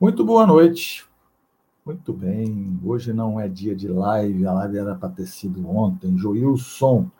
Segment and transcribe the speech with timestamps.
[0.00, 1.04] Muito boa noite.
[1.84, 2.78] Muito bem.
[2.84, 6.16] Hoje não é dia de live, a live era para ter sido ontem.
[6.16, 7.10] Joilson,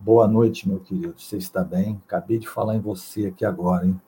[0.00, 1.14] boa noite, meu querido.
[1.16, 2.02] Você está bem?
[2.04, 4.00] Acabei de falar em você aqui agora, hein?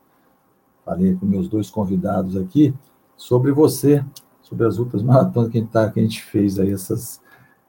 [0.83, 2.73] Falei com meus dois convidados aqui
[3.15, 4.03] sobre você,
[4.41, 7.21] sobre as outras maratonas que a gente, tá, que a gente fez aí, essas,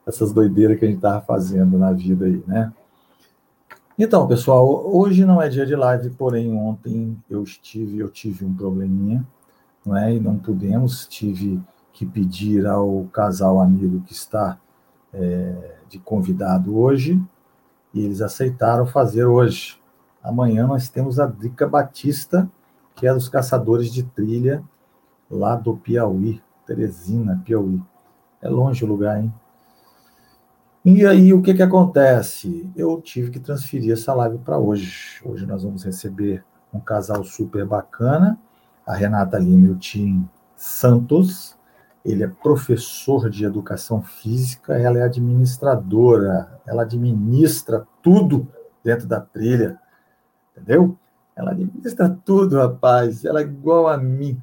[0.05, 2.73] essas doideiras que a gente estava fazendo na vida aí, né?
[3.97, 8.53] Então, pessoal, hoje não é dia de live, porém ontem eu estive, eu tive um
[8.53, 9.25] probleminha
[9.85, 10.15] não é?
[10.15, 11.61] E não pudemos, tive
[11.93, 14.59] que pedir ao casal amigo que está
[15.13, 17.23] é, de convidado hoje,
[17.93, 19.79] e eles aceitaram fazer hoje.
[20.23, 22.51] Amanhã nós temos a Drica Batista,
[22.95, 24.63] que é dos caçadores de trilha
[25.31, 27.83] lá do Piauí, Teresina, Piauí.
[28.41, 29.33] É longe o lugar, hein?
[30.85, 32.69] E aí, o que, que acontece?
[32.75, 35.21] Eu tive que transferir essa live para hoje.
[35.25, 38.37] Hoje nós vamos receber um casal super bacana,
[38.87, 41.57] a Renata Lima Tim Santos.
[42.05, 48.49] Ele é professor de educação física, ela é administradora, ela administra tudo
[48.83, 49.79] dentro da trilha,
[50.51, 50.99] entendeu?
[51.37, 53.25] Ela administra tudo, rapaz.
[53.25, 54.41] Ela é igual a mim.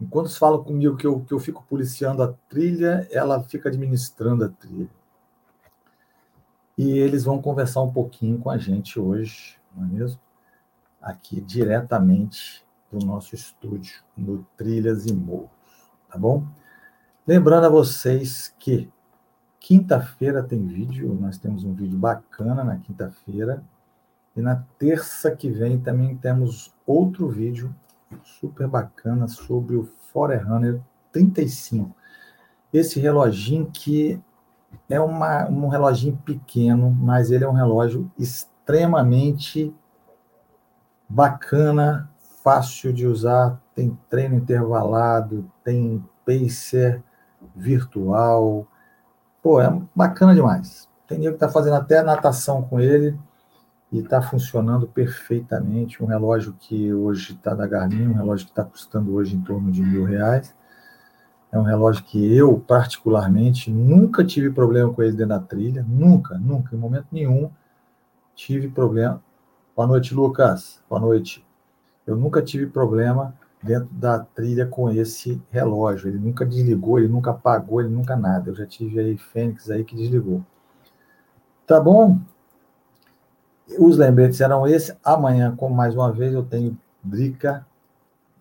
[0.00, 4.48] Enquanto falam comigo que eu, que eu fico policiando a trilha, ela fica administrando a
[4.48, 4.88] trilha.
[6.78, 10.18] E eles vão conversar um pouquinho com a gente hoje, não é mesmo?
[11.02, 15.50] Aqui diretamente do nosso estúdio no Trilhas e Morros,
[16.08, 16.44] tá bom?
[17.26, 18.90] Lembrando a vocês que
[19.60, 23.62] quinta-feira tem vídeo, nós temos um vídeo bacana na quinta-feira,
[24.34, 27.74] e na terça que vem também temos outro vídeo
[28.24, 30.80] super bacana sobre o Forerunner
[31.12, 31.94] 35.
[32.72, 34.20] Esse reloginho que
[34.88, 39.74] é uma, um reloginho pequeno, mas ele é um relógio extremamente
[41.08, 42.09] bacana,
[42.42, 47.02] fácil de usar, tem treino intervalado, tem pacer
[47.54, 48.66] virtual.
[49.42, 50.88] Pô, é bacana demais.
[51.06, 53.18] Tem nego que está fazendo até natação com ele
[53.90, 56.02] e está funcionando perfeitamente.
[56.02, 59.70] Um relógio que hoje está da Garmin, um relógio que está custando hoje em torno
[59.70, 60.54] de mil reais.
[61.52, 65.84] É um relógio que eu, particularmente, nunca tive problema com ele dentro da trilha.
[65.88, 67.50] Nunca, nunca, em momento nenhum,
[68.36, 69.20] tive problema.
[69.74, 70.80] Boa noite, Lucas.
[70.88, 71.44] Boa noite.
[72.10, 76.08] Eu nunca tive problema dentro da trilha com esse relógio.
[76.08, 78.50] Ele nunca desligou, ele nunca apagou, ele nunca nada.
[78.50, 80.44] Eu já tive aí Fênix aí que desligou.
[81.66, 82.18] Tá bom?
[83.78, 84.96] Os lembretes eram esses.
[85.04, 87.64] Amanhã, como mais uma vez, eu tenho Drica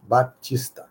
[0.08, 0.88] Batista.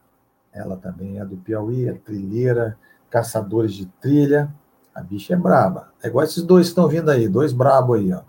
[0.53, 2.79] Ela também é do Piauí, é trilheira,
[3.11, 4.53] caçadores de trilha.
[4.95, 5.93] A bicha é braba.
[6.03, 8.23] É igual esses dois que estão vindo aí, dois brabos aí, ó.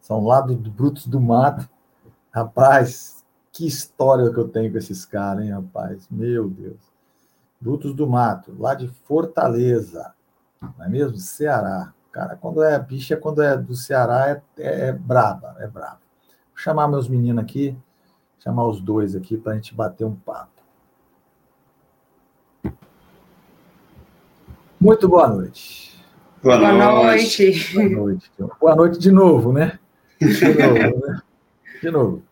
[0.00, 1.68] São lá do, do Brutos do Mato.
[2.30, 3.17] Rapaz,
[3.58, 6.06] que história que eu tenho com esses caras, hein, rapaz?
[6.08, 6.78] Meu Deus.
[7.60, 10.14] Brutos do Mato, lá de Fortaleza,
[10.62, 11.18] não é mesmo?
[11.18, 11.92] Ceará.
[12.12, 15.98] Cara, quando é bicha, quando é do Ceará, é, é, é braba, é braba.
[16.50, 17.76] Vou chamar meus meninos aqui,
[18.38, 20.62] chamar os dois aqui para a gente bater um papo.
[24.80, 26.00] Muito boa noite.
[26.40, 27.74] Boa noite.
[27.74, 28.32] Boa noite.
[28.60, 29.80] Boa noite de novo, né?
[30.20, 31.22] De novo, né?
[31.82, 32.28] De novo.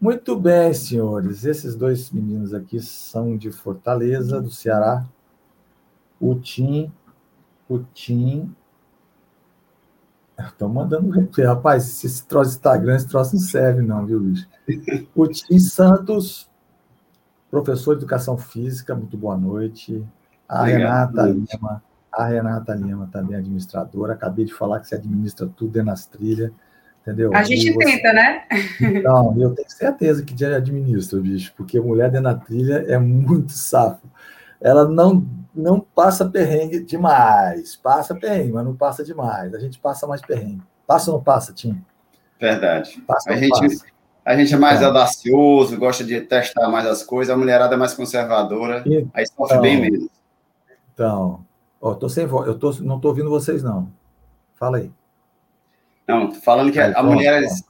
[0.00, 1.44] Muito bem, senhores.
[1.44, 5.04] Esses dois meninos aqui são de Fortaleza, do Ceará.
[6.20, 6.92] O Tim,
[7.68, 8.54] o Tim.
[10.38, 11.10] Estão mandando.
[11.44, 14.48] Rapaz, esse troço Instagram, esse troço não serve, não, viu, Luiz?
[15.16, 16.48] O Tim Santos,
[17.50, 20.06] professor de educação física, muito boa noite.
[20.48, 21.82] A Obrigado, Renata Lima,
[22.12, 24.12] a Renata Lima, também administradora.
[24.12, 26.52] Acabei de falar que você administra tudo dentro das trilhas.
[27.08, 27.34] Entendeu?
[27.34, 27.84] A gente você...
[27.86, 28.42] tenta, né?
[29.02, 32.98] Não, eu tenho certeza que já administra, bicho, porque a mulher dentro da trilha é
[32.98, 34.06] muito safo.
[34.60, 37.76] Ela não, não passa perrengue demais.
[37.76, 39.54] Passa perrengue, mas não passa demais.
[39.54, 40.62] A gente passa mais perrengue.
[40.86, 41.82] Passa ou não passa, Tim?
[42.38, 43.02] Verdade.
[43.06, 43.86] Passa a, gente, passa?
[44.22, 44.84] a gente é mais é.
[44.84, 49.60] audacioso, gosta de testar mais as coisas, a mulherada é mais conservadora, então, aí sofre
[49.60, 50.08] bem menos.
[50.92, 51.44] Então,
[51.80, 53.90] ó, tô sem voz, eu tô, não estou ouvindo vocês, não.
[54.56, 54.92] Fala aí.
[56.08, 57.62] Não, falando que a mulheres,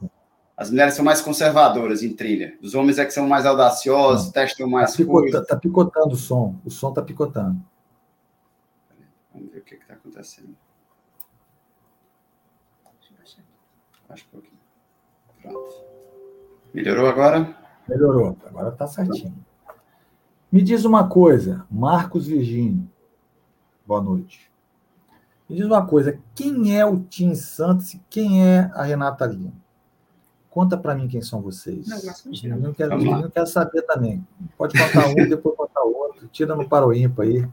[0.56, 2.56] as mulheres são mais conservadoras em trilha.
[2.62, 4.32] Os homens é que são mais audaciosos, não.
[4.32, 5.42] testam mais tá coisas.
[5.42, 6.54] Está picotando o som.
[6.64, 7.60] O som está picotando.
[9.34, 10.56] Vamos ver o que está acontecendo.
[14.08, 14.60] Acho que um pouquinho.
[15.42, 15.84] Pronto.
[16.72, 17.56] Melhorou agora?
[17.88, 18.38] Melhorou.
[18.46, 19.34] Agora está certinho.
[20.50, 22.88] Me diz uma coisa, Marcos Virgínio.
[23.84, 24.50] Boa noite.
[25.48, 29.52] Me diz uma coisa, quem é o Tim Santos e quem é a Renata Lima?
[30.58, 31.86] conta para mim quem são vocês.
[31.86, 31.98] Não,
[32.50, 34.26] não, não, quero, não quero saber também.
[34.56, 36.26] Pode contar um, depois contar outro.
[36.32, 37.46] Tira no paro ímpar aí.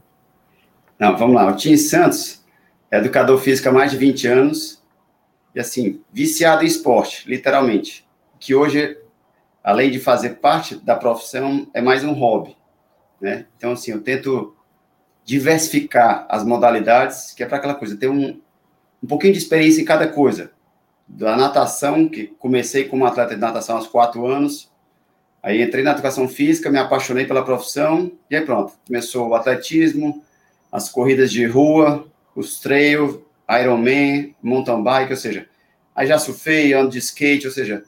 [0.98, 1.46] Não, vamos lá.
[1.46, 2.44] O Tim Santos
[2.90, 4.82] é educador físico há mais de 20 anos
[5.54, 8.04] e, assim, viciado em esporte, literalmente.
[8.40, 8.98] Que hoje,
[9.62, 12.56] além de fazer parte da profissão, é mais um hobby,
[13.20, 13.46] né?
[13.56, 14.55] Então, assim, eu tento
[15.26, 18.40] diversificar as modalidades, que é para aquela coisa, ter um,
[19.02, 20.52] um pouquinho de experiência em cada coisa.
[21.06, 24.70] Da natação, que comecei como atleta de natação aos quatro anos,
[25.42, 30.24] aí entrei na educação física, me apaixonei pela profissão, e aí pronto, começou o atletismo,
[30.70, 35.48] as corridas de rua, os trail, Ironman, mountain bike, ou seja,
[35.94, 37.84] aí já surfei, ando de skate, ou seja,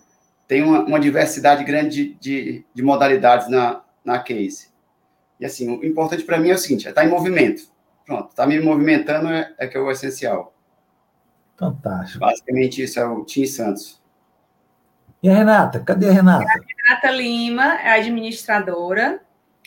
[0.48, 4.68] tem uma, uma diversidade grande de, de, de, modalidades na, na case.
[5.40, 7.62] E assim, o importante para mim é o seguinte, é estar tá em movimento.
[8.04, 10.54] Pronto, estar tá me movimentando é, é que é o essencial.
[11.56, 12.20] Fantástico.
[12.20, 14.00] Basicamente, isso é o Tim Santos.
[15.22, 15.80] E a Renata?
[15.80, 16.44] Cadê a Renata?
[16.44, 19.20] A Renata Lima é administradora,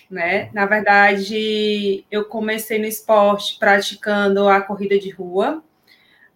[0.09, 0.49] né?
[0.53, 5.61] Na verdade, eu comecei no esporte praticando a corrida de rua.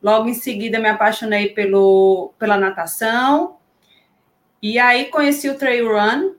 [0.04, 3.58] Logo em seguida, me apaixonei pelo, pela natação.
[4.62, 6.36] E aí conheci o trail run,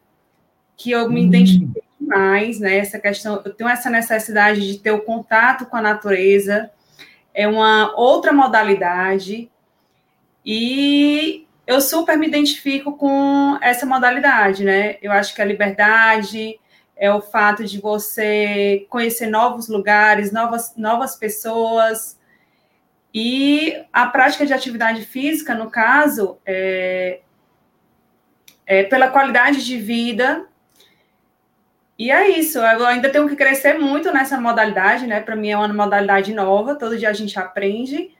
[0.76, 1.24] que eu me hum.
[1.24, 2.78] identifiquei mais, né?
[2.78, 6.70] Essa questão, eu tenho essa necessidade de ter o contato com a natureza,
[7.34, 9.50] é uma outra modalidade
[10.44, 14.96] e eu super me identifico com essa modalidade, né?
[15.02, 16.58] Eu acho que a liberdade
[16.96, 22.18] é o fato de você conhecer novos lugares, novas, novas pessoas.
[23.12, 27.20] E a prática de atividade física, no caso, é,
[28.64, 30.46] é pela qualidade de vida
[31.98, 35.20] e é isso, eu ainda tenho que crescer muito nessa modalidade, né?
[35.20, 38.14] Para mim é uma modalidade nova, todo dia a gente aprende,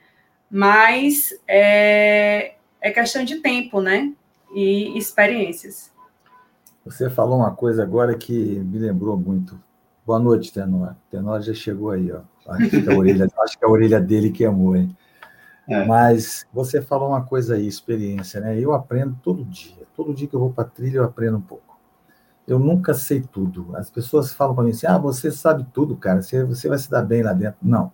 [0.50, 4.12] mas é, é questão de tempo, né?
[4.54, 5.92] E experiências.
[6.86, 9.60] Você falou uma coisa agora que me lembrou muito.
[10.06, 10.94] Boa noite, Tenor.
[11.10, 12.20] Tenor já chegou aí, ó.
[12.48, 14.96] Acho que a orelha, acho que a orelha dele queimou, hein?
[15.68, 15.84] É.
[15.84, 18.58] Mas você falou uma coisa aí, experiência, né?
[18.58, 19.84] Eu aprendo todo dia.
[19.94, 21.65] Todo dia que eu vou para trilha, eu aprendo um pouco
[22.46, 23.74] eu nunca sei tudo.
[23.76, 26.90] As pessoas falam para mim assim: ah, você sabe tudo, cara, você, você vai se
[26.90, 27.58] dar bem lá dentro.
[27.62, 27.92] Não.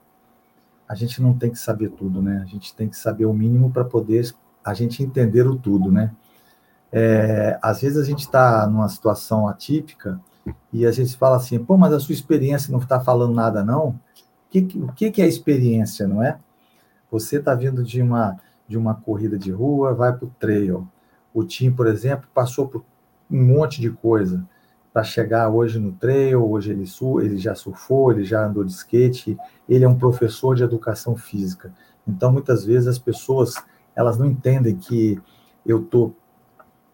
[0.88, 2.40] A gente não tem que saber tudo, né?
[2.42, 4.30] A gente tem que saber o mínimo para poder
[4.64, 6.14] a gente entender o tudo, né?
[6.92, 10.20] É, às vezes a gente está numa situação atípica
[10.70, 13.88] e a gente fala assim: pô, mas a sua experiência não está falando nada, não?
[13.88, 13.98] O
[14.50, 16.38] que, o que, que é experiência, não é?
[17.10, 18.38] Você está vindo de uma,
[18.68, 20.86] de uma corrida de rua, vai para o trail.
[21.32, 22.84] O Tim, por exemplo, passou por
[23.32, 24.46] um monte de coisa
[24.92, 26.84] para chegar hoje no trail, hoje ele,
[27.22, 29.38] ele já surfou, ele já andou de skate,
[29.68, 31.72] ele é um professor de educação física.
[32.06, 33.54] Então, muitas vezes as pessoas,
[33.96, 35.18] elas não entendem que
[35.64, 36.14] eu estou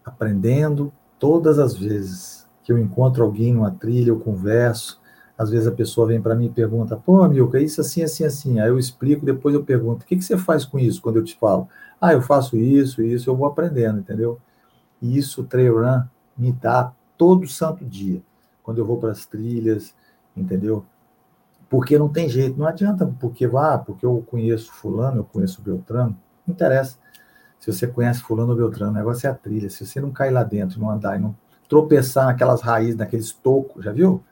[0.05, 5.01] aprendendo todas as vezes que eu encontro alguém numa trilha, eu converso,
[5.37, 8.59] às vezes a pessoa vem para mim e pergunta, pô, Milka, isso assim, assim, assim.
[8.59, 11.23] Aí eu explico, depois eu pergunto, o que, que você faz com isso quando eu
[11.23, 11.67] te falo?
[11.99, 14.39] Ah, eu faço isso, isso, eu vou aprendendo, entendeu?
[15.01, 16.03] E isso, trail run,
[16.39, 18.21] me dá todo santo dia,
[18.63, 19.93] quando eu vou para as trilhas,
[20.35, 20.85] entendeu?
[21.69, 25.61] Porque não tem jeito, não adianta, porque vá, ah, porque eu conheço fulano, eu conheço
[25.61, 26.97] Beltrano, não interessa.
[27.59, 29.69] Se você conhece fulano ou Beltrano, o negócio é a trilha.
[29.69, 31.35] Se você não cair lá dentro, não andar e não
[31.67, 34.23] tropeçar naquelas raízes, naqueles tocos, já viu?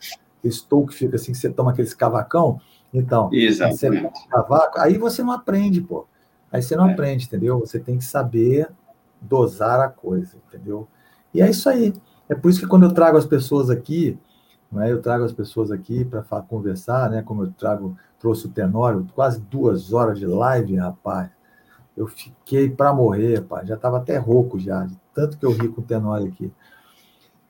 [0.44, 2.60] Esse toco que fica assim, que você toma aqueles cavacão,
[2.94, 3.80] então, Exatamente.
[3.80, 6.08] você toma cavaco, aí você não aprende, pô.
[6.52, 6.94] Aí você não é.
[6.94, 7.60] aprende, entendeu?
[7.60, 8.70] Você tem que saber
[9.22, 10.88] dosar a coisa, entendeu?
[11.38, 11.94] E é isso aí.
[12.28, 14.18] É por isso que quando eu trago as pessoas aqui,
[14.72, 14.92] não é?
[14.92, 17.22] eu trago as pessoas aqui para conversar, né?
[17.22, 21.30] como eu trago, trouxe o Tenório, quase duas horas de live, rapaz.
[21.96, 23.68] Eu fiquei para morrer, rapaz.
[23.68, 26.52] Já estava até rouco já, de tanto que eu ri com o Tenório aqui.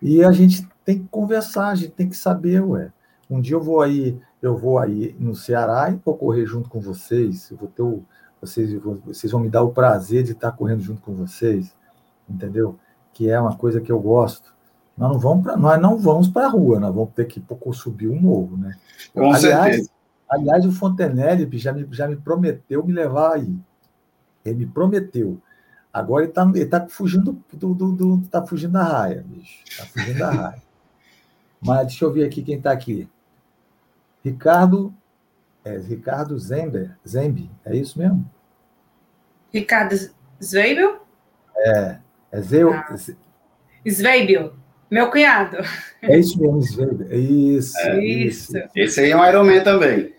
[0.02, 2.92] E a gente tem que conversar, a gente tem que saber, ué.
[3.30, 6.82] Um dia eu vou aí, eu vou aí no Ceará e vou correr junto com
[6.82, 7.50] vocês.
[7.52, 8.04] Eu vou ter o,
[8.42, 8.70] vocês,
[9.06, 11.74] vocês vão me dar o prazer de estar correndo junto com vocês,
[12.30, 12.78] entendeu?
[13.18, 14.54] Que é uma coisa que eu gosto.
[14.96, 17.74] Nós não vamos para nós não vamos para a rua, nós vamos ter que pouco
[17.74, 18.78] subir um morro, né?
[19.12, 19.90] Com aliás, certeza.
[20.30, 23.56] aliás, o Fontenelle já me, já me prometeu me levar aí.
[24.46, 25.42] Ele me prometeu.
[25.92, 29.64] Agora ele está ele tá fugindo do, do, do, tá fugindo da raia, bicho.
[29.68, 30.62] Está fugindo da raia.
[31.60, 33.10] Mas deixa eu ver aqui quem está aqui.
[34.24, 34.94] Ricardo,
[35.66, 38.30] é, Ricardo Zember, Zembe, é isso mesmo?
[39.52, 39.96] Ricardo
[40.40, 41.00] Zweibel?
[41.56, 41.98] É,
[42.32, 42.74] é Zeu...
[42.74, 42.96] Ah.
[43.86, 44.54] Sveibel,
[44.92, 45.58] meu cunhado.
[46.02, 47.08] É isso mesmo, Sveibel.
[47.10, 48.54] É isso, é, isso.
[48.76, 50.14] Esse aí é um Ironman também.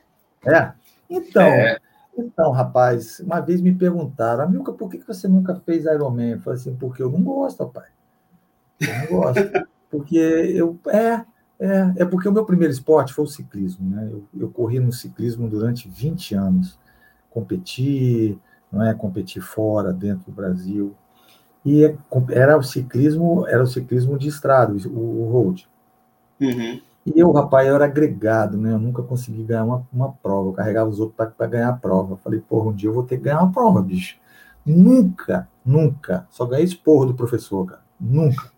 [0.46, 0.72] É.
[1.10, 1.78] Então, é.
[2.16, 6.32] Então, rapaz, uma vez me perguntaram, Amilca, por que você nunca fez Ironman?
[6.32, 7.86] Eu falei assim, porque eu não gosto, rapaz.
[8.80, 9.68] Eu não gosto.
[9.88, 10.76] porque eu.
[10.88, 11.24] É,
[11.60, 14.08] é, é porque o meu primeiro esporte foi o ciclismo, né?
[14.10, 16.78] Eu, eu corri no ciclismo durante 20 anos.
[17.30, 18.36] Competi,
[18.70, 18.94] não é?
[18.94, 20.96] Competi fora, dentro do Brasil.
[21.68, 21.94] E
[22.30, 25.68] era o ciclismo, era o ciclismo de estrada, o, o road.
[26.40, 26.80] Uhum.
[27.04, 28.72] E eu, rapaz, eu era agregado, né?
[28.72, 30.48] Eu nunca consegui ganhar uma, uma prova.
[30.48, 32.14] Eu carregava os outros para ganhar a prova.
[32.14, 34.16] Eu falei, porra, um dia eu vou ter que ganhar uma prova, bicho.
[34.64, 36.26] Nunca, nunca.
[36.30, 37.82] Só ganhei esporro do professor, cara.
[38.00, 38.50] Nunca.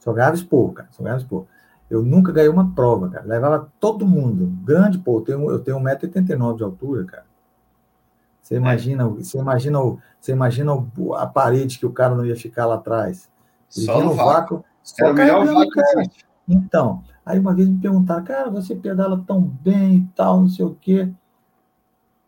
[0.00, 0.88] Só ganhava esporro, cara.
[0.90, 1.46] Só ganhava esporro.
[1.88, 3.24] Eu nunca ganhei uma prova, cara.
[3.24, 4.52] Levava todo mundo.
[4.64, 5.18] Grande, pô.
[5.18, 7.24] Eu tenho, eu tenho 1,89m de altura, cara.
[8.46, 8.58] Você é.
[8.58, 9.78] imagina, você imagina,
[10.20, 10.72] você imagina
[11.16, 13.28] a parede que o cara não ia ficar lá atrás.
[13.76, 14.58] Ele só no vácuo.
[14.58, 15.82] vácuo só melhor vácuo.
[16.48, 20.64] Então, aí uma vez me perguntaram, cara, você pedala tão bem e tal, não sei
[20.64, 21.12] o quê.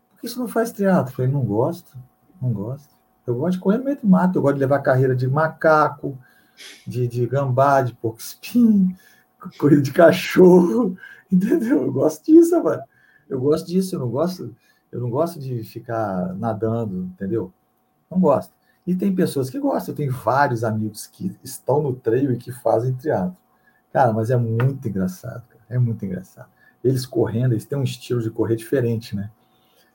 [0.09, 1.13] Por que você não faz teatro?
[1.13, 1.97] Eu falei, não gosto,
[2.41, 2.93] não gosto.
[3.25, 6.17] Eu gosto de correr no meio do mato, eu gosto de levar carreira de macaco,
[6.85, 8.93] de, de gambá, de porco espinho,
[9.57, 10.97] corrida de cachorro,
[11.31, 11.83] entendeu?
[11.83, 12.83] Eu gosto disso, mano.
[13.29, 14.53] Eu gosto disso, eu não gosto,
[14.91, 17.53] eu não gosto de ficar nadando, entendeu?
[18.09, 18.53] Não gosto.
[18.85, 22.51] E tem pessoas que gostam, eu tenho vários amigos que estão no treino e que
[22.51, 23.37] fazem triatlo.
[23.93, 25.61] Cara, mas é muito engraçado, cara.
[25.69, 26.49] é muito engraçado.
[26.83, 29.29] Eles correndo, eles têm um estilo de correr diferente, né?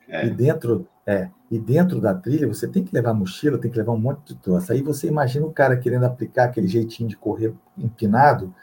[0.07, 0.27] É.
[0.27, 3.91] E dentro, é, e dentro da trilha você tem que levar mochila, tem que levar
[3.93, 4.73] um monte de troça.
[4.73, 8.53] Aí você imagina o cara querendo aplicar aquele jeitinho de correr empinado,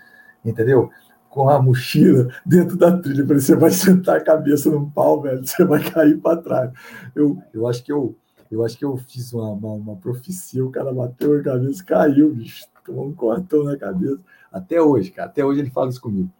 [0.44, 0.90] entendeu?
[1.32, 5.44] Com a mochila dentro da trilha, para você vai sentar a cabeça num pau, velho,
[5.46, 6.70] você vai cair para trás.
[7.14, 8.14] Eu, eu acho que eu,
[8.50, 12.34] eu acho que eu fiz uma, uma, uma profecia, o cara bateu a cabeça, caiu,
[12.34, 14.20] bicho, tomou um cortão na cabeça.
[14.52, 15.28] Até hoje, cara.
[15.30, 16.30] Até hoje ele fala isso comigo.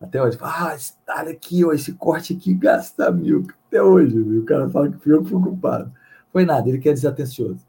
[0.00, 0.38] Até hoje.
[0.40, 3.46] Ah, esse talho aqui, ó, esse corte aqui gasta mil.
[3.68, 4.18] Até hoje.
[4.18, 4.40] Viu?
[4.40, 5.92] O cara fala que fui eu que fui culpado.
[6.32, 7.60] Foi nada, ele quer desatencioso.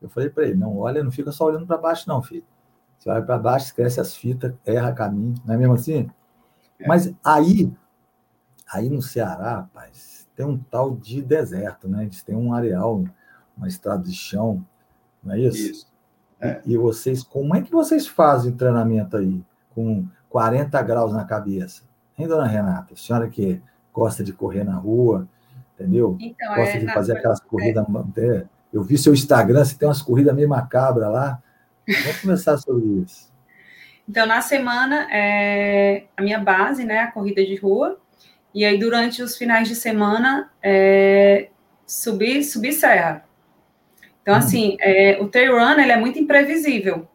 [0.00, 2.44] Eu falei para ele: não olha, não fica só olhando para baixo, não, filho.
[2.98, 5.34] Você olha para baixo, esquece as fitas, erra caminho.
[5.44, 6.10] Não é mesmo assim?
[6.78, 6.86] É.
[6.86, 7.72] Mas aí,
[8.72, 12.04] aí no Ceará, rapaz, tem um tal de deserto, né?
[12.04, 13.04] Eles têm um areal,
[13.56, 14.64] uma estrada de chão,
[15.22, 15.70] não é isso?
[15.70, 15.96] Isso.
[16.40, 16.60] É.
[16.64, 19.42] E vocês, como é que vocês fazem treinamento aí
[19.74, 21.82] com 40 graus na cabeça?
[22.18, 22.92] Hein, dona Renata?
[22.92, 23.60] A senhora que
[23.92, 25.26] gosta de correr na rua,
[25.74, 26.16] entendeu?
[26.20, 27.84] Então, gosta é, de fazer aquelas corridas.
[28.18, 28.46] É.
[28.72, 31.42] Eu vi seu Instagram, você tem umas corridas meio macabras lá.
[31.86, 33.32] Vamos conversar sobre isso.
[34.08, 37.98] Então, na semana, é a minha base, né, a corrida de rua.
[38.54, 41.48] E aí, durante os finais de semana, é,
[41.86, 43.24] subir, subir serra.
[44.22, 44.38] Então, hum.
[44.38, 47.06] assim, é, o trail run ele é muito imprevisível.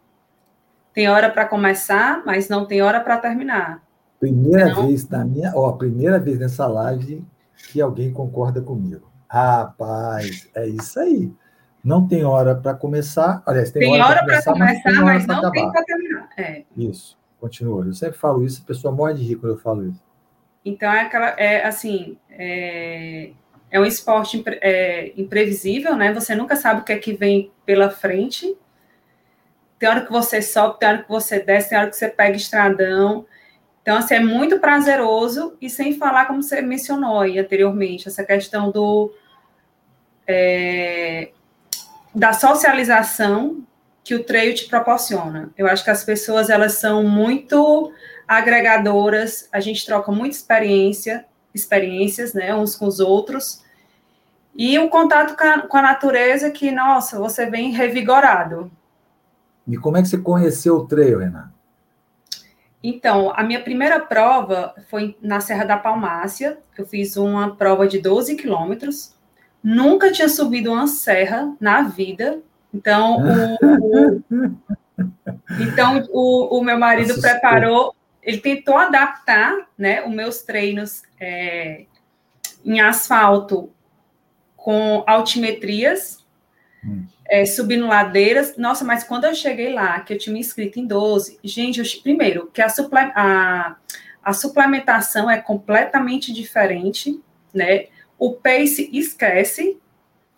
[0.93, 3.81] Tem hora para começar, mas não tem hora para terminar.
[4.19, 7.25] Primeira então, vez na minha, ó, primeira vez nessa live
[7.69, 9.09] que alguém concorda comigo.
[9.27, 11.31] Rapaz, é isso aí.
[11.83, 13.41] Não tem hora para começar.
[13.45, 16.29] Aliás, tem, tem hora para começar, começar, mas, não tem para terminar.
[16.37, 16.63] É.
[16.77, 17.85] Isso, continua.
[17.85, 20.01] Eu sempre falo isso, a pessoa morre de rir quando eu falo isso.
[20.63, 23.31] Então, é aquela, é assim, é,
[23.71, 26.13] é um esporte é, imprevisível, né?
[26.13, 28.55] Você nunca sabe o que é que vem pela frente.
[29.79, 32.37] Tem hora que você sobe, tem hora que você desce, tem hora que você pega
[32.37, 33.25] estradão.
[33.81, 38.69] Então, assim, é muito prazeroso e sem falar, como você mencionou aí anteriormente, essa questão
[38.69, 39.11] do
[40.27, 41.31] é,
[42.13, 43.63] da socialização
[44.03, 45.51] que o treino te proporciona.
[45.57, 47.91] Eu acho que as pessoas, elas são muito
[48.27, 53.63] agregadoras, a gente troca muita experiência, experiências, né, uns com os outros,
[54.55, 55.35] e o contato
[55.67, 58.71] com a, natureza que, nossa, você vem revigorado.
[59.67, 61.51] E como é que você conheceu o trail, Renato?
[62.83, 67.99] Então, a minha primeira prova foi na Serra da Palmácia, eu fiz uma prova de
[67.99, 69.15] 12 quilômetros,
[69.63, 72.39] nunca tinha subido uma serra na vida,
[72.73, 73.17] então
[73.61, 74.23] o, o
[75.59, 77.31] então o, o meu marido Assustou.
[77.31, 81.85] preparou ele tentou adaptar né, os meus treinos é,
[82.63, 83.71] em asfalto
[84.55, 86.23] com altimetrias,
[86.85, 87.05] hum.
[87.27, 88.57] é, subindo ladeiras.
[88.57, 91.85] Nossa, mas quando eu cheguei lá, que eu tinha me inscrito em 12, gente, eu,
[92.03, 93.75] primeiro, que a, suple, a,
[94.23, 97.19] a suplementação é completamente diferente,
[97.51, 97.87] né?
[98.21, 99.79] O pace esquece.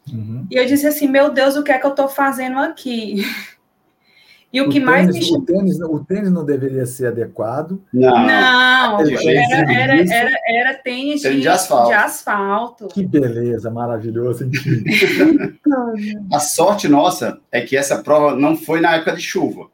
[0.09, 0.47] Uhum.
[0.49, 3.21] E eu disse assim, meu Deus, o que é que eu estou fazendo aqui?
[4.53, 7.81] E o, o que tênis, mais me o, tênis, o tênis não deveria ser adequado.
[7.91, 11.87] Não, não era, era, era, era tênis de, de, asfalto.
[11.87, 12.87] de asfalto.
[12.89, 14.47] Que beleza, maravilhoso.
[16.31, 19.71] A sorte nossa é que essa prova não foi na época de chuva.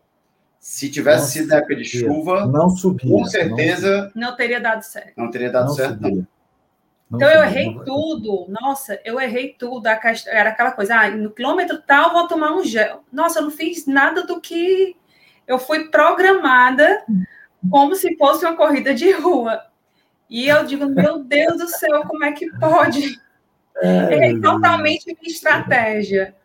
[0.62, 4.62] Se tivesse Nossa, sido na época de chuva, não subia, com certeza não, não teria
[4.62, 5.12] dado certo.
[5.18, 6.02] Não teria dado não certo.
[6.02, 6.10] Não.
[6.10, 6.28] Não
[7.14, 8.46] então eu errei tudo.
[8.50, 9.88] Nossa, eu errei tudo.
[9.88, 13.04] Era aquela coisa, ah, no quilômetro tal vou tomar um gel.
[13.12, 14.96] Nossa, eu não fiz nada do que
[15.48, 17.04] eu fui programada
[17.70, 19.64] como se fosse uma corrida de rua.
[20.30, 23.20] E eu digo, meu Deus do céu, como é que pode?
[23.82, 26.36] É, errei totalmente minha estratégia.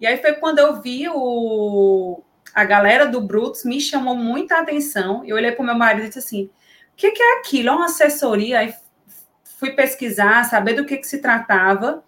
[0.00, 2.22] E aí foi quando eu vi o,
[2.54, 5.22] a galera do Brutus, me chamou muita atenção.
[5.26, 6.50] Eu olhei para o meu marido e disse assim: o
[6.96, 7.68] que, que é aquilo?
[7.68, 8.60] É uma assessoria?
[8.60, 8.72] Aí
[9.60, 12.02] fui pesquisar, saber do que, que se tratava.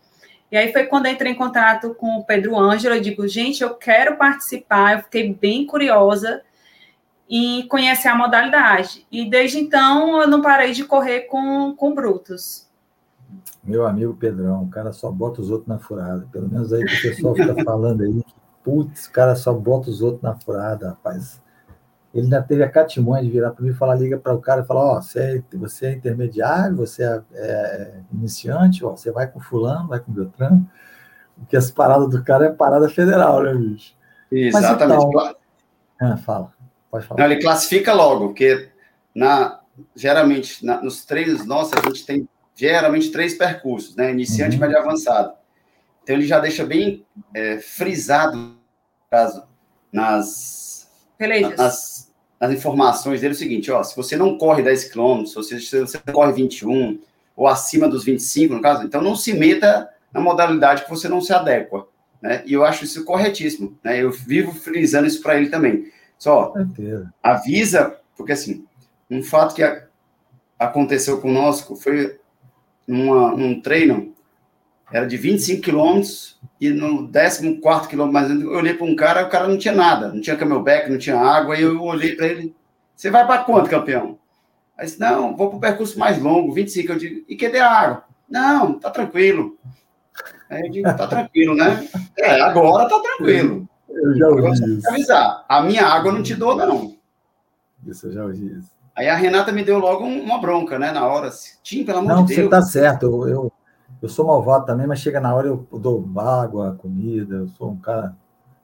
[0.50, 3.74] E aí foi quando entrei em contato com o Pedro Ângelo, eu digo, gente, eu
[3.74, 6.42] quero participar, eu fiquei bem curiosa
[7.28, 9.06] em conhecer a modalidade.
[9.12, 12.66] E desde então eu não parei de correr com, com Brutus.
[13.62, 16.26] Meu amigo Pedrão, o cara só bota os outros na furada.
[16.32, 18.22] Pelo menos aí o pessoal fica falando aí,
[18.64, 21.40] putz, o cara só bota os outros na furada, rapaz.
[22.14, 24.62] Ele ainda teve a catimônia de virar para mim e falar, liga para o cara
[24.62, 29.10] e falar, ó, oh, você, é, você é intermediário, você é, é, iniciante, ó, você
[29.10, 30.68] vai com fulano, vai com Beltrano,
[31.36, 33.94] porque as paradas do cara é parada federal, né, bicho?
[34.30, 35.04] Exatamente.
[35.06, 35.34] Então...
[36.00, 36.52] Ah, fala,
[36.90, 37.20] pode falar.
[37.20, 38.70] Não, ele classifica logo, porque
[39.14, 39.60] na,
[39.94, 44.10] geralmente na, nos treinos nossos a gente tem geralmente três percursos, né?
[44.10, 44.60] Iniciante, uhum.
[44.60, 45.32] médio e avançado.
[46.02, 48.56] Então ele já deixa bem é, frisado
[49.10, 49.44] caso,
[49.92, 50.71] nas,
[51.56, 55.60] nas, nas, informações dele o seguinte, ó, se você não corre 10 km, se você,
[55.60, 56.98] se você corre 21
[57.36, 61.20] ou acima dos 25, no caso, então não se meta na modalidade que você não
[61.20, 61.86] se adequa,
[62.20, 62.42] né?
[62.46, 64.02] E eu acho isso corretíssimo, né?
[64.02, 65.90] Eu vivo frisando isso para ele também.
[66.18, 66.54] Só
[67.22, 68.64] avisa, porque assim,
[69.10, 69.62] um fato que
[70.58, 72.18] aconteceu conosco foi
[72.86, 74.14] numa, num treino,
[74.92, 79.28] era de 25 quilômetros, e no 14 quilômetro, mais eu olhei para um cara, o
[79.28, 82.54] cara não tinha nada, não tinha camelback, não tinha água, e eu olhei para ele,
[82.94, 84.18] você vai para quanto, campeão?
[84.76, 87.70] Aí disse, não, vou para o percurso mais longo, 25, eu digo, e cadê a
[87.70, 88.04] água?
[88.28, 89.56] Não, tá tranquilo.
[90.48, 91.88] Aí eu digo, tá tranquilo, né?
[92.18, 93.68] É, agora tá tranquilo.
[93.88, 94.88] Eu já ouvi isso.
[94.88, 96.96] Avisar, a minha água não te dou, não.
[97.86, 98.70] Isso, eu já ouvi isso.
[98.94, 100.92] Aí a Renata me deu logo uma bronca, né?
[100.92, 101.30] Na hora.
[101.62, 102.50] Tim, pelo amor Não, de Deus.
[102.50, 103.06] Não, você tá certo.
[103.06, 103.52] Eu, eu,
[104.02, 107.76] eu, sou malvado também, mas chega na hora eu dou água, comida, eu sou um
[107.76, 108.16] cara.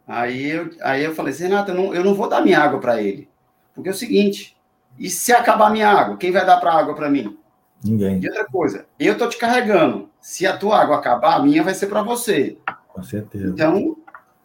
[0.06, 2.80] Aí eu, aí eu falei assim, Renata, eu não, eu não vou dar minha água
[2.80, 3.28] para ele.
[3.74, 4.56] Porque é o seguinte:
[4.98, 7.38] e se acabar minha água, quem vai dar para água para mim?
[7.82, 8.20] Ninguém.
[8.20, 10.08] E outra coisa, eu tô te carregando.
[10.20, 12.58] Se a tua água acabar, a minha vai ser para você.
[12.88, 13.46] Com certeza.
[13.46, 13.96] Então,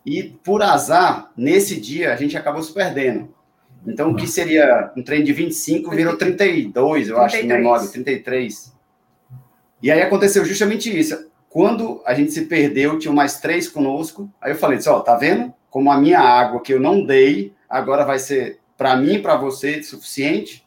[0.06, 3.34] e por azar, nesse dia a gente acabou se perdendo.
[3.86, 7.24] Então, o que seria um trem de 25 virou 32, eu 33.
[7.26, 8.73] acho, memória, 33.
[9.84, 11.30] E aí aconteceu justamente isso.
[11.50, 14.28] Quando a gente se perdeu, tinham mais três conosco.
[14.42, 15.54] Aí eu falei: ó, tá vendo?
[15.70, 19.36] Como a minha água que eu não dei, agora vai ser para mim e para
[19.36, 20.66] você suficiente.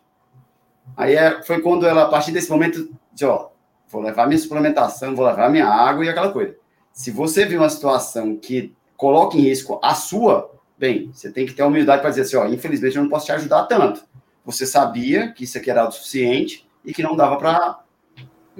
[0.96, 3.48] Aí é, foi quando ela, a partir desse momento, disse: ó,
[3.88, 6.54] vou levar minha suplementação, vou levar minha água e aquela coisa.
[6.92, 11.54] Se você viu uma situação que coloca em risco a sua, Bem, você tem que
[11.54, 14.04] ter a humildade para dizer assim, ó, infelizmente eu não posso te ajudar tanto.
[14.44, 17.80] Você sabia que isso aqui era o suficiente e que não dava para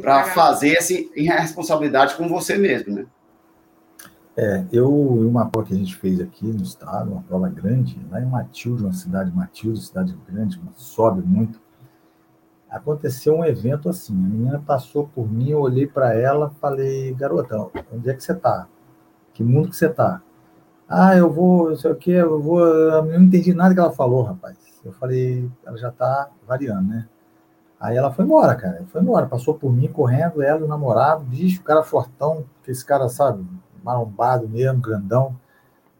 [0.01, 3.07] para fazer assim, em responsabilidade com você mesmo, né?
[4.37, 8.21] É, eu, uma prova que a gente fez aqui no estado, uma prova grande, lá
[8.21, 11.59] em Matilde, uma cidade Matilde, cidade grande, sobe muito.
[12.69, 17.71] Aconteceu um evento assim, a menina passou por mim, eu olhei para ela, falei, garota,
[17.91, 18.69] onde é que você está?
[19.33, 20.21] Que mundo que você está?
[20.89, 22.61] Ah, eu vou, não sei o quê, eu vou.
[22.61, 24.57] Eu não entendi nada que ela falou, rapaz.
[24.85, 27.09] Eu falei, ela já tá variando, né?
[27.81, 28.85] Aí ela foi embora, cara.
[28.89, 33.09] Foi embora, passou por mim correndo, ela, o namorado, bicho, o cara fortão, esse cara,
[33.09, 33.47] sabe,
[33.83, 35.39] marombado mesmo, grandão.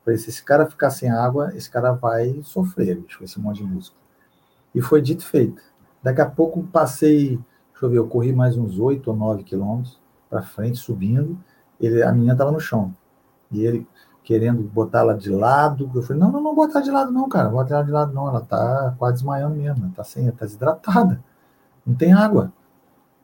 [0.05, 3.65] falei, se esse cara ficar sem água, esse cara vai sofrer, bicho, esse monte de
[3.65, 4.01] músculo.
[4.75, 5.63] E foi dito e feito.
[6.03, 7.39] Daqui a pouco passei,
[7.73, 11.39] deixa eu ver, eu corri mais uns oito ou nove quilômetros para frente, subindo.
[11.81, 12.95] Ele, a menina estava no chão.
[13.51, 13.87] E ele
[14.27, 15.89] querendo botá-la de lado.
[15.95, 18.29] Eu falei, não, não, não botar de lado não, cara, bota ela de lado não,
[18.29, 21.23] ela tá quase desmaiando mesmo, ela tá sem, tá desidratada,
[21.87, 22.53] não tem água,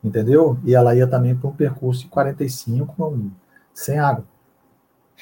[0.03, 0.59] entendeu?
[0.65, 3.31] E ela ia também para um percurso de 45
[3.75, 4.25] sem água.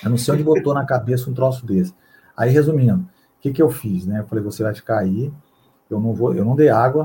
[0.02, 1.94] Eu não sei onde botou na cabeça um troço desse.
[2.36, 4.20] Aí, resumindo, o que, que eu fiz, né?
[4.20, 5.32] Eu falei, você vai ficar aí,
[5.88, 7.04] eu não vou, eu não dei água,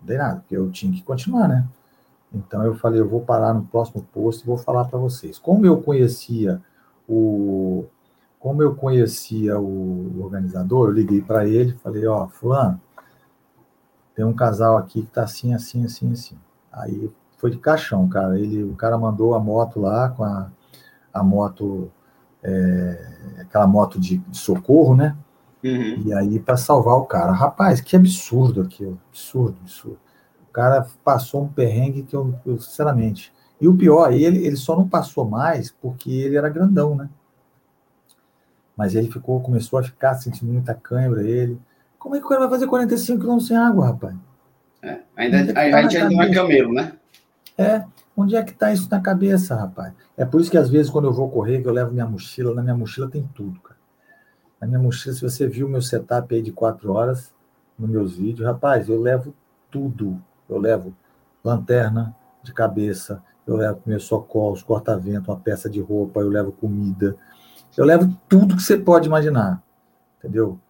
[0.00, 1.66] não dei nada, porque eu tinha que continuar, né?
[2.32, 5.38] Então eu falei, eu vou parar no próximo posto e vou falar para vocês.
[5.38, 6.60] Como eu conhecia
[7.08, 7.84] o,
[8.38, 12.80] como eu conhecia o organizador, eu liguei para ele, falei, ó, fulano,
[14.16, 16.38] tem um casal aqui que tá assim, assim, assim, assim.
[16.72, 18.38] Aí foi de caixão, cara.
[18.40, 20.50] Ele, o cara mandou a moto lá com a,
[21.12, 21.92] a moto,
[22.42, 25.14] é, aquela moto de, de socorro, né?
[25.62, 26.02] Uhum.
[26.06, 27.30] E aí para salvar o cara.
[27.30, 29.98] Rapaz, que absurdo aquilo, absurdo, absurdo.
[30.48, 34.74] O cara passou um perrengue que eu, eu sinceramente, E o pior, ele, ele só
[34.74, 37.10] não passou mais porque ele era grandão, né?
[38.74, 41.60] Mas ele ficou, começou a ficar sentindo muita cãibra, ele.
[42.06, 44.14] Como é que o cara vai fazer 45 km sem água, rapaz?
[44.80, 46.92] É, ainda, é tá a, gente ainda não é camelo, né?
[47.58, 47.84] É,
[48.16, 49.92] onde é que tá isso na cabeça, rapaz?
[50.16, 52.54] É por isso que às vezes quando eu vou correr, que eu levo minha mochila,
[52.54, 53.76] na minha mochila tem tudo, cara.
[54.60, 57.34] Na minha mochila, se você viu o meu setup aí de quatro horas,
[57.76, 59.34] nos meus vídeos, rapaz, eu levo
[59.68, 60.22] tudo.
[60.48, 60.94] Eu levo
[61.42, 67.16] lanterna de cabeça, eu levo meus socorros, corta-vento, uma peça de roupa, eu levo comida,
[67.76, 69.60] eu levo tudo que você pode imaginar,
[70.20, 70.60] entendeu?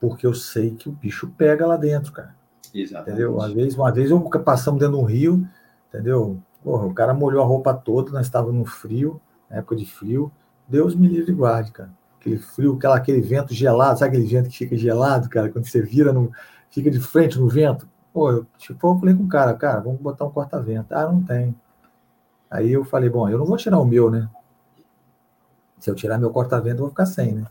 [0.00, 2.34] Porque eu sei que o bicho pega lá dentro, cara.
[2.74, 3.10] Exatamente.
[3.10, 3.34] Entendeu?
[3.34, 5.46] Uma vez, uma vez eu passamos dentro de um rio,
[5.88, 6.40] entendeu?
[6.64, 10.32] Porra, o cara molhou a roupa toda, nós estávamos no frio, na época de frio.
[10.66, 11.90] Deus me livre e guarde, cara.
[12.18, 15.80] Aquele frio, aquela, aquele vento gelado, sabe aquele vento que fica gelado, cara, quando você
[15.80, 16.30] vira, no,
[16.70, 17.88] fica de frente no vento?
[18.12, 20.92] Pô, eu, tipo, eu falei com o cara, cara, vamos botar um corta-vento.
[20.92, 21.54] Ah, não tem.
[22.50, 24.28] Aí eu falei, bom, eu não vou tirar o meu, né?
[25.78, 27.46] Se eu tirar meu corta-vento, eu vou ficar sem, né?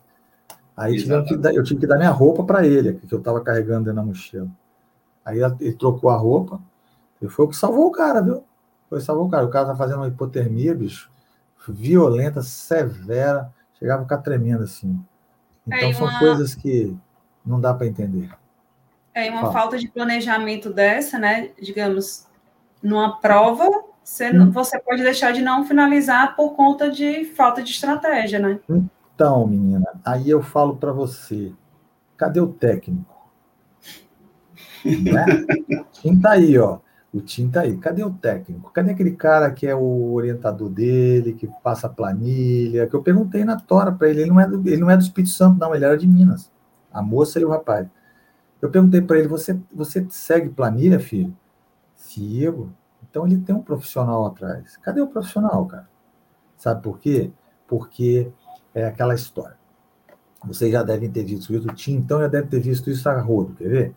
[0.79, 3.95] Aí dar, eu tive que dar minha roupa para ele, que eu estava carregando dentro
[3.95, 4.47] da mochila.
[5.25, 6.61] Aí ele trocou a roupa,
[7.21, 8.45] e foi o que salvou o cara, viu?
[8.89, 9.45] Foi salvou o cara.
[9.45, 11.11] O cara tá fazendo uma hipotermia, bicho,
[11.67, 14.97] violenta, severa, chegava a ficar tremendo assim.
[15.67, 16.95] Então são coisas que
[17.45, 18.29] não dá para entender.
[19.13, 19.53] É, uma Fala.
[19.53, 21.49] falta de planejamento dessa, né?
[21.61, 22.25] Digamos,
[22.81, 23.69] numa prova,
[24.01, 24.49] você, hum.
[24.49, 28.59] você pode deixar de não finalizar por conta de falta de estratégia, né?
[29.19, 31.51] Então, menina, aí eu falo para você,
[32.15, 33.13] cadê o técnico?
[34.86, 35.25] né?
[35.91, 36.79] Quem tá aí, ó?
[37.13, 37.75] O Tim tá aí.
[37.75, 38.71] Cadê o técnico?
[38.71, 42.88] Cadê aquele cara que é o orientador dele, que passa a planilha?
[42.88, 44.21] Que eu perguntei na Tora para ele.
[44.21, 45.75] Ele não, é do, ele não é do Espírito Santo, não.
[45.75, 46.49] Ele era de Minas.
[46.89, 47.89] A moça e o rapaz.
[48.62, 51.36] Eu perguntei para ele: você, você segue planilha, filho?
[51.93, 52.71] Sigo.
[53.03, 54.77] Então ele tem um profissional atrás.
[54.77, 55.89] Cadê o profissional, cara?
[56.55, 57.34] Sabe por quê?
[57.67, 58.32] Porque
[58.73, 59.58] é aquela história.
[60.43, 61.67] Vocês já devem ter visto isso.
[61.67, 63.53] O Tim, então, já deve ter visto isso a rodo.
[63.55, 63.95] Quer ver?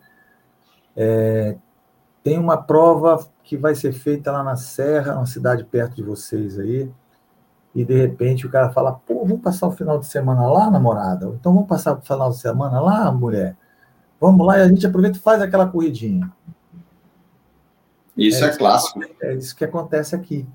[0.95, 1.57] É,
[2.23, 6.59] tem uma prova que vai ser feita lá na Serra, uma cidade perto de vocês
[6.59, 6.91] aí,
[7.75, 11.25] e de repente o cara fala: pô, vamos passar o final de semana lá, namorada?
[11.27, 13.57] Então vamos passar o final de semana lá, mulher?
[14.19, 16.31] Vamos lá e a gente aproveita e faz aquela corridinha.
[18.15, 18.99] Isso é, é clássico.
[19.21, 20.47] é isso que acontece aqui.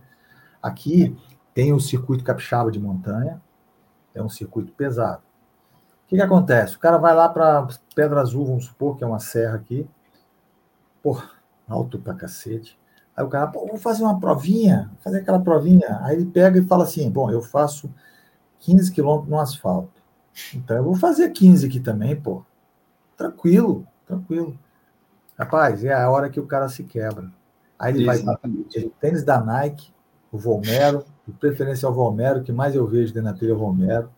[0.63, 1.17] Aqui
[1.53, 3.43] tem o circuito capixaba de montanha,
[4.19, 5.23] é um circuito pesado.
[6.05, 6.77] O que, que acontece?
[6.77, 9.89] O cara vai lá para Pedra Azul, vamos supor que é uma serra aqui.
[11.03, 11.31] Porra,
[11.69, 12.79] alto pra cacete.
[13.15, 15.99] Aí o cara, pô, vou fazer uma provinha, fazer aquela provinha.
[16.03, 17.93] Aí ele pega e fala assim: bom, eu faço
[18.61, 20.01] 15 quilômetros no asfalto.
[20.55, 22.45] Então eu vou fazer 15 aqui também, pô.
[23.17, 24.59] Tranquilo, tranquilo.
[25.39, 27.31] Rapaz, é a hora que o cara se quebra.
[27.79, 28.79] Aí ele Exatamente.
[28.79, 29.93] vai o tênis da Nike,
[30.33, 33.59] o Volmero, de preferência o Volmero, que mais eu vejo dentro da trilha é o
[33.59, 34.11] Volmero,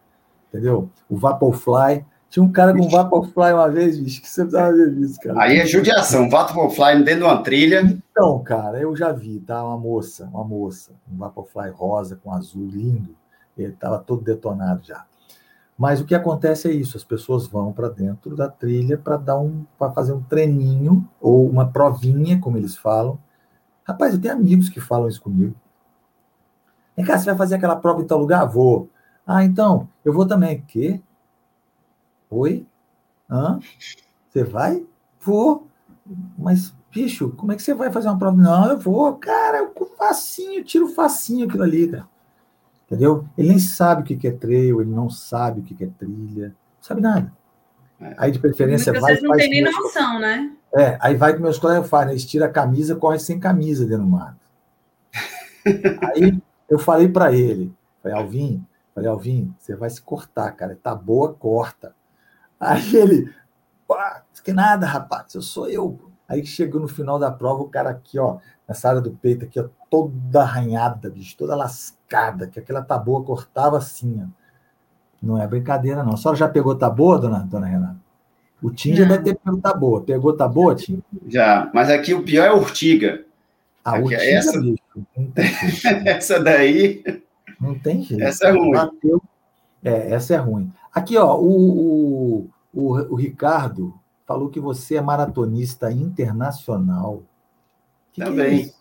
[0.49, 0.89] entendeu?
[1.09, 5.21] O Vaporfly, tinha um cara com Vaporfly uma vez, bicho, que você precisava ver isso,
[5.21, 5.43] cara.
[5.43, 7.81] Aí é judiação, Vaporfly dentro de uma trilha.
[7.81, 9.65] Então, cara, eu já vi, tá?
[9.65, 13.17] Uma moça, uma moça, um Vaporfly rosa com azul lindo.
[13.59, 15.05] Ele estava todo detonado já.
[15.77, 19.39] Mas o que acontece é isso: as pessoas vão para dentro da trilha para dar
[19.41, 23.19] um, para fazer um treininho ou uma provinha, como eles falam.
[23.83, 25.55] Rapaz, eu tenho amigos que falam isso comigo.
[27.01, 28.45] Vem cá, você vai fazer aquela prova em tal lugar?
[28.45, 28.91] Vou.
[29.27, 30.63] Ah, então, eu vou também.
[30.69, 31.01] Quê?
[32.29, 32.67] Oi?
[33.29, 33.59] Hã?
[34.29, 34.85] Você vai?
[35.19, 35.67] Vou.
[36.37, 38.37] Mas, bicho, como é que você vai fazer uma prova?
[38.37, 39.15] Não, eu vou.
[39.15, 42.07] Cara, eu facinho, tiro facinho aquilo ali, cara.
[42.87, 43.25] Entendeu?
[43.39, 46.83] Ele nem sabe o que é trail, ele não sabe o que é trilha, não
[46.83, 47.33] sabe nada.
[47.99, 48.15] É.
[48.19, 49.01] Aí, de preferência, vai.
[49.01, 50.53] Vocês não têm nem noção, né?
[50.75, 54.05] É, aí vai que meus colegas fazem, eles tiram a camisa, corre sem camisa dentro
[54.05, 54.37] do mato.
[56.15, 60.79] aí eu falei para ele, falei, Alvin, falei, Alvin, você vai se cortar, cara.
[60.81, 61.95] Tá boa, corta.
[62.59, 63.35] Aí ele,
[63.89, 65.99] pá, que nada, rapaz, eu sou eu.
[66.29, 69.59] Aí chegou no final da prova, o cara aqui, ó, nessa área do peito aqui,
[69.59, 74.41] ó, toda arranhada, bicho, toda lascada, que aquela taboa cortava assim, ó.
[75.21, 76.15] Não é brincadeira, não.
[76.15, 78.01] A senhora já pegou taboa, dona, dona Renata?
[78.63, 80.03] O Tim já deve ter pegado taboa.
[80.03, 81.03] Pegou taboa, Tim?
[81.27, 82.53] Já, mas aqui o pior é
[83.95, 84.61] a essa...
[84.61, 84.83] bicho.
[86.07, 87.03] essa daí...
[87.61, 88.23] Não tem jeito.
[88.23, 88.73] Essa é ruim.
[88.73, 89.23] Bateu...
[89.83, 90.73] É, essa é ruim.
[90.93, 93.95] Aqui, ó, o, o, o, Ricardo
[94.27, 97.23] falou que você é maratonista internacional.
[98.13, 98.73] Que Também.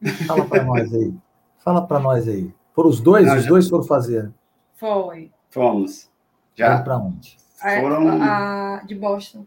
[0.00, 1.14] Que é Fala para nós aí.
[1.58, 2.52] Fala para nós aí.
[2.74, 3.26] Foram os dois?
[3.26, 3.48] Não, os já...
[3.48, 4.32] dois foram fazer?
[4.74, 5.30] Foi.
[5.50, 6.10] Fomos.
[6.54, 6.80] Já.
[6.82, 7.36] Para onde?
[7.56, 8.22] Foram.
[8.22, 9.46] A, a, de Boston.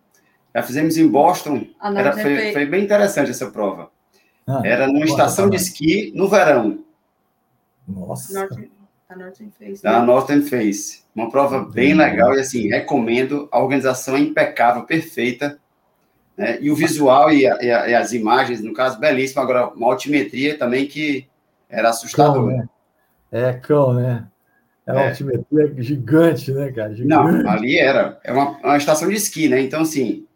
[0.56, 1.68] Já fizemos em Boston.
[1.82, 3.92] Era, foi, foi, bem interessante essa prova.
[4.48, 6.80] Ah, Era numa estação de esqui no verão.
[7.88, 8.34] Nossa.
[8.42, 8.70] Northern,
[9.10, 9.84] da Northern Face.
[9.84, 10.06] Da né?
[10.06, 11.04] Northern Face.
[11.16, 13.48] Uma prova bem legal e, assim, recomendo.
[13.52, 15.60] A organização é impecável, perfeita.
[16.38, 16.58] né?
[16.62, 19.42] E o visual e, a- e a- e as imagens, no caso, belíssimo.
[19.42, 21.28] Agora, uma altimetria também que
[21.70, 22.48] era Cão, assustador.
[22.48, 22.70] né?
[23.32, 24.28] É cão, né?
[24.86, 25.10] É uma É.
[25.10, 26.94] altimetria gigante, né, cara?
[26.94, 27.08] Gigante.
[27.44, 28.20] Não, ali era.
[28.24, 29.62] É uma, uma estação de esqui, né?
[29.62, 30.28] Então, assim,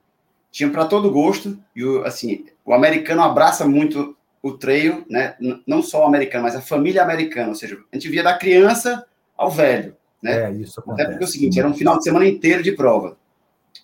[0.51, 1.59] tinha para todo gosto.
[1.75, 5.35] E, assim, o americano abraça muito o trail, né?
[5.65, 7.49] Não só o americano, mas a família americana.
[7.49, 9.05] Ou seja, a gente via da criança
[9.35, 9.95] ao velho.
[10.21, 10.43] né?
[10.43, 11.09] É, isso Até acontece.
[11.09, 13.17] porque é o seguinte, era um final de semana inteiro de prova.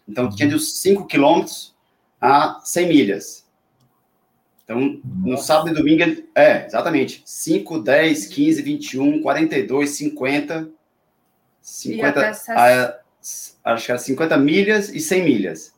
[0.07, 1.75] Então, tinha de uns 5 quilômetros
[2.21, 3.45] a 100 milhas.
[4.63, 6.03] Então, no sábado e domingo,
[6.35, 7.21] é, exatamente.
[7.25, 10.69] 5, 10, 15, 21, 42, 50,
[11.61, 12.99] 50, até ses- a-
[13.73, 15.73] acho que era 50 milhas e 100 milhas.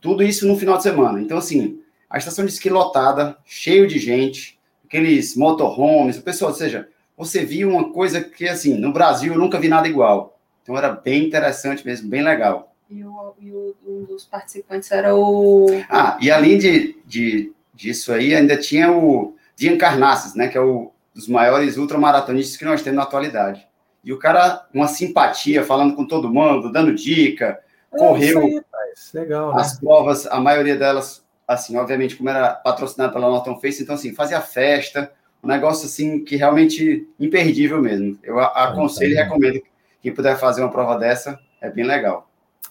[0.00, 1.20] Tudo isso no final de semana.
[1.20, 6.88] Então, assim, a estação de esqui lotada, cheio de gente, aqueles motorhomes, pessoal, ou seja,
[7.16, 10.38] você via uma coisa que, assim, no Brasil eu nunca vi nada igual.
[10.62, 12.72] Então, era bem interessante mesmo, bem legal.
[12.90, 15.66] E, o, e o- um dos participantes era o.
[15.88, 20.60] Ah, e além de, de, disso aí, ainda tinha o Dian Carnassus, né, que é
[20.60, 23.66] o dos maiores ultramaratonistas que nós temos na atualidade.
[24.04, 27.58] E o cara, uma simpatia, falando com todo mundo, dando dica,
[27.90, 28.40] correu.
[28.40, 29.10] É aí, rapaz.
[29.14, 29.60] Legal, né?
[29.60, 34.14] As provas, a maioria delas, assim, obviamente, como era patrocinado pela Norton Face, então, assim,
[34.14, 38.18] fazia festa, um negócio, assim, que realmente imperdível mesmo.
[38.22, 39.24] Eu aconselho e tá.
[39.24, 39.62] recomendo
[40.02, 42.28] quem puder fazer uma prova dessa, é bem legal.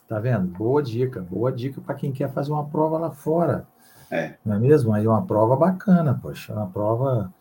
[0.07, 0.47] Tá vendo?
[0.47, 1.21] Boa dica.
[1.21, 3.65] Boa dica para quem quer fazer uma prova lá fora.
[4.11, 4.35] É.
[4.45, 4.93] Não é mesmo?
[4.93, 6.53] Aí é uma prova bacana, poxa.
[6.53, 7.33] É uma prova.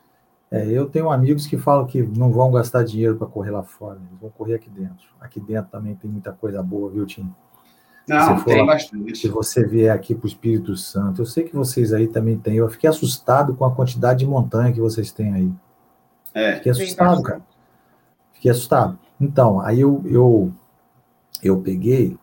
[0.51, 3.99] É, eu tenho amigos que falam que não vão gastar dinheiro para correr lá fora,
[3.99, 5.09] eles vão correr aqui dentro.
[5.21, 7.35] Aqui dentro também tem muita coisa boa, viu, Tim?
[8.07, 9.29] Não, Se for- tem Se bastante.
[9.29, 12.57] você vier aqui para o Espírito Santo, eu sei que vocês aí também têm.
[12.57, 15.53] Eu fiquei assustado com a quantidade de montanha que vocês têm aí.
[16.35, 17.41] É, Fiquei assustado, cara.
[18.35, 18.99] Fiquei assustado.
[19.21, 20.53] Então, aí eu, eu,
[21.43, 22.19] eu peguei,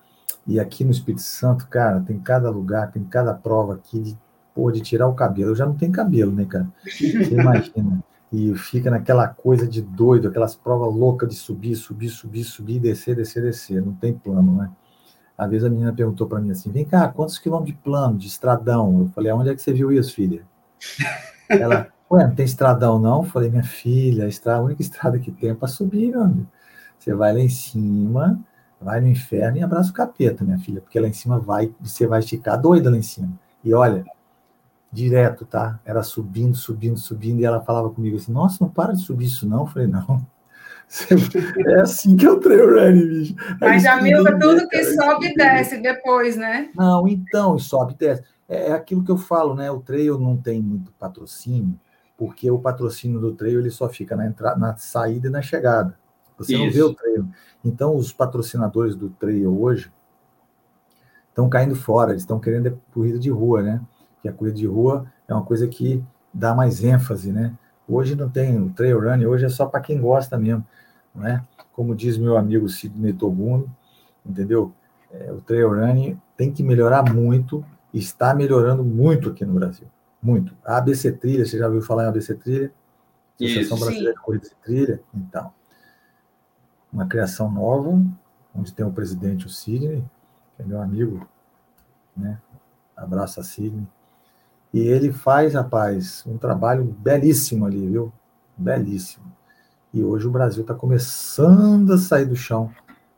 [0.45, 4.17] e aqui no Espírito Santo, cara, tem cada lugar, tem cada prova aqui de,
[4.53, 5.51] pô, de tirar o cabelo.
[5.51, 6.67] Eu já não tenho cabelo, né, cara?
[6.85, 8.03] Você imagina.
[8.31, 13.15] E fica naquela coisa de doido, aquelas provas loucas de subir, subir, subir, subir, descer,
[13.15, 13.83] descer, descer.
[13.85, 14.69] Não tem plano, né?
[15.41, 18.27] Às vezes a menina perguntou para mim assim: vem cá, quantos quilômetros de plano, de
[18.27, 18.99] estradão?
[18.99, 20.43] Eu falei: aonde é que você viu isso, filha?
[21.49, 23.23] Ela, ué, não tem estradão não?
[23.23, 26.21] Eu falei: minha filha, a, estrada, a única estrada que tem é para subir, meu
[26.21, 26.47] amigo.
[26.99, 28.39] Você vai lá em cima,
[28.79, 32.05] vai no inferno e abraça o capeta, minha filha, porque lá em cima vai, você
[32.05, 33.33] vai esticar doida lá em cima.
[33.63, 34.05] E olha,
[34.91, 35.79] direto, tá?
[35.83, 39.49] Era subindo, subindo, subindo, e ela falava comigo assim: nossa, não para de subir isso
[39.49, 39.61] não.
[39.61, 40.23] Eu falei: não.
[41.65, 43.35] É assim que eu treino running, bicho.
[43.61, 46.69] É Mas, isso amigo, ninguém tudo que é isso sobe e desce depois, né?
[46.75, 48.23] Não, então, sobe e desce.
[48.49, 49.71] É é aquilo que eu falo, né?
[49.71, 51.79] O trail não tem muito patrocínio,
[52.17, 55.97] porque o patrocínio do trail ele só fica na, entrada, na saída e na chegada.
[56.37, 56.89] Você não vê Isso.
[56.89, 57.27] o trail.
[57.63, 59.91] Então, os patrocinadores do trail hoje
[61.29, 63.81] estão caindo fora, eles estão querendo é corrida de rua, né?
[64.21, 67.53] Que a corrida de rua é uma coisa que dá mais ênfase, né?
[67.87, 70.65] Hoje não tem o trail running, hoje é só para quem gosta mesmo,
[71.13, 71.43] não é?
[71.73, 73.67] Como diz meu amigo Sidney Togumi,
[74.25, 74.73] entendeu?
[75.11, 79.87] É, o trail running tem que melhorar muito, e está melhorando muito aqui no Brasil,
[80.21, 80.55] muito.
[80.63, 82.71] A ABC Trilha, você já ouviu falar em ABC Trilha?
[83.35, 83.85] Associação Isso.
[83.85, 85.01] Brasileira de Corrida de Trilha?
[85.13, 85.51] Então,
[86.91, 88.01] uma criação nova,
[88.55, 90.03] onde tem o presidente, o Sidney,
[90.55, 91.27] que é meu amigo,
[92.15, 92.39] né?
[92.95, 93.87] Abraço a Sidney.
[94.73, 98.11] E ele faz, rapaz, um trabalho belíssimo ali, viu?
[98.55, 99.25] Belíssimo.
[99.93, 102.71] E hoje o Brasil está começando a sair do chão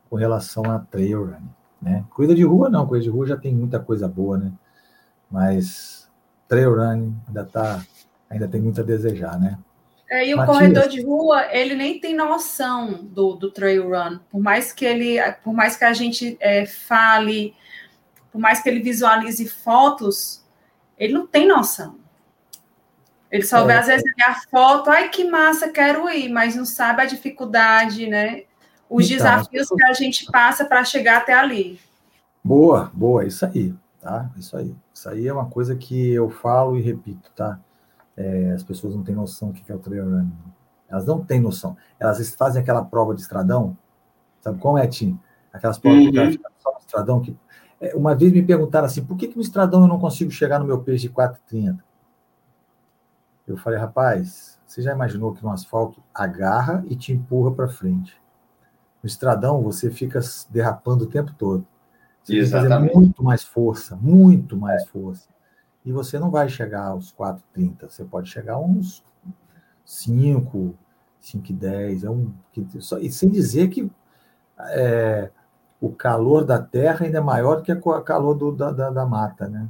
[0.09, 2.05] com relação a trail running, né?
[2.09, 4.51] Corrida de rua não, corrida de rua já tem muita coisa boa, né?
[5.29, 6.09] Mas
[6.47, 7.83] trail running ainda tá,
[8.29, 9.59] ainda tem muito a desejar, né?
[10.09, 10.57] É, e o Matias.
[10.57, 14.19] corredor de rua, ele nem tem noção do, do trail run.
[14.29, 17.55] Por mais que ele, por mais que a gente é, fale,
[18.31, 20.42] por mais que ele visualize fotos,
[20.97, 21.95] ele não tem noção.
[23.31, 23.65] Ele só É.
[23.65, 28.07] vê, às vezes, a foto, ai que massa, quero ir, mas não sabe a dificuldade,
[28.07, 28.43] né?
[28.89, 31.79] Os Então, desafios que a gente passa para chegar até ali.
[32.43, 34.29] Boa, boa, isso aí, tá?
[34.37, 34.75] Isso aí.
[34.93, 37.59] Isso aí é uma coisa que eu falo e repito, tá?
[38.15, 40.31] É, as pessoas não têm noção do que é o trail running.
[40.87, 41.75] Elas não têm noção.
[41.99, 43.75] Elas fazem aquela prova de estradão,
[44.41, 45.19] sabe como é, Tim?
[45.51, 46.31] Aquelas provas que o cara Uhum.
[46.33, 47.21] fica só no estradão.
[47.21, 47.35] Que...
[47.79, 50.59] é, Uma vez me perguntaram assim, por que, que no estradão eu não consigo chegar
[50.59, 51.79] no meu pace de 4,30?
[53.47, 58.19] Eu falei, rapaz, você já imaginou que no asfalto agarra e te empurra para frente?
[59.01, 61.67] No estradão você fica derrapando o tempo todo.
[62.23, 62.95] Você tem que fazer Exatamente.
[62.95, 65.27] muito mais força, muito mais força.
[65.85, 69.03] E você não vai chegar aos 4,30, você pode chegar a uns
[69.83, 70.73] 5,
[71.19, 72.03] 5 e 10.
[72.05, 72.33] É um,
[73.01, 73.91] e sem dizer que
[74.59, 75.29] é,
[75.83, 79.05] o calor da terra ainda é maior do que o calor do, da, da, da,
[79.05, 79.67] mata, né?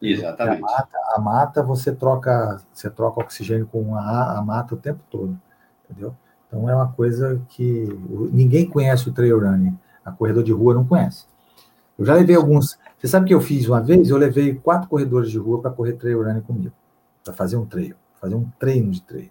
[0.00, 0.64] Exatamente.
[0.64, 5.00] A mata, a mata, você troca você troca oxigênio com a, a mata o tempo
[5.10, 5.38] todo,
[5.84, 6.16] entendeu?
[6.48, 7.86] Então é uma coisa que
[8.32, 9.78] ninguém conhece o trail running.
[10.02, 11.26] A corredor de rua não conhece.
[11.98, 12.78] Eu já levei alguns.
[12.96, 14.08] Você sabe o que eu fiz uma vez?
[14.08, 16.72] Eu levei quatro corredores de rua para correr trail running comigo,
[17.22, 19.30] para fazer um trail, fazer um treino de trail.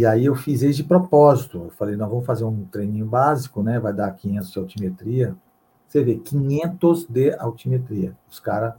[0.00, 1.64] E aí eu fiz isso de propósito.
[1.66, 3.78] Eu falei, nós vamos fazer um treininho básico, né?
[3.78, 5.36] Vai dar 500 de altimetria.
[5.86, 8.16] Você vê, 500 de altimetria.
[8.26, 8.72] Os caras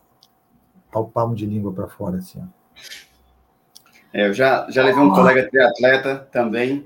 [0.91, 2.41] ao palmo de língua para fora, assim.
[2.41, 2.45] Ó.
[4.11, 6.83] É, eu já, já levei um colega triatleta também,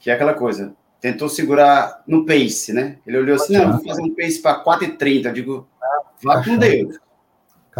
[0.00, 2.96] que é aquela coisa, tentou segurar no pace, né?
[3.06, 5.26] Ele olhou assim, não, vou fazer um pace para 4,30.
[5.26, 5.68] Eu digo,
[6.24, 6.98] vá com Deus.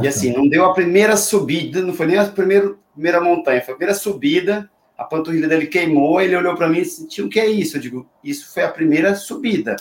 [0.03, 3.73] E assim, não deu a primeira subida, não foi nem a primeira, primeira montanha, foi
[3.73, 7.39] a primeira subida, a panturrilha dele queimou, ele olhou para mim e disse, o que
[7.39, 7.77] é isso?
[7.77, 9.77] Eu digo, isso foi a primeira subida,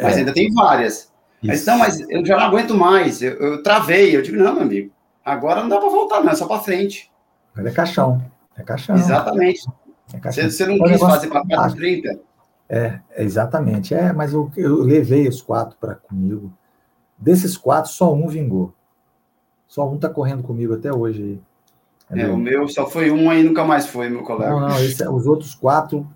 [0.00, 0.20] mas é.
[0.20, 1.10] ainda tem várias.
[1.42, 4.16] Mas não, mas eu já não aguento mais, eu, eu travei.
[4.16, 4.92] Eu digo, não, meu amigo,
[5.24, 7.10] agora não dá para voltar, não, é só para frente.
[7.52, 8.24] Mas é caixão,
[8.56, 8.94] é caixão.
[8.94, 9.66] Exatamente.
[10.14, 10.44] É caixão.
[10.44, 12.20] Você, você não quis fazer para 4,30?
[12.68, 13.92] É, exatamente.
[13.92, 16.52] É, mas eu, eu levei os quatro para comigo.
[17.18, 18.72] Desses quatro, só um vingou.
[19.66, 21.40] Só um está correndo comigo até hoje aí.
[22.12, 24.50] É, o meu só foi um aí, nunca mais foi, meu colega.
[24.50, 26.06] Não, não, esse, os outros quatro.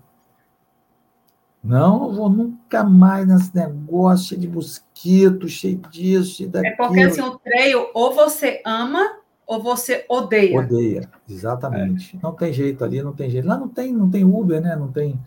[1.63, 6.73] Não, não vou nunca mais nesse negócio cheio de mosquito, cheio disso, cheio daquilo.
[6.73, 10.59] É porque assim, o trail, ou você ama, ou você odeia.
[10.59, 12.15] Odeia, exatamente.
[12.15, 12.19] É.
[12.21, 13.47] Não tem jeito ali, não tem jeito.
[13.47, 14.75] Lá não tem, não tem Uber, né?
[14.75, 15.19] Não tem.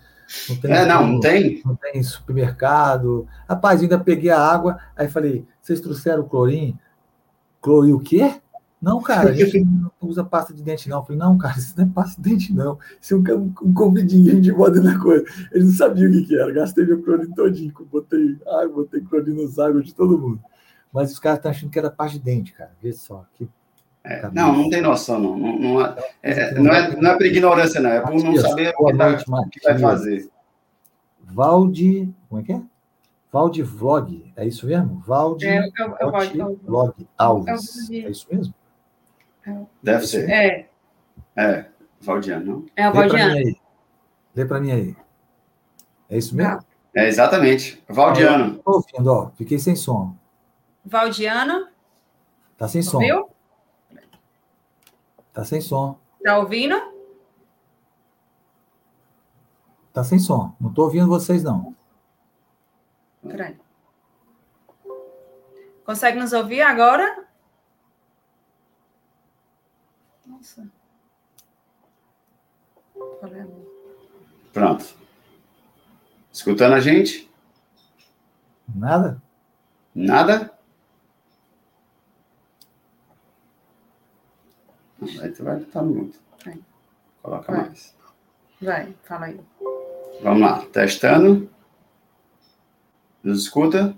[0.49, 1.61] Não tem, é, não, não tem.
[1.65, 3.27] Não tem supermercado.
[3.49, 6.79] Rapaz, ainda peguei a água, aí falei, vocês trouxeram clorim?
[7.61, 8.41] Clorim o quê?
[8.81, 10.99] Não, cara, a gente não usa pasta de dente, não.
[10.99, 12.79] Eu falei, não, cara, isso não é pasta de dente, não.
[13.01, 15.25] Isso é um, um convidinho de moda na coisa.
[15.53, 16.51] Eles não sabiam o que, que era.
[16.51, 17.75] Gastei meu clorim todinho.
[17.93, 20.41] Botei água, botei clorim nos águas de todo mundo.
[20.93, 22.73] Mas os caras estão achando que era pasta de dente, cara.
[22.83, 23.27] Vê só.
[23.35, 23.47] Que
[24.03, 25.39] é, não, não tem noção, não.
[25.39, 27.91] Não, não, é, é, não, é, não é por ignorância, não.
[27.91, 30.31] É por não saber o que, tá, o que vai fazer.
[31.23, 32.13] Valde.
[32.29, 32.63] Como é que é?
[33.33, 35.01] Valde Vlog, é isso mesmo?
[35.07, 35.63] Valde é,
[36.65, 37.89] Vlog Alves.
[37.91, 38.53] É isso mesmo?
[39.83, 40.29] Deve ser.
[40.31, 40.69] É.
[41.37, 41.67] É,
[42.01, 42.67] Valdiano, não?
[42.77, 43.57] É o Valdiano.
[44.35, 44.97] Lê para mim aí.
[46.09, 46.61] É isso mesmo?
[46.95, 47.83] É, exatamente.
[47.89, 48.57] Valdiano.
[48.57, 49.31] Estou ouvindo, ó.
[49.31, 50.15] Fiquei sem som.
[50.85, 51.69] Valdiano.
[52.57, 52.99] Tá sem som.
[52.99, 53.29] Viu?
[55.33, 55.99] Tá sem som.
[56.23, 56.75] Tá ouvindo?
[59.93, 60.55] Tá sem som.
[60.61, 61.75] Não tô ouvindo vocês, não.
[63.27, 63.57] Peraí.
[65.85, 67.30] Consegue nos ouvir agora?
[70.41, 70.67] Nossa.
[74.55, 74.85] Pronto.
[76.33, 77.31] Escutando a gente?
[78.75, 79.21] Nada?
[79.95, 80.59] Nada?
[85.21, 86.19] Aí tu vai estar muito.
[87.23, 87.67] Coloca vai.
[87.67, 87.95] mais.
[88.63, 89.41] Vai, fala aí.
[90.23, 91.51] Vamos lá, testando.
[93.23, 93.95] Nos escuta?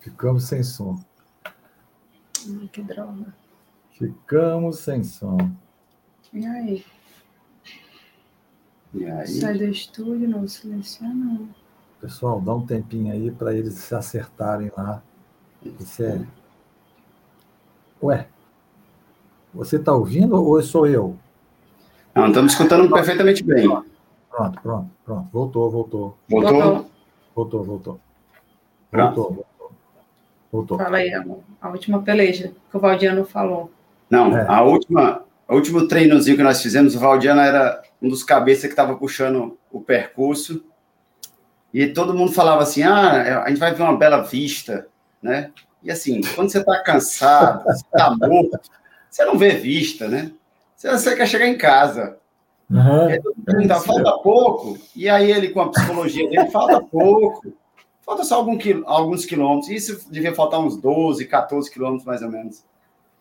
[0.00, 1.02] Ficamos sem som.
[2.48, 3.34] Ai, que droga.
[3.92, 5.38] Ficamos sem som.
[6.32, 6.84] E aí?
[8.94, 9.26] E aí?
[9.26, 11.48] Sai do estúdio, não silenciona.
[12.00, 15.02] Pessoal, dá um tempinho aí para eles se acertarem lá.
[15.78, 16.26] Isso é
[18.02, 18.26] Ué,
[19.54, 21.16] você está ouvindo ou sou eu?
[22.14, 23.68] Não, estamos escutando perfeitamente bem.
[24.28, 25.28] Pronto, pronto, pronto.
[25.30, 26.18] Voltou, voltou.
[26.28, 26.86] Voltou?
[27.34, 28.00] Voltou, voltou.
[28.90, 29.46] Voltou, voltou.
[30.52, 30.76] Voltou.
[30.76, 31.10] Fala aí,
[31.60, 33.72] a última peleja que o Valdiano falou.
[34.10, 34.46] Não, é.
[34.46, 38.70] a última, o último treinozinho que nós fizemos, o Valdiano era um dos cabeças que
[38.70, 40.62] estava puxando o percurso.
[41.72, 44.86] E todo mundo falava assim: ah, a gente vai ver uma bela vista,
[45.22, 45.50] né?
[45.82, 48.60] E assim, quando você está cansado, você está morto,
[49.08, 50.30] você não vê vista, né?
[50.76, 52.18] Você, você quer chegar em casa.
[52.70, 53.06] Uhum.
[53.06, 53.20] Aí,
[53.84, 57.52] falta pouco, e aí ele, com a psicologia dele, falta pouco.
[58.04, 58.44] Falta só
[58.84, 59.70] alguns quilômetros.
[59.70, 62.64] Isso devia faltar uns 12, 14 quilômetros, mais ou menos.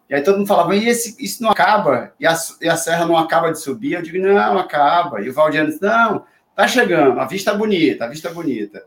[0.09, 2.11] E aí todo mundo falava, e esse, isso não acaba?
[2.19, 3.93] E a, e a serra não acaba de subir?
[3.93, 5.21] Eu digo, não, acaba.
[5.21, 8.83] E o Valdiano disse, não, tá chegando, a vista é bonita, a vista é bonita.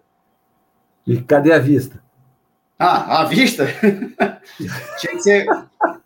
[1.06, 2.02] E cadê a vista?
[2.78, 3.66] Ah, à vista?
[5.00, 5.46] tinha ser,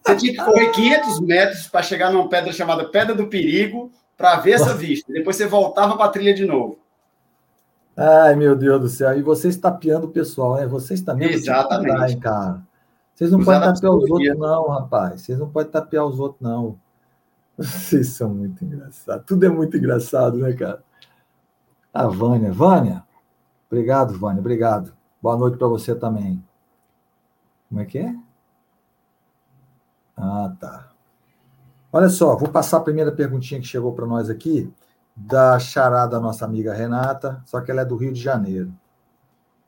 [0.05, 4.37] você tinha que correr 500 metros para chegar numa pedra chamada Pedra do Perigo para
[4.37, 5.13] ver essa vista.
[5.13, 6.79] Depois você voltava para a trilha de novo.
[8.01, 9.19] Ai, meu Deus do céu.
[9.19, 10.67] E vocês tapeando o pessoal, né?
[10.69, 11.33] Vocês também.
[11.33, 12.17] Exatamente.
[12.19, 12.63] cara.
[13.13, 15.23] Vocês não podem tapear os outros, não, rapaz.
[15.23, 16.79] Vocês não podem tapear os outros, não.
[17.59, 19.27] Vocês são muito engraçados.
[19.27, 20.81] Tudo é muito engraçado, né, cara?
[21.93, 22.53] A Vânia.
[22.53, 23.03] Vânia,
[23.69, 24.93] obrigado, Vânia, obrigado.
[25.21, 26.41] Boa noite para você também.
[27.69, 28.15] Como é que é?
[30.17, 30.89] Ah, tá.
[31.93, 34.73] Olha só, vou passar a primeira perguntinha que chegou para nós aqui,
[35.21, 38.73] da charada da nossa amiga Renata, só que ela é do Rio de Janeiro.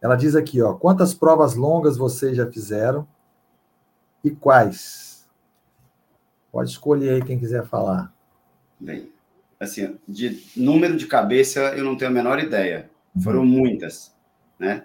[0.00, 3.06] Ela diz aqui, ó, quantas provas longas vocês já fizeram
[4.22, 5.28] e quais?
[6.52, 8.12] Pode escolher aí quem quiser falar.
[8.78, 9.10] Bem,
[9.58, 12.88] assim, de número de cabeça eu não tenho a menor ideia.
[13.22, 13.46] Foram uhum.
[13.46, 14.14] muitas,
[14.58, 14.84] né?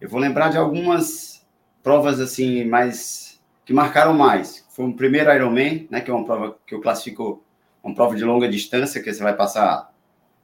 [0.00, 1.46] Eu vou lembrar de algumas
[1.82, 4.64] provas assim mais que marcaram mais.
[4.70, 7.44] Foi o primeiro Ironman, né, que é uma prova que eu classifico
[7.82, 9.94] uma prova de longa distância, que você vai passar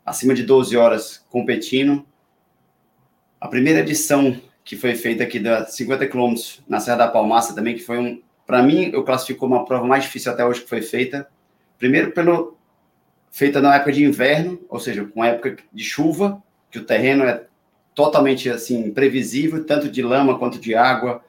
[0.04, 2.04] acima de 12 horas competindo.
[3.40, 7.74] A primeira edição que foi feita aqui da 50 quilômetros na Serra da Palmaça também,
[7.74, 10.82] que foi um, para mim, eu classifico uma prova mais difícil até hoje que foi
[10.82, 11.28] feita.
[11.78, 12.56] Primeiro pelo
[13.30, 17.46] feita na época de inverno, ou seja, com época de chuva, que o terreno é
[17.94, 21.24] totalmente assim previsível, tanto de lama quanto de água,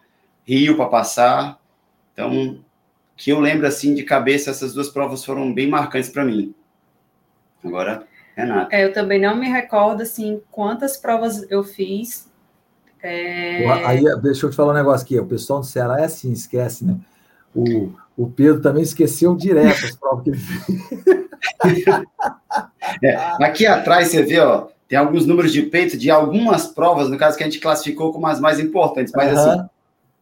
[0.45, 1.59] rio para passar.
[2.11, 2.59] Então,
[3.15, 6.53] que eu lembro assim de cabeça, essas duas provas foram bem marcantes para mim.
[7.63, 8.05] Agora,
[8.35, 8.75] Renata.
[8.75, 12.31] É, eu também não me recordo assim quantas provas eu fiz.
[13.01, 13.67] É...
[13.85, 15.19] Aí, deixa eu te falar um negócio aqui.
[15.19, 16.97] O pessoal do Ceará é assim, esquece, né?
[17.53, 21.85] O, o Pedro também esqueceu direto as provas que ele fez.
[23.01, 27.17] É, aqui atrás você vê, ó, tem alguns números de peito de algumas provas, no
[27.17, 29.39] caso que a gente classificou como as mais importantes, mas uhum.
[29.39, 29.69] assim,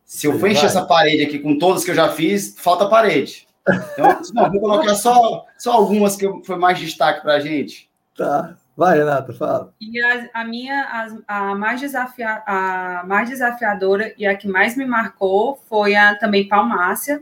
[0.06, 3.48] se eu for encher essa parede aqui com todas que eu já fiz, falta parede.
[3.68, 7.91] Então, não, vou colocar só, só algumas que foi mais destaque para a gente.
[8.16, 8.56] Tá.
[8.76, 9.74] Vai, Renata, fala.
[9.80, 14.76] E a, a minha, a, a, mais desafia, a mais desafiadora e a que mais
[14.76, 17.22] me marcou foi a também Palmácia.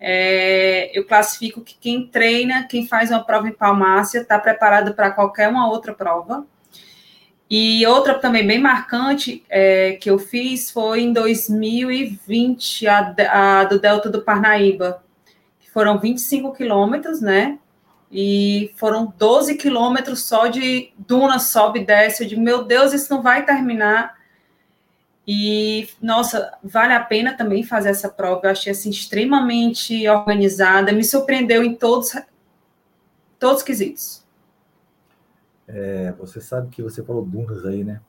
[0.00, 5.12] É, eu classifico que quem treina, quem faz uma prova em Palmácia, está preparado para
[5.12, 6.44] qualquer uma outra prova.
[7.48, 13.78] E outra também bem marcante é, que eu fiz foi em 2020, a, a do
[13.78, 15.04] Delta do Parnaíba.
[15.72, 17.58] Foram 25 quilômetros, né?
[18.12, 22.22] E foram 12 quilômetros só de duna, sobe e desce.
[22.22, 24.20] Eu digo, meu Deus, isso não vai terminar.
[25.26, 28.42] E, nossa, vale a pena também fazer essa prova.
[28.44, 32.12] Eu achei assim, extremamente organizada, me surpreendeu em todos,
[33.38, 34.22] todos os quesitos.
[35.66, 38.00] É, você sabe que você falou dunas aí, né?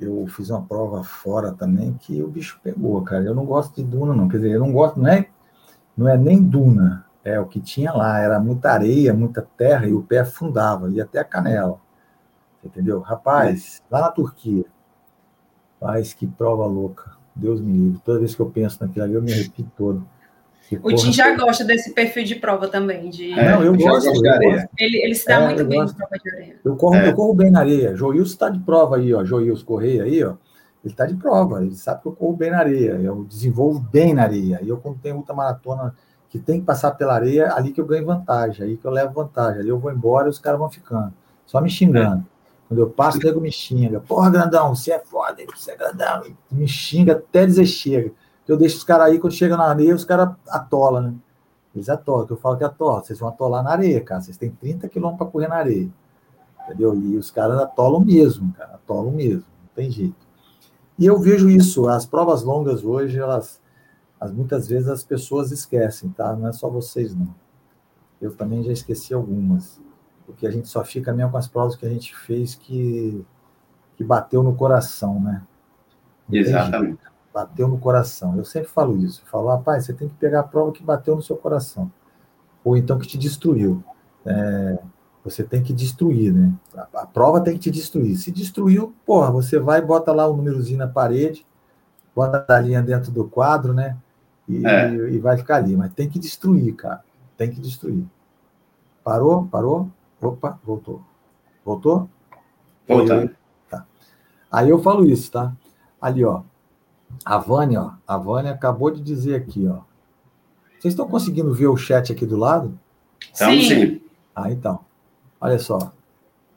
[0.00, 3.22] Eu fiz uma prova fora também que o bicho pegou, cara.
[3.22, 4.28] Eu não gosto de duna, não.
[4.28, 5.28] Quer dizer, eu não gosto, não é,
[5.96, 7.06] não é nem duna.
[7.24, 8.18] É o que tinha lá.
[8.18, 11.78] Era muita areia, muita terra e o pé afundava, ia até a canela.
[12.64, 13.00] Entendeu?
[13.00, 14.64] Rapaz, lá na Turquia.
[15.80, 17.12] Rapaz, que prova louca.
[17.34, 18.00] Deus me livre.
[18.04, 20.06] Toda vez que eu penso naquilo ali, eu me arrepio todo.
[20.82, 23.10] O Tim já gosta desse perfil de prova também.
[23.10, 23.32] De...
[23.32, 24.68] É, não, eu, gosto, de areia.
[24.78, 25.96] Ele, ele se dá é, muito bem gosto.
[25.96, 26.56] prova de areia.
[26.64, 27.08] Eu corro, é.
[27.08, 27.96] eu corro bem na areia.
[27.96, 29.24] Joilson está de prova aí, ó.
[29.24, 30.34] Joilson Correia aí, ó.
[30.84, 31.62] Ele está de prova.
[31.62, 32.92] Ele sabe que eu corro bem na areia.
[32.92, 34.60] Eu desenvolvo bem na areia.
[34.62, 35.94] E eu, quando tenho muita maratona
[36.32, 38.66] que tem que passar pela areia, ali que eu ganho vantagem.
[38.66, 39.60] Aí que eu levo vantagem.
[39.60, 41.12] Ali eu vou embora e os caras vão ficando.
[41.46, 42.24] Só me xingando.
[42.66, 44.00] Quando eu passo, o nego me xinga.
[44.00, 46.24] Porra, grandão, você é foda, você é grandão.
[46.50, 48.12] Me xinga até dizer chega
[48.52, 51.14] eu deixo os caras aí, quando chega na areia, os caras atolam, né?
[51.74, 53.02] Eles atolam, que eu falo que atolam.
[53.02, 54.20] Vocês vão atolar na areia, cara.
[54.20, 55.88] Vocês têm 30 quilômetros para correr na areia.
[56.64, 56.94] Entendeu?
[56.94, 58.74] E os caras atolam mesmo, cara.
[58.74, 59.44] Atolam mesmo.
[59.62, 60.14] Não tem jeito.
[60.98, 61.88] E eu vejo isso.
[61.88, 63.58] As provas longas hoje, elas,
[64.22, 66.34] as, muitas vezes as pessoas esquecem, tá?
[66.34, 67.34] Não é só vocês, não.
[68.20, 69.80] Eu também já esqueci algumas.
[70.26, 73.24] Porque a gente só fica mesmo com as provas que a gente fez que,
[73.96, 75.42] que bateu no coração, né?
[76.30, 78.36] Exatamente bateu no coração.
[78.36, 79.22] Eu sempre falo isso.
[79.22, 81.90] Eu falo, rapaz, você tem que pegar a prova que bateu no seu coração.
[82.62, 83.82] Ou então que te destruiu.
[84.24, 84.78] É,
[85.24, 86.52] você tem que destruir, né?
[86.76, 88.16] A, a, prova tem que te destruir.
[88.16, 91.46] Se destruiu, porra, você vai e bota lá o um númerozinho na parede,
[92.14, 93.96] bota a linha dentro do quadro, né?
[94.60, 95.10] E, é.
[95.10, 95.76] e, vai ficar ali.
[95.76, 97.02] Mas tem que destruir, cara.
[97.36, 98.04] Tem que destruir.
[99.02, 99.46] Parou?
[99.46, 99.90] Parou?
[100.20, 101.02] Opa, voltou.
[101.64, 102.08] Voltou?
[102.86, 103.30] Voltando.
[103.68, 103.86] Tá.
[104.50, 105.52] Aí eu falo isso, tá?
[106.00, 106.42] Ali, ó.
[107.24, 109.80] A Vânia, ó, a Vânia acabou de dizer aqui, ó.
[110.78, 112.78] Vocês estão conseguindo ver o chat aqui do lado?
[113.32, 113.68] Estamos sim.
[113.68, 114.00] sim.
[114.34, 114.80] Ah, então.
[115.40, 115.78] Olha só.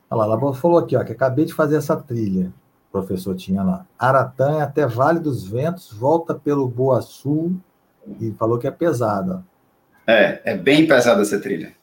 [0.09, 2.51] Olha lá, ela falou aqui, ó, que acabei de fazer essa trilha.
[2.89, 3.85] O professor tinha lá.
[3.99, 7.55] Aratanha até Vale dos Ventos, volta pelo Boa Sul
[8.19, 9.43] e falou que é pesada.
[10.07, 11.73] É, é bem pesada essa trilha.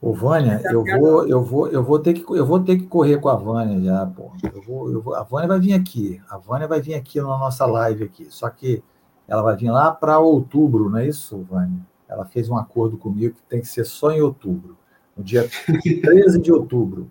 [0.00, 3.18] Ô, Vânia, eu vou, eu vou, eu vou ter que, eu vou ter que correr
[3.18, 4.32] com a Vânia já, pô.
[4.42, 6.20] Eu vou, eu vou, a Vânia vai vir aqui.
[6.28, 8.26] A Vânia vai vir aqui na nossa live aqui.
[8.28, 8.82] Só que
[9.28, 11.80] ela vai vir lá para outubro, não é isso, Vânia?
[12.12, 14.76] ela fez um acordo comigo que tem que ser só em outubro,
[15.16, 15.48] no dia
[15.82, 17.10] 13 de outubro.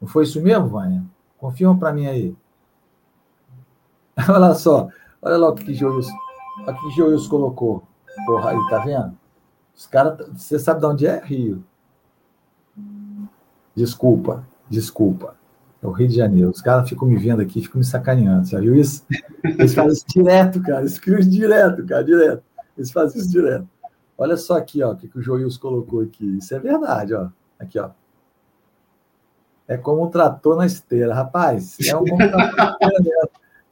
[0.00, 1.04] Não foi isso mesmo, Vânia?
[1.38, 2.36] Confirma para mim aí.
[4.28, 4.88] Olha só,
[5.22, 6.08] olha lá o que Joius,
[6.66, 7.82] o que Joius colocou.
[8.26, 9.16] Porra, aí, tá vendo?
[9.74, 11.20] Os caras, você sabe de onde é?
[11.24, 11.64] Rio.
[13.74, 15.36] Desculpa, desculpa.
[15.82, 16.50] É o Rio de Janeiro.
[16.50, 18.46] Os caras ficam me vendo aqui, ficam me sacaneando.
[18.46, 19.06] Você viu isso?
[19.42, 20.84] Eles fazem isso direto, cara.
[20.84, 22.42] Isso direto, cara, direto.
[22.76, 23.66] Eles fazem isso direto.
[24.18, 26.36] Olha só aqui, ó, o que, que o Joils colocou aqui.
[26.36, 27.30] Isso é verdade, ó.
[27.58, 27.90] Aqui, ó.
[29.66, 31.14] É como um trator na esteira.
[31.14, 32.04] Rapaz, é um.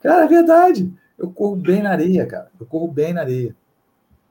[0.01, 0.91] Cara, é verdade.
[1.19, 2.49] Eu corro bem na areia, cara.
[2.57, 3.53] Eu corro bem na areia.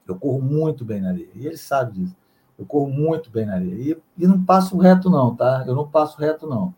[0.07, 1.29] Eu corro muito bem na areia.
[1.35, 2.15] E ele sabe disso.
[2.57, 3.73] Eu corro muito bem na areia.
[4.17, 5.63] E, e não passo reto, não, tá?
[5.67, 6.73] Eu não passo reto, não.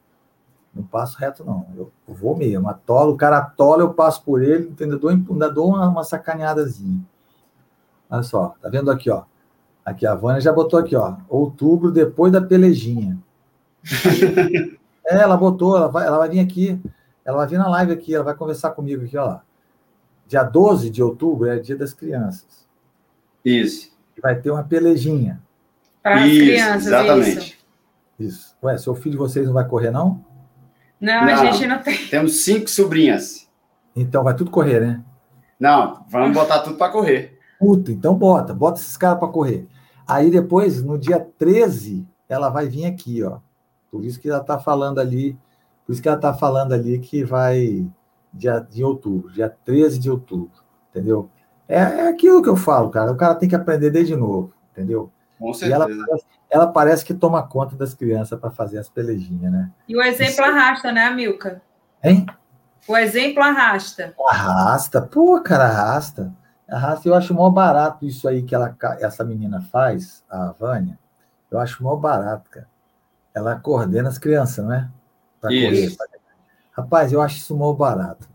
[0.75, 1.65] Não passo reto, não.
[1.75, 2.67] Eu vou mesmo.
[2.67, 4.99] Atolo, o cara atola, eu passo por ele, entendeu?
[4.99, 7.01] Dou, ainda dou uma, uma sacaneadazinha.
[8.09, 9.23] Olha só, tá vendo aqui, ó?
[9.83, 11.15] Aqui a Vânia já botou aqui, ó.
[11.29, 13.17] Outubro, depois da pelejinha.
[15.07, 16.79] é, ela botou, ela vai, ela vai vir aqui.
[17.23, 19.39] Ela vai vir na live aqui, ela vai conversar comigo aqui, ó.
[20.31, 22.65] Dia 12 de outubro é dia das crianças.
[23.43, 23.91] Isso.
[24.23, 25.41] Vai ter uma pelejinha.
[26.01, 27.37] Para as crianças, exatamente.
[27.37, 27.57] isso.
[28.17, 28.55] Isso.
[28.63, 30.23] Ué, seu filho de vocês não vai correr, não?
[31.01, 32.07] Não, não, a gente não tem.
[32.07, 33.49] Temos cinco sobrinhas.
[33.93, 35.03] Então vai tudo correr, né?
[35.59, 37.37] Não, vamos botar tudo para correr.
[37.59, 39.67] Puta, então bota, bota esses caras para correr.
[40.07, 43.39] Aí depois, no dia 13, ela vai vir aqui, ó.
[43.91, 45.37] Por isso que ela tá falando ali,
[45.85, 47.85] por isso que ela tá falando ali que vai
[48.33, 51.29] dia de outubro, dia 13 de outubro, entendeu?
[51.67, 53.11] É, é aquilo que eu falo, cara.
[53.11, 55.11] O cara tem que aprender desde novo, entendeu?
[55.39, 55.87] Com certeza.
[55.89, 56.19] E ela,
[56.49, 59.71] ela parece que toma conta das crianças para fazer as pelejinhas, né?
[59.87, 60.43] E o exemplo Isso...
[60.43, 61.61] arrasta, né, Milka?
[62.03, 62.25] Hein?
[62.87, 64.13] O exemplo arrasta.
[64.27, 66.33] Arrasta, pô, cara, arrasta.
[66.69, 67.07] Arrasta.
[67.07, 70.99] Eu acho mó barato isso aí que ela, essa menina faz, a Vânia.
[71.49, 72.67] Eu acho mó barato, cara.
[73.33, 74.89] Ela coordena as crianças, não é?
[75.39, 75.97] Pra isso.
[75.97, 76.20] Correr.
[76.71, 78.29] Rapaz, eu acho isso mó barato.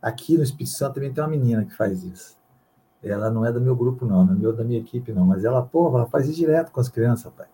[0.00, 2.38] Aqui no Espírito Santo também tem uma menina que faz isso.
[3.02, 5.26] Ela não é do meu grupo, não, não é da minha equipe, não.
[5.26, 7.46] Mas ela, pô, ela faz isso direto com as crianças, pai.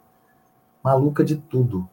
[0.82, 1.88] Maluca de tudo.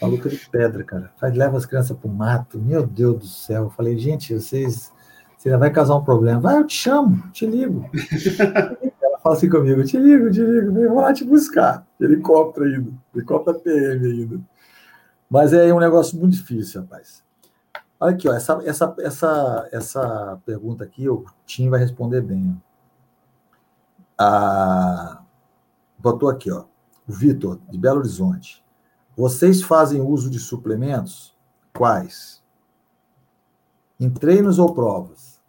[0.00, 1.12] Maluca de pedra, cara.
[1.16, 2.58] Faz, leva as crianças pro mato.
[2.58, 3.64] Meu Deus do céu.
[3.64, 4.92] Eu falei, gente, vocês.
[5.36, 6.40] Você vai causar um problema.
[6.40, 7.88] Vai, eu te chamo, te ligo.
[9.00, 11.86] ela fala assim comigo: te ligo, te ligo, vem, lá te buscar.
[12.00, 12.92] Helicóptero ainda.
[13.14, 14.40] Helicóptero PM ainda.
[15.30, 17.22] Mas é um negócio muito difícil, rapaz.
[18.00, 22.60] Olha aqui, ó, essa, essa, essa, essa pergunta aqui, o Tim vai responder bem.
[22.64, 22.68] Ó
[24.18, 25.22] a,
[25.96, 26.64] botou aqui, ó,
[27.08, 28.64] o Vitor, de Belo Horizonte.
[29.16, 31.34] Vocês fazem uso de suplementos?
[31.72, 32.42] Quais?
[33.98, 35.40] Em treinos ou provas?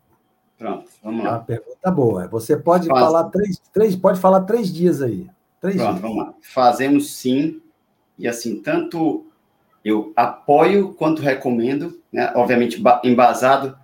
[0.58, 1.30] Pronto, vamos lá.
[1.30, 2.28] É uma pergunta boa.
[2.28, 3.00] Você pode Faz...
[3.00, 5.30] falar três, três, pode falar três dias aí.
[5.60, 6.02] Três Pronto, dias.
[6.02, 6.34] vamos lá.
[6.42, 7.62] Fazemos sim,
[8.18, 9.26] e assim, tanto
[9.84, 12.32] eu apoio quanto recomendo, né?
[12.36, 13.78] obviamente embasado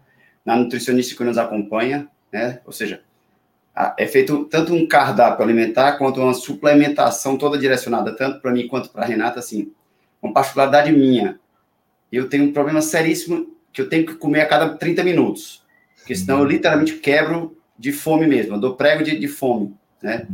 [0.43, 2.59] na nutricionista que nos acompanha, né?
[2.65, 3.01] ou seja,
[3.97, 8.89] é feito tanto um cardápio alimentar quanto uma suplementação toda direcionada tanto para mim quanto
[8.89, 9.71] para a Renata, assim,
[10.21, 11.39] uma particularidade minha.
[12.11, 15.63] Eu tenho um problema seríssimo que eu tenho que comer a cada 30 minutos,
[15.97, 20.26] porque senão eu literalmente quebro de fome mesmo, eu dou prego de, de fome, né?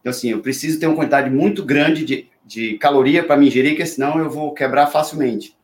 [0.00, 3.72] Então, assim, eu preciso ter uma quantidade muito grande de, de caloria para me ingerir,
[3.72, 5.56] porque senão eu vou quebrar facilmente.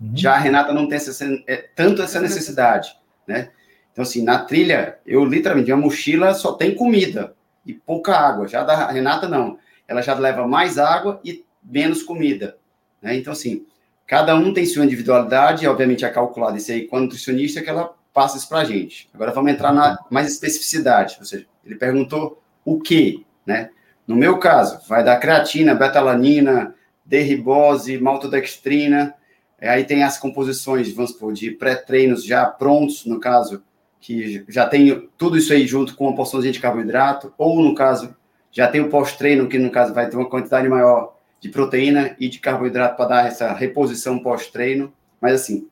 [0.00, 0.12] Uhum.
[0.14, 3.50] Já a Renata não tem essa, é, tanto essa necessidade, né?
[3.92, 7.34] Então, assim, na trilha, eu literalmente, minha mochila só tem comida
[7.64, 8.46] e pouca água.
[8.46, 9.58] Já da Renata, não.
[9.88, 12.58] Ela já leva mais água e menos comida.
[13.00, 13.16] Né?
[13.16, 13.64] Então, assim,
[14.06, 17.94] cada um tem sua individualidade, obviamente é calculado isso aí com a nutricionista que ela
[18.12, 19.08] passa isso para a gente.
[19.14, 23.70] Agora vamos entrar na mais especificidade, ou seja, ele perguntou o que, né?
[24.06, 26.74] No meu caso, vai dar creatina, betalanina,
[27.04, 29.14] derribose, maltodextrina,
[29.60, 33.62] aí tem as composições, vamos supor, de pré-treinos já prontos, no caso,
[34.00, 38.14] que já tem tudo isso aí junto com uma porçãozinha de carboidrato, ou no caso,
[38.52, 42.28] já tem o pós-treino, que no caso vai ter uma quantidade maior de proteína e
[42.28, 44.92] de carboidrato para dar essa reposição pós-treino.
[45.20, 45.68] Mas assim,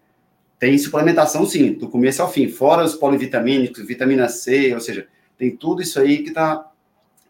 [0.59, 5.07] tem suplementação sim, do começo ao fim, fora os polivitamínicos, vitamina C, ou seja,
[5.37, 6.71] tem tudo isso aí que está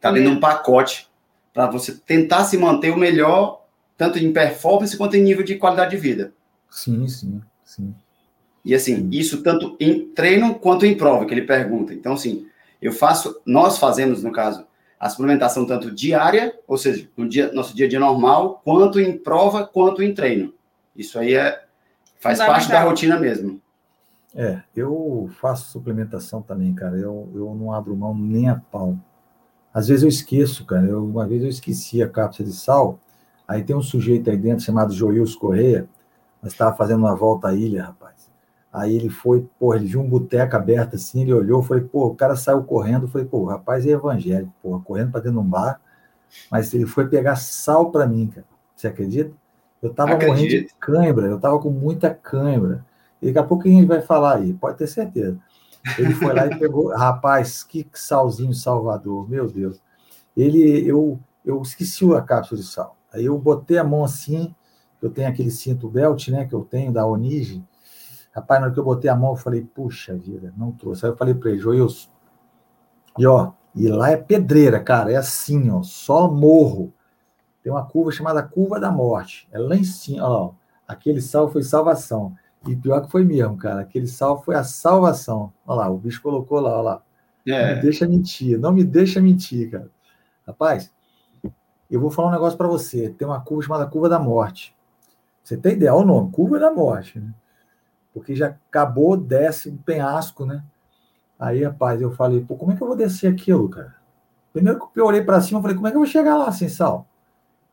[0.01, 1.09] tá dentro de um pacote
[1.53, 3.65] para você tentar se manter o melhor,
[3.97, 6.33] tanto em performance quanto em nível de qualidade de vida.
[6.75, 7.95] Sim, sim, sim.
[8.65, 11.95] E assim, isso tanto em treino quanto em prova, que ele pergunta.
[11.95, 12.47] Então, assim,
[12.83, 14.67] eu faço, nós fazemos, no caso,
[14.99, 19.17] a suplementação tanto diária, ou seja, no dia, nosso dia a dia normal, quanto em
[19.17, 20.53] prova, quanto em treino.
[20.97, 21.63] Isso aí é,
[22.19, 23.61] faz parte da rotina mesmo.
[24.35, 26.97] É, eu faço suplementação também, cara.
[26.97, 28.99] Eu, eu não abro mão nem a pau.
[29.73, 30.87] Às vezes eu esqueço, cara.
[30.87, 32.99] Eu, uma vez eu esqueci a cápsula de sal.
[33.47, 35.89] Aí tem um sujeito aí dentro chamado Joils Correia.
[36.45, 38.31] Nós estava fazendo uma volta à ilha, rapaz.
[38.71, 42.15] Aí ele foi, pô, ele viu um boteco aberto assim, ele olhou, falei, pô, o
[42.15, 45.49] cara saiu correndo, falei, pô, o rapaz é evangélico, pô, correndo para dentro de um
[45.49, 45.81] bar,
[46.51, 48.47] mas ele foi pegar sal para mim, cara.
[48.77, 49.33] Você acredita?
[49.81, 50.29] Eu tava Acredito.
[50.29, 52.85] morrendo de cãibra, eu tava com muita cãibra.
[53.23, 55.39] E daqui a pouco a gente vai falar aí, pode ter certeza.
[55.99, 59.81] Ele foi lá e pegou, rapaz, que salzinho Salvador, meu Deus.
[60.37, 62.97] Ele, eu, eu esqueci a cápsula de sal.
[63.11, 64.55] Aí eu botei a mão assim,
[65.01, 67.63] eu tenho aquele cinto belt, né, que eu tenho da Onige,
[68.35, 71.07] Rapaz, na hora que eu botei a mão, eu falei, puxa vida, não trouxe.
[71.07, 72.09] Aí eu falei para ele, Joilson,
[73.17, 76.93] e ó, e lá é pedreira, cara, é assim, ó, só morro.
[77.63, 79.49] Tem uma curva chamada Curva da Morte.
[79.53, 80.53] É lá em cima, ó,
[80.87, 82.35] aquele sal foi salvação.
[82.67, 85.53] E pior que foi mesmo, cara, aquele sal foi a salvação.
[85.65, 87.03] Olha lá, o bicho colocou lá, olha lá.
[87.47, 87.69] É.
[87.69, 89.89] Não me deixa mentir, não me deixa mentir, cara.
[90.45, 90.93] Rapaz,
[91.89, 93.11] eu vou falar um negócio para você.
[93.11, 94.74] Tem uma curva chamada Curva da Morte.
[95.45, 95.95] Você tem ideia?
[95.95, 97.21] O nome, Curva da Morte.
[97.21, 97.33] Né?
[98.15, 100.63] porque já acabou, desce um penhasco, né?
[101.37, 103.97] Aí, rapaz, eu falei, pô, como é que eu vou descer aquilo, cara?
[104.53, 106.53] Primeiro que eu olhei para cima, eu falei, como é que eu vou chegar lá
[106.53, 107.09] sem sal?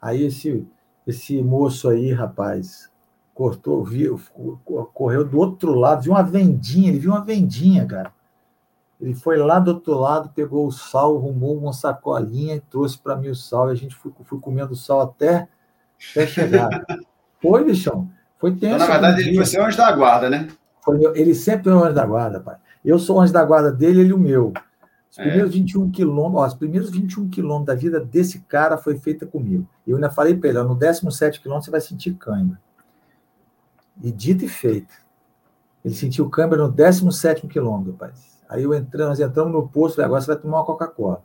[0.02, 0.68] Aí esse,
[1.06, 2.92] esse moço aí, rapaz,
[3.36, 4.20] cortou, viu,
[4.96, 8.12] correu do outro lado, viu uma vendinha, ele viu uma vendinha, cara.
[9.00, 13.16] Ele foi lá do outro lado, pegou o sal, arrumou uma sacolinha e trouxe para
[13.16, 15.48] mim o sal, e a gente foi, foi comendo sal até,
[16.12, 16.70] até chegar.
[17.42, 18.10] Foi, bichão.
[18.40, 18.76] Foi tenso.
[18.76, 20.48] Então, na verdade, ele foi ser anjo da guarda, né?
[20.88, 22.58] Meu, ele sempre foi o anjo da guarda, pai.
[22.84, 24.54] Eu sou o anjo da guarda dele, ele o meu.
[25.12, 25.24] Os é.
[25.24, 29.68] primeiros 21 quilômetros, ó, os primeiros 21 quilômetros da vida desse cara foi feita comigo.
[29.86, 32.60] Eu ainda falei para ele, ó, no 17 quilômetro você vai sentir cãibra.
[34.02, 34.94] E dito e feito.
[35.84, 38.12] Ele sentiu cãibra no 17 quilômetro, pai.
[38.50, 41.22] Aí eu entramos, nós entramos no posto, falei, agora você vai tomar uma Coca-Cola.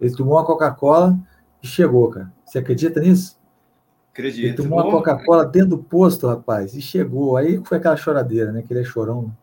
[0.00, 1.18] Ele tomou uma Coca-Cola
[1.62, 2.32] e chegou, cara.
[2.44, 3.38] Você acredita nisso?
[4.14, 4.44] Acredito.
[4.44, 7.36] Ele tomou uma Coca-Cola dentro do posto, rapaz, e chegou.
[7.36, 8.62] Aí foi aquela choradeira, né?
[8.62, 9.36] Que ele é chorão.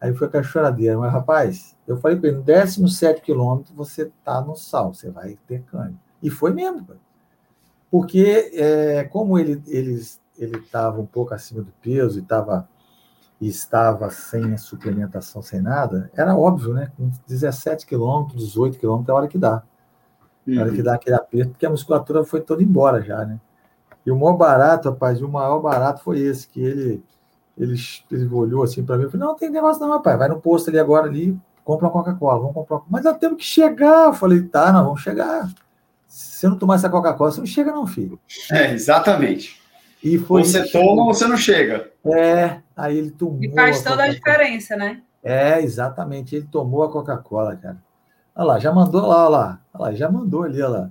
[0.00, 0.98] Aí foi aquela choradeira.
[0.98, 5.38] Mas, rapaz, eu falei para ele: no 17 quilômetro você tá no sal, você vai
[5.46, 5.96] ter câmbio.
[6.20, 6.96] E foi mesmo, pai.
[7.88, 12.68] Porque, é, como ele ele estava um pouco acima do peso e estava
[13.40, 16.90] e estava sem a suplementação, sem nada, era óbvio, né?
[16.96, 19.62] Com 17 quilômetros, 18 quilômetros é a hora que dá.
[20.48, 20.84] É a hora que uhum.
[20.84, 23.40] dá aquele aperto, porque a musculatura foi toda embora já, né?
[24.04, 27.02] E o maior barato, rapaz, o maior barato foi esse, que ele,
[27.56, 27.74] ele,
[28.10, 30.70] ele olhou assim para mim e falou: Não, tem negócio não, rapaz, vai no posto
[30.70, 32.80] ali agora ali, compra uma Coca-Cola, vamos comprar.
[32.88, 34.06] Mas nós temos que chegar.
[34.06, 35.48] Eu falei: Tá, nós vamos chegar.
[36.06, 38.18] Se você não tomar essa Coca-Cola, você não chega, não, filho.
[38.50, 39.60] É, exatamente.
[40.02, 41.90] E foi você toma ou você não chega.
[42.06, 43.38] É, aí ele tomou.
[43.42, 45.02] E faz a toda a diferença, né?
[45.22, 46.34] É, exatamente.
[46.34, 47.76] Ele tomou a Coca-Cola, cara.
[48.34, 49.60] Olha lá, já mandou lá, olha lá.
[49.74, 50.90] Olha lá, já mandou ali, olha lá.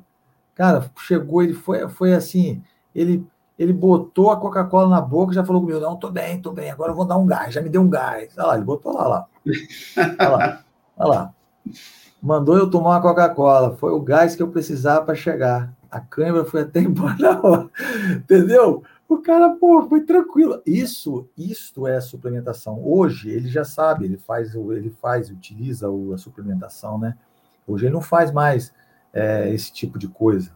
[0.53, 2.61] Cara, chegou, ele foi, foi assim
[2.93, 3.25] ele,
[3.57, 6.71] ele botou a Coca-Cola na boca e já falou comigo: não, tô bem, tô bem,
[6.71, 8.33] agora eu vou dar um gás, já me deu um gás.
[8.37, 9.27] Olha lá, ele botou lá, lá.
[10.19, 10.63] Olha lá,
[10.97, 11.33] olha lá.
[12.21, 15.73] Mandou eu tomar uma Coca-Cola, foi o gás que eu precisava para chegar.
[15.89, 17.69] A câmera foi até embora hora,
[18.15, 18.83] entendeu?
[19.09, 20.61] O cara, pô, foi tranquilo.
[20.63, 22.79] Isso, isto é suplementação.
[22.85, 27.17] Hoje ele já sabe, ele faz, ele faz, utiliza a suplementação, né?
[27.65, 28.71] Hoje ele não faz mais
[29.11, 30.51] é, esse tipo de coisa.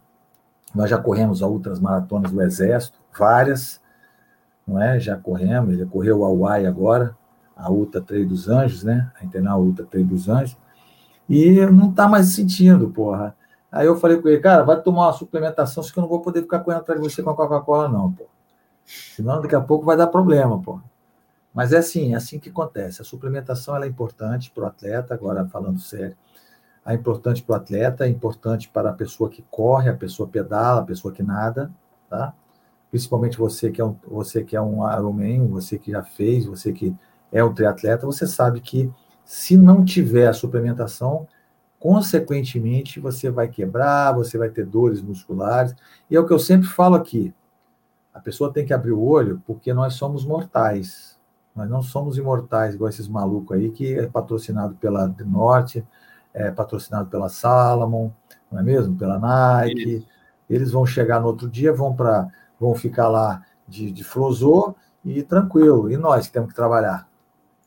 [0.74, 3.80] Nós já corremos outras maratonas do Exército, várias,
[4.66, 5.00] não é?
[5.00, 7.16] Já corremos, ele correu a UAI agora,
[7.56, 9.12] a Ultra Trail dos Anjos, né?
[9.20, 10.58] A Internal Ultra Trail dos Anjos,
[11.30, 13.36] e não está mais sentindo, porra.
[13.72, 16.42] Aí eu falei com ele, cara, vai tomar uma suplementação, que eu não vou poder
[16.42, 18.26] ficar correndo atrás de você com a Coca-Cola, não, pô.
[18.86, 20.80] Senão daqui a pouco vai dar problema, pô.
[21.54, 23.02] Mas é assim, é assim que acontece.
[23.02, 26.16] A suplementação é importante para o atleta, agora falando sério
[26.86, 30.82] é importante para o atleta, é importante para a pessoa que corre, a pessoa pedala,
[30.82, 31.72] a pessoa que nada,
[32.10, 32.34] tá?
[32.92, 36.72] Principalmente você que é um, você que é um Ironman, você que já fez, você
[36.74, 36.96] que
[37.32, 38.92] é um triatleta, você sabe que
[39.26, 41.28] se não tiver a suplementação,
[41.80, 45.74] consequentemente você vai quebrar, você vai ter dores musculares.
[46.10, 47.34] E é o que eu sempre falo aqui.
[48.14, 51.18] A pessoa tem que abrir o olho porque nós somos mortais.
[51.56, 55.86] Nós não somos imortais, igual esses malucos aí que é patrocinado pela Norte,
[56.34, 58.10] é, patrocinado pela Salomon,
[58.52, 58.98] não é mesmo?
[58.98, 59.98] Pela Nike.
[59.98, 60.08] Isso.
[60.50, 62.28] Eles vão chegar no outro dia, vão para,
[62.60, 65.92] vão ficar lá de, de flosor e tranquilo.
[65.92, 67.08] E nós que temos que trabalhar.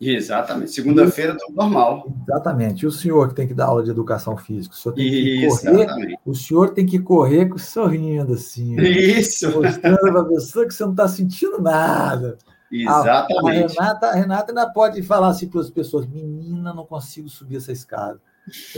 [0.01, 0.73] Exatamente.
[0.73, 2.13] Segunda-feira, tudo normal.
[2.29, 2.83] Exatamente.
[2.83, 5.49] E o senhor que tem que dar aula de educação física, o senhor tem que
[5.49, 6.19] correr.
[6.25, 8.79] O senhor tem que correr sorrindo assim.
[8.79, 9.51] Isso.
[9.51, 12.37] Mostrando para a pessoa que você não está sentindo nada.
[12.71, 13.79] Exatamente.
[13.79, 17.29] A, a, Renata, a Renata ainda pode falar assim para as pessoas: menina, não consigo
[17.29, 18.21] subir essa escada.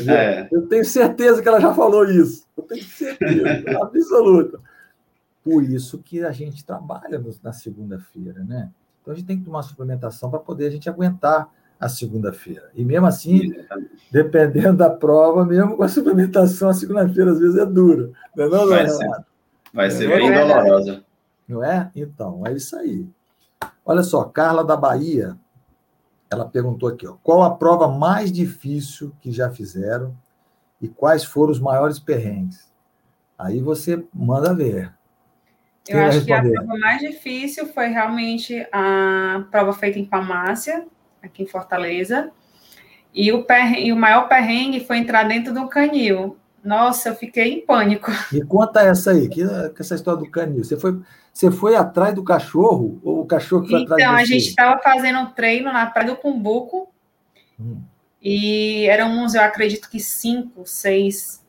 [0.06, 0.48] É.
[0.50, 2.46] Eu tenho certeza que ela já falou isso.
[2.56, 4.60] Eu tenho certeza, absoluta.
[5.44, 8.70] Por isso que a gente trabalha na segunda-feira, né?
[9.00, 11.50] Então a gente tem que tomar suplementação para poder a gente aguentar
[11.80, 12.70] a segunda-feira.
[12.74, 13.54] E mesmo assim,
[14.10, 18.10] dependendo da prova, mesmo com a suplementação, a segunda-feira às vezes é dura.
[18.36, 19.08] Não é não, vai não, ser,
[19.72, 21.04] vai ser bem é dolorosa.
[21.46, 21.90] Não é?
[21.94, 23.06] Então, é isso aí.
[23.86, 25.38] Olha só, Carla da Bahia,
[26.30, 30.14] ela perguntou aqui, ó, qual a prova mais difícil que já fizeram
[30.80, 32.70] e quais foram os maiores perrengues?
[33.38, 34.92] Aí você manda ver.
[35.84, 40.86] Quem Eu acho que a prova mais difícil foi realmente a prova feita em farmácia,
[41.22, 42.30] aqui em Fortaleza.
[43.14, 46.36] E o, perrengue, o maior perrengue foi entrar dentro do canil.
[46.64, 48.10] Nossa, eu fiquei em pânico.
[48.32, 50.64] Me conta essa aí, que, que essa história do canil.
[50.64, 51.00] Você foi,
[51.32, 54.48] você foi atrás do cachorro ou o cachorro que foi então, atrás Então, a gente
[54.48, 56.88] estava fazendo um treino na Praia do Cumbuco.
[57.58, 57.80] Hum.
[58.20, 61.44] E eram uns, eu acredito que cinco, seis.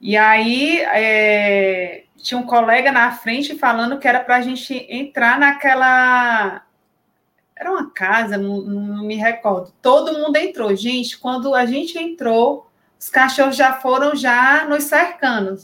[0.00, 5.38] E aí é, tinha um colega na frente falando que era para a gente entrar
[5.38, 6.62] naquela
[7.56, 9.72] era uma casa, não, não, me recordo.
[9.80, 10.76] Todo mundo entrou.
[10.76, 12.65] Gente, quando a gente entrou,
[12.98, 15.56] os cachorros já foram já nos cercando.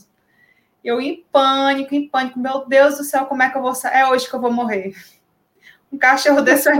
[0.84, 2.38] Eu em pânico, em pânico.
[2.38, 4.00] Meu Deus do céu, como é que eu vou sair?
[4.00, 4.94] É hoje que eu vou morrer.
[5.92, 6.78] Um cachorro desse aí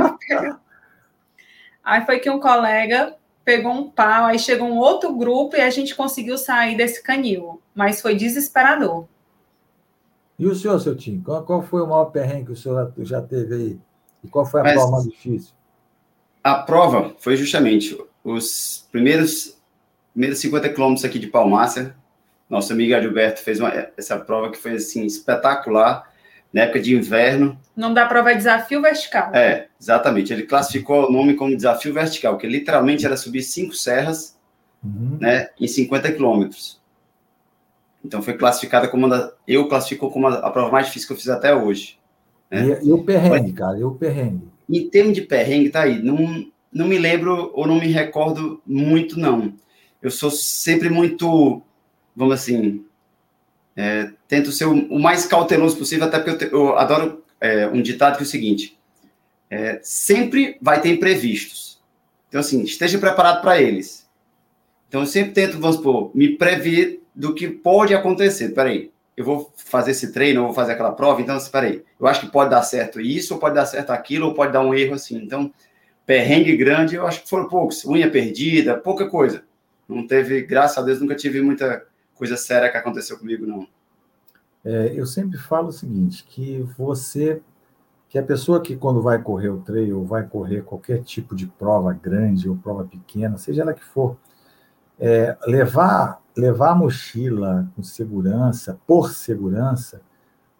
[1.84, 5.70] Aí foi que um colega pegou um pau, aí chegou um outro grupo e a
[5.70, 7.60] gente conseguiu sair desse canil.
[7.74, 9.06] Mas foi desesperador.
[10.38, 13.20] E o senhor, seu Tim, qual, qual foi o maior perrengue que o senhor já
[13.20, 13.80] teve aí?
[14.24, 15.54] E qual foi a Mas, prova mais difícil?
[16.42, 19.56] A prova foi justamente os primeiros,
[20.12, 21.94] primeiros 50 quilômetros aqui de Palmácia.
[22.48, 26.10] Nosso amigo Adilberto fez uma, essa prova que foi assim espetacular
[26.52, 27.58] na época de inverno.
[27.76, 29.34] O nome da prova é Desafio Vertical.
[29.34, 30.32] É, exatamente.
[30.32, 34.36] Ele classificou o nome como Desafio Vertical, que literalmente era subir cinco serras
[34.84, 35.16] uhum.
[35.20, 36.80] né, em 50 quilômetros.
[38.04, 41.12] Então foi classificada como uma da, eu classifico como a, a prova mais difícil que
[41.14, 41.98] eu fiz até hoje.
[42.50, 42.80] Né?
[42.82, 44.42] E, e, o perrengue, cara, e o perrengue?
[44.68, 46.02] Em termos de perrengue, tá aí.
[46.02, 49.54] Não, não me lembro ou não me recordo muito, não.
[50.02, 51.62] Eu sou sempre muito,
[52.14, 52.84] vamos assim,
[53.76, 57.66] é, tento ser o, o, mais cauteloso possível, até porque eu, te, eu adoro é,
[57.68, 58.78] um ditado que é o seguinte:
[59.48, 61.80] é, sempre vai ter imprevistos.
[62.28, 64.08] Então, assim, esteja preparado para eles.
[64.88, 68.50] Então, eu sempre tento, vamos supor, me prever do que pode acontecer.
[68.50, 72.06] Peraí, eu vou fazer esse treino, eu vou fazer aquela prova, então, espera aí, eu
[72.06, 74.74] acho que pode dar certo isso, ou pode dar certo aquilo, ou pode dar um
[74.74, 75.16] erro assim.
[75.16, 75.52] Então,
[76.04, 77.84] perrengue grande, eu acho que foram poucos.
[77.84, 79.44] Unha perdida, pouca coisa.
[79.94, 81.84] Não teve, graças a Deus, nunca tive muita
[82.14, 83.66] coisa séria que aconteceu comigo, não.
[84.64, 87.40] É, eu sempre falo o seguinte, que você,
[88.08, 91.46] que a pessoa que quando vai correr o trail, ou vai correr qualquer tipo de
[91.46, 94.16] prova grande ou prova pequena, seja ela que for,
[94.98, 100.00] é, levar levar a mochila com segurança, por segurança,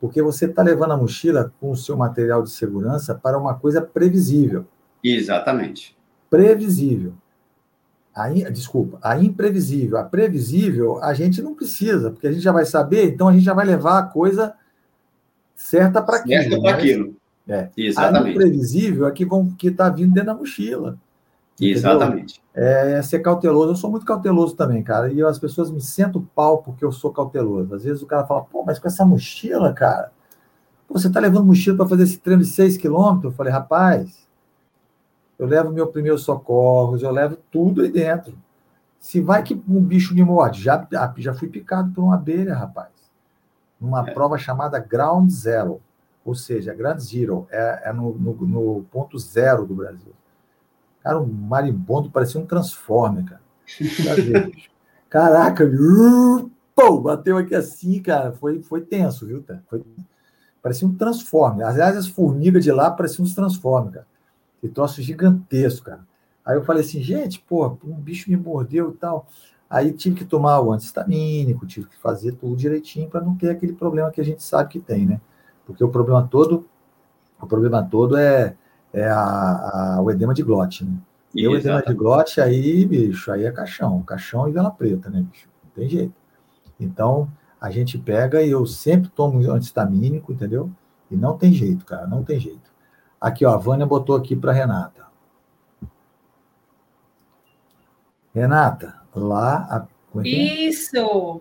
[0.01, 3.81] porque você está levando a mochila com o seu material de segurança para uma coisa
[3.81, 4.67] previsível.
[5.03, 5.97] Exatamente.
[6.29, 7.15] Previsível.
[8.15, 9.99] A in, desculpa, a imprevisível.
[9.99, 13.45] A previsível, a gente não precisa, porque a gente já vai saber, então a gente
[13.45, 14.55] já vai levar a coisa
[15.55, 16.43] certa para aquilo.
[16.43, 17.17] Certa para aquilo.
[17.49, 17.69] É.
[17.77, 18.27] Exatamente.
[18.27, 19.27] A imprevisível é que
[19.67, 20.99] está vindo dentro da mochila.
[21.61, 22.43] Exatamente.
[22.55, 23.73] É, é, ser cauteloso.
[23.73, 25.13] Eu sou muito cauteloso também, cara.
[25.13, 27.75] E as pessoas me sentam pau porque eu sou cauteloso.
[27.75, 30.11] Às vezes o cara fala, pô, mas com essa mochila, cara,
[30.89, 33.33] você tá levando mochila para fazer esse treino de 6 quilômetros?
[33.33, 34.27] Eu falei, rapaz,
[35.43, 38.33] eu levo meu primeiro socorros, eu levo tudo aí dentro.
[39.01, 40.87] Se vai que um bicho me morde, já,
[41.17, 42.91] já fui picado por uma abelha, rapaz.
[43.81, 44.15] Numa é.
[44.15, 45.81] prova chamada Ground Zero,
[46.25, 50.13] ou seja, Grand Zero, é, é no, no, no ponto zero do Brasil.
[51.03, 53.43] Cara, um marimbondo parecia um transformer, cara.
[55.11, 56.53] Caraca, viu?
[56.73, 58.31] Pô, bateu aqui assim, cara.
[58.31, 59.43] Foi, foi tenso, viu?
[59.43, 59.59] Tá?
[59.69, 59.83] Foi,
[60.63, 61.67] parecia um transformer.
[61.67, 64.12] Aliás, as formigas de lá pareciam uns transformers, cara.
[64.63, 66.07] Que troço gigantesco, cara.
[66.47, 69.27] Aí eu falei assim, gente, pô, um bicho me mordeu e tal.
[69.69, 73.73] Aí tive que tomar o antistamínico, tive que fazer tudo direitinho para não ter aquele
[73.73, 75.21] problema que a gente sabe que tem, né?
[75.67, 76.67] Porque o problema todo,
[77.41, 78.57] o problema todo é
[78.93, 80.93] é a, a, o edema de glote, né?
[81.35, 85.23] E o edema de glote, aí, bicho, aí é caixão, caixão e vela preta, né,
[85.23, 85.49] bicho?
[85.65, 86.15] Não tem jeito.
[86.79, 90.71] Então, a gente pega e eu sempre tomo antistamínico, entendeu?
[91.11, 92.72] E não tem jeito, cara, não tem jeito.
[93.23, 95.07] Aqui, ó, a Vânia botou aqui para Renata.
[98.35, 99.69] Renata, lá.
[99.71, 99.87] A...
[100.19, 101.41] É, é Isso!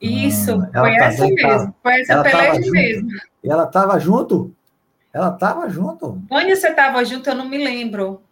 [0.00, 3.08] Isso, ah, foi essa tá, mesmo, foi essa peleja mesmo.
[3.42, 4.54] Ela estava junto?
[5.12, 6.22] Ela estava junto.
[6.30, 8.22] Onde você estava junto, eu não me lembro.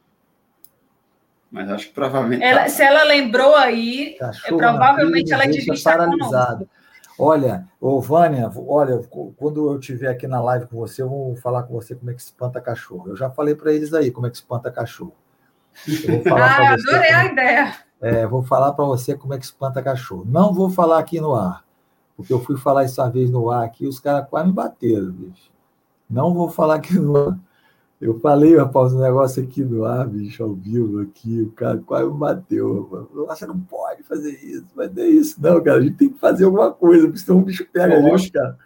[1.51, 2.43] Mas acho que provavelmente.
[2.43, 2.69] Ela, tá.
[2.69, 6.69] se ela lembrou aí, Cachorro provavelmente ela devia estar paralisado.
[7.19, 8.99] Olha, ô Vânia, olha,
[9.37, 12.15] quando eu estiver aqui na live com você, eu vou falar com você como é
[12.15, 13.11] que espanta cachorro.
[13.11, 15.15] Eu já falei para eles aí como é que espanta cachorro.
[15.87, 17.75] Eu vou falar Ah, eu você adorei como- a ideia.
[18.01, 20.25] É, vou falar para você como é que espanta cachorro.
[20.27, 21.65] Não vou falar aqui no ar,
[22.17, 25.11] porque eu fui falar isso uma vez no ar aqui, os caras quase me bateram,
[25.13, 25.51] bicho.
[26.11, 27.39] Não vou falar aqui no ar.
[28.05, 32.11] Eu falei, rapaz, um negócio aqui no ar, bicho, ao vivo aqui, o cara quase
[32.11, 32.83] bateu.
[32.83, 33.09] rapaz.
[33.09, 35.79] Falou, Você não pode fazer isso, mas não é isso, não, cara.
[35.79, 38.59] A gente tem que fazer alguma coisa, porque senão o bicho pega a gente, cara.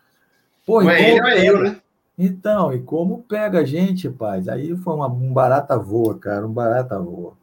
[0.67, 1.81] Pô, Ou é ele é eu, né?
[2.19, 4.49] Então, e como pega a gente, paz?
[4.49, 7.35] Aí foi uma, um barata voa, cara, um barata voa.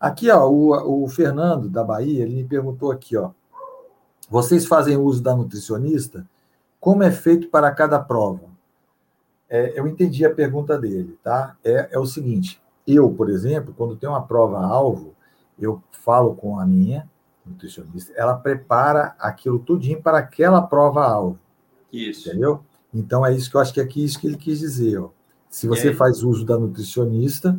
[0.00, 3.30] Aqui, ó, o, o Fernando da Bahia, ele me perguntou aqui, ó.
[4.28, 6.26] Vocês fazem uso da nutricionista?
[6.80, 8.47] Como é feito para cada prova?
[9.50, 11.56] É, eu entendi a pergunta dele, tá?
[11.64, 15.14] É, é o seguinte: eu, por exemplo, quando tenho uma prova-alvo,
[15.58, 17.08] eu falo com a minha
[17.44, 21.38] nutricionista, ela prepara aquilo tudinho para aquela prova-alvo.
[21.92, 22.28] Isso.
[22.28, 22.62] Entendeu?
[22.92, 24.98] Então é isso que eu acho que é aqui isso que ele quis dizer.
[24.98, 25.10] Ó.
[25.48, 27.58] Se E você faz uso da nutricionista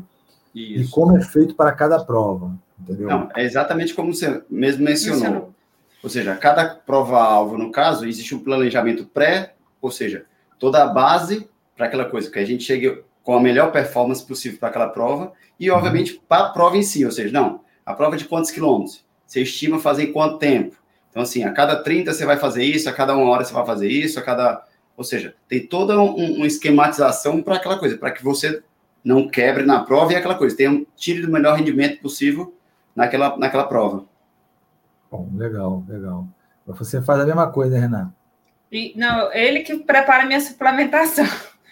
[0.54, 0.92] e Isso.
[0.92, 3.08] como é feito para cada prova, entendeu?
[3.08, 5.20] Não, é exatamente como você mesmo mencionou.
[5.20, 5.54] Mencionou.
[6.02, 10.26] Ou seja, cada prova-alvo, no caso, existe um planejamento pré, ou seja,
[10.58, 11.50] toda a base
[11.80, 15.32] para aquela coisa, que a gente chegue com a melhor performance possível para aquela prova,
[15.58, 19.06] e, obviamente, para a prova em si, ou seja, não, a prova de quantos quilômetros?
[19.26, 20.76] Você estima fazer em quanto tempo?
[21.10, 23.66] Então, assim, a cada 30 você vai fazer isso, a cada uma hora você vai
[23.66, 24.62] fazer isso, a cada.
[24.98, 28.62] Ou seja, tem toda um- uma esquematização para aquela coisa, para que você
[29.02, 32.54] não quebre na prova e aquela coisa, tenha, tire do melhor rendimento possível
[32.94, 34.04] naquela, naquela prova.
[35.10, 36.28] Bom, legal, legal.
[36.68, 38.14] Mas Você faz a mesma coisa, né, Renato?
[38.70, 41.26] E, não, ele que prepara a minha suplementação.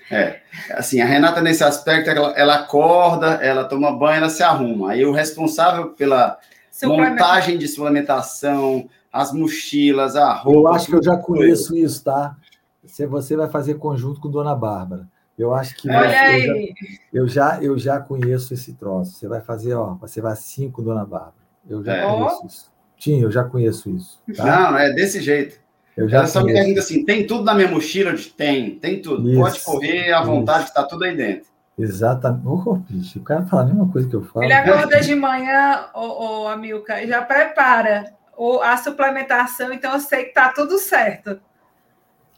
[0.09, 0.39] É,
[0.71, 4.91] assim, a Renata, nesse aspecto, ela, ela acorda, ela toma banho, ela se arruma.
[4.91, 6.37] Aí o responsável pela
[6.83, 10.59] montagem de suplementação, as mochilas, a roupa.
[10.69, 12.35] Eu acho que eu já conheço isso, tá?
[12.83, 15.07] Você, você vai fazer conjunto com Dona Bárbara.
[15.37, 16.73] Eu acho que Olha você- eu, já, aí.
[17.13, 19.11] eu já eu já conheço esse troço.
[19.19, 21.33] Você vai fazer, ó, você vai assim com Dona Bárbara.
[21.69, 22.07] Eu já É.
[22.07, 22.71] conheço isso.
[22.97, 24.19] Tim, eu já conheço isso.
[24.35, 24.71] Tá?
[24.71, 25.59] Não, é desse jeito.
[25.97, 26.61] Eu já Ela só me conheço.
[26.61, 28.13] pergunta assim: tem tudo na minha mochila?
[28.13, 29.27] Digo, tem, tem tudo.
[29.27, 31.47] Isso, Pode correr à vontade, que está tudo aí dentro.
[31.77, 32.47] Exatamente.
[32.47, 34.45] Ô, bicho, o cara fala a mesma coisa que eu falo.
[34.45, 39.99] Ele acorda de manhã, ô, ô Amilca, e já prepara o, a suplementação, então eu
[39.99, 41.39] sei que tá tudo certo.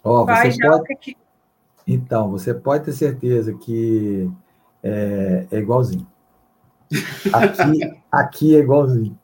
[0.04, 1.18] Ó, Faz você pode, o que, que
[1.86, 4.30] então, você pode ter certeza que
[4.82, 6.08] é, é igualzinho.
[7.34, 7.80] Aqui,
[8.10, 9.18] aqui é igualzinho.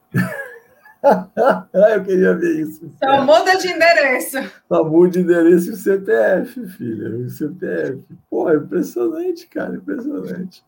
[1.74, 2.92] eu queria ver isso.
[2.98, 4.38] só muda de endereço.
[4.68, 7.10] Só muda de endereço e o CPF, filha.
[7.18, 8.04] O CPF.
[8.30, 9.76] Pô, é impressionante, cara.
[9.76, 10.64] Impressionante.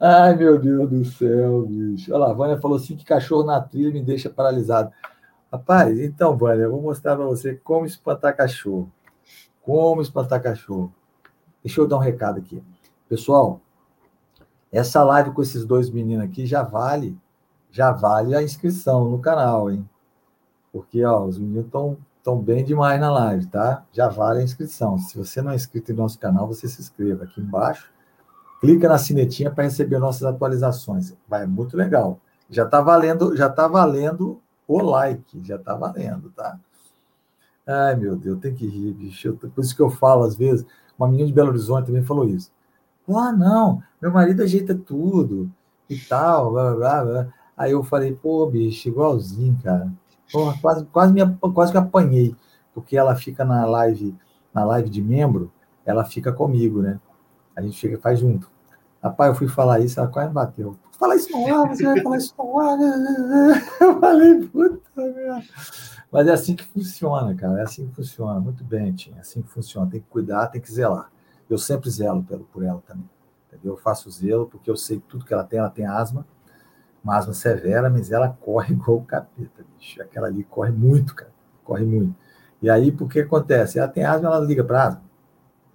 [0.00, 2.12] Ai, meu Deus do céu, bicho.
[2.12, 4.92] Olha lá, a Vânia falou assim que cachorro na trilha me deixa paralisado.
[5.50, 8.90] Rapaz, então, Vânia, eu vou mostrar para você como espantar cachorro.
[9.62, 10.92] Como espantar cachorro.
[11.62, 12.62] Deixa eu dar um recado aqui.
[13.08, 13.60] Pessoal,
[14.70, 17.16] essa live com esses dois meninos aqui já vale,
[17.74, 19.84] já vale a inscrição no canal, hein?
[20.72, 23.84] Porque, ó, os meninos estão tão bem demais na live, tá?
[23.92, 24.96] Já vale a inscrição.
[24.96, 27.90] Se você não é inscrito em nosso canal, você se inscreva aqui embaixo.
[28.60, 31.16] Clica na sinetinha para receber nossas atualizações.
[31.28, 32.20] Vai, muito legal.
[32.48, 36.56] Já está valendo, já tá valendo o like, já está valendo, tá?
[37.66, 39.26] Ai, meu Deus, tem que rir, bicho.
[39.28, 40.64] Eu- por isso que eu falo, às vezes,
[40.96, 42.52] uma menina de Belo Horizonte também falou isso.
[43.08, 45.50] Ah, não, meu marido ajeita tudo
[45.90, 47.34] e tal, blá, blá, blá.
[47.56, 49.92] Aí eu falei, pô, bicho, igualzinho, cara.
[50.32, 51.20] Porra, quase, quase, me,
[51.52, 52.34] quase que apanhei,
[52.72, 54.14] porque ela fica na live,
[54.52, 55.52] na live de membro,
[55.84, 56.98] ela fica comigo, né?
[57.54, 58.50] A gente fica, faz junto.
[59.02, 60.76] Rapaz, eu fui falar isso, ela quase bateu.
[60.98, 62.78] Fala isso ar, você vai falar isso no ar.
[63.80, 65.42] Eu falei, puta merda.
[66.10, 67.58] Mas é assim que funciona, cara.
[67.58, 68.38] É assim que funciona.
[68.38, 69.12] Muito bem, Tim.
[69.16, 69.90] É assim que funciona.
[69.90, 71.10] Tem que cuidar, tem que zelar.
[71.50, 73.10] Eu sempre zelo pelo, por ela também.
[73.48, 73.72] Entendeu?
[73.72, 75.58] Eu faço zelo porque eu sei tudo que ela tem.
[75.58, 76.24] Ela tem asma,
[77.04, 80.00] uma asma severa, mas ela corre igual o capeta, bicho.
[80.02, 81.30] Aquela ali corre muito, cara.
[81.62, 82.14] Corre muito.
[82.62, 83.78] E aí, por que acontece?
[83.78, 85.02] Ela tem asma, ela liga para asma.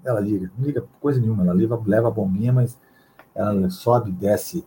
[0.03, 0.51] Ela liga.
[0.57, 1.43] Não liga coisa nenhuma.
[1.43, 2.79] Ela leva, leva a bombinha, mas
[3.35, 4.65] ela sobe, desce,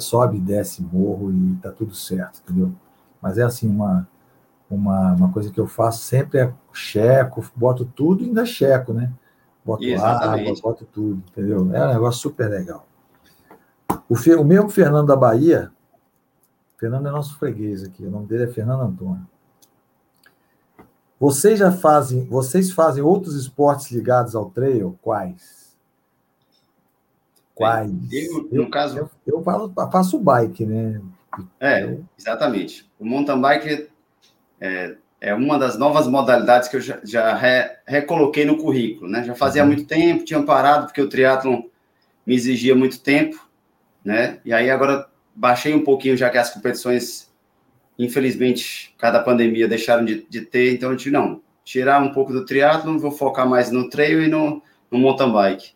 [0.00, 2.72] sobe, desce morro e tá tudo certo, entendeu?
[3.20, 4.08] Mas é assim, uma,
[4.70, 9.12] uma, uma coisa que eu faço sempre é checo, boto tudo e ainda checo, né?
[9.64, 10.48] Boto Exatamente.
[10.48, 11.74] água, boto tudo, entendeu?
[11.74, 12.86] É um negócio super legal.
[14.08, 15.70] O, Fe- o mesmo Fernando da Bahia,
[16.78, 19.26] Fernando é nosso freguês aqui, o nome dele é Fernando Antônio.
[21.18, 24.98] Vocês já fazem, vocês fazem outros esportes ligados ao trail?
[25.00, 25.74] Quais?
[27.54, 27.92] Quais?
[28.12, 28.98] Eu, no caso.
[28.98, 31.00] Eu, eu, falo, faço bike, né?
[31.60, 32.90] É, exatamente.
[32.98, 33.88] O mountain bike
[34.60, 39.24] é, é uma das novas modalidades que eu já, já re, recoloquei no currículo, né?
[39.24, 39.68] Já fazia uhum.
[39.68, 41.62] muito tempo, tinha parado porque o triatlon
[42.26, 43.48] me exigia muito tempo,
[44.04, 44.38] né?
[44.44, 47.32] E aí agora baixei um pouquinho já que as competições,
[47.98, 52.44] infelizmente, cada pandemia deixaram de, de ter, então eu disse, não, tirar um pouco do
[52.44, 55.72] triatlon, vou focar mais no trail e no, no mountain bike.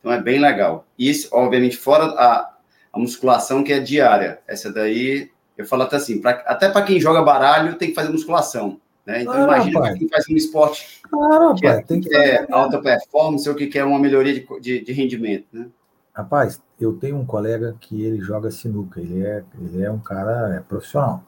[0.00, 0.86] Então é bem legal.
[0.98, 2.54] Isso, obviamente, fora a,
[2.92, 4.40] a musculação que é diária.
[4.46, 8.10] Essa daí, eu falo até assim, pra, até para quem joga baralho tem que fazer
[8.10, 8.80] musculação.
[9.06, 9.22] Né?
[9.22, 9.98] Então, imagina rapaz.
[9.98, 13.66] quem faz um esporte claro, que, é, tem que, que é alta performance ou que
[13.66, 15.46] quer uma melhoria de, de, de, rendimento.
[15.50, 15.66] Né?
[16.14, 20.54] Rapaz, eu tenho um colega que ele joga sinuca, ele é, ele é um cara
[20.54, 21.22] é profissional.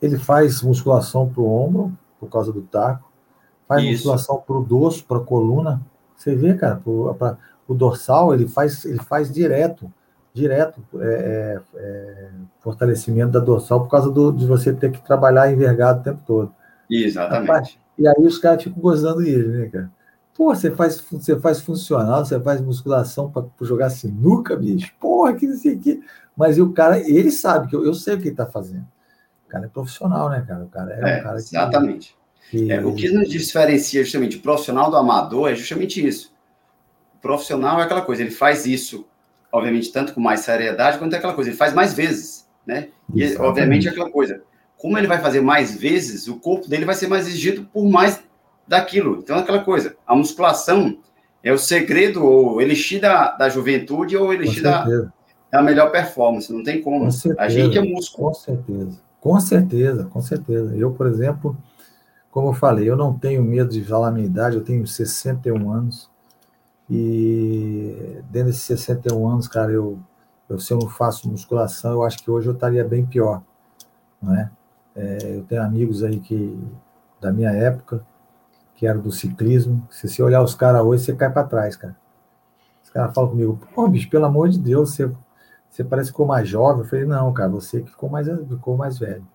[0.00, 3.10] Ele faz musculação para o ombro, por causa do taco,
[3.68, 3.92] faz Isso.
[3.92, 5.80] musculação para o dorso, para a coluna.
[6.16, 9.90] Você vê, cara, para o dorsal, ele faz, ele faz direto
[10.34, 15.50] direto é, é, é, fortalecimento da dorsal por causa do, de você ter que trabalhar
[15.50, 16.52] envergado o tempo todo.
[16.90, 17.46] Exatamente.
[17.48, 19.90] Rapaz, e aí os caras ficam gozando dele, né, cara?
[20.34, 24.92] Pô, você faz, você faz funcional, você faz musculação para jogar sinuca, bicho.
[24.98, 26.02] Porra, que não sei o que.
[26.36, 28.86] Mas o cara, ele sabe que eu, eu sei o que ele está fazendo.
[29.46, 30.64] O cara é profissional, né, cara?
[30.64, 32.16] O cara é, é um cara Exatamente.
[32.50, 32.72] Que, que...
[32.72, 36.34] É, o que nos diferencia justamente profissional do amador é justamente isso.
[37.14, 39.06] O profissional é aquela coisa, ele faz isso
[39.54, 42.88] obviamente, tanto com mais seriedade, quanto é aquela coisa, ele faz mais vezes, né?
[43.14, 43.48] E, Exatamente.
[43.48, 44.42] obviamente, é aquela coisa,
[44.76, 48.20] como ele vai fazer mais vezes, o corpo dele vai ser mais exigido por mais
[48.66, 49.18] daquilo.
[49.18, 50.98] Então, aquela coisa, a musculação
[51.42, 54.86] é o segredo, ou elixir da, da juventude, ou elixir da,
[55.50, 57.08] da melhor performance, não tem como.
[57.38, 58.28] a gente é músculo.
[58.28, 60.76] Com certeza, com certeza, com certeza.
[60.76, 61.56] Eu, por exemplo,
[62.30, 65.70] como eu falei, eu não tenho medo de falar a minha idade, eu tenho 61
[65.70, 66.10] anos,
[66.88, 69.98] e dentro desses 61 anos, cara, eu,
[70.48, 73.42] eu se eu não faço musculação, eu acho que hoje eu estaria bem pior,
[74.20, 74.50] não é?
[74.96, 76.58] é eu tenho amigos aí que
[77.20, 78.04] da minha época
[78.74, 79.86] que eram do ciclismo.
[79.90, 81.96] Se você olhar os caras hoje, você cai para trás, cara.
[82.82, 85.10] Os caras falam comigo, pô, bicho, pelo amor de Deus, você,
[85.70, 86.82] você parece que ficou mais jovem.
[86.82, 89.26] Eu falei, não, cara, você que ficou mais, ficou mais velho.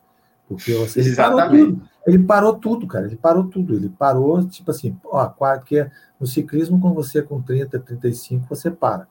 [0.48, 1.80] Porque você Exatamente.
[2.08, 3.06] Ele parou tudo, cara.
[3.06, 3.76] Ele parou tudo.
[3.76, 8.72] Ele parou, tipo assim, ó, porque no ciclismo, quando você é com 30, 35, você
[8.72, 9.08] para.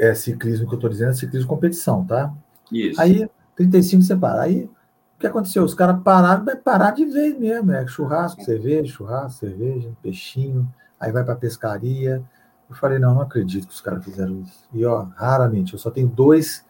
[0.00, 2.32] É ciclismo que eu estou dizendo, é ciclismo competição, tá?
[2.70, 3.00] Isso.
[3.00, 4.42] Aí, 35 você para.
[4.42, 4.70] Aí,
[5.18, 5.64] o que aconteceu?
[5.64, 7.72] Os caras pararam, vai parar de vez mesmo.
[7.72, 10.72] É churrasco, cerveja, churrasco, cerveja, peixinho.
[10.98, 12.22] Aí vai para pescaria.
[12.70, 14.68] Eu falei, não, não acredito que os caras fizeram isso.
[14.72, 15.72] E, ó, raramente.
[15.72, 16.64] Eu só tenho dois,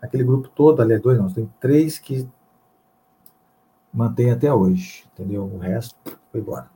[0.00, 2.28] aquele grupo todo, aliás, dois não, tem três que
[3.90, 5.44] mantém até hoje, entendeu?
[5.44, 5.96] O resto
[6.30, 6.68] foi embora.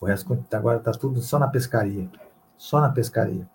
[0.00, 2.08] O resto agora está tudo só na pescaria.
[2.56, 3.48] Só na pescaria.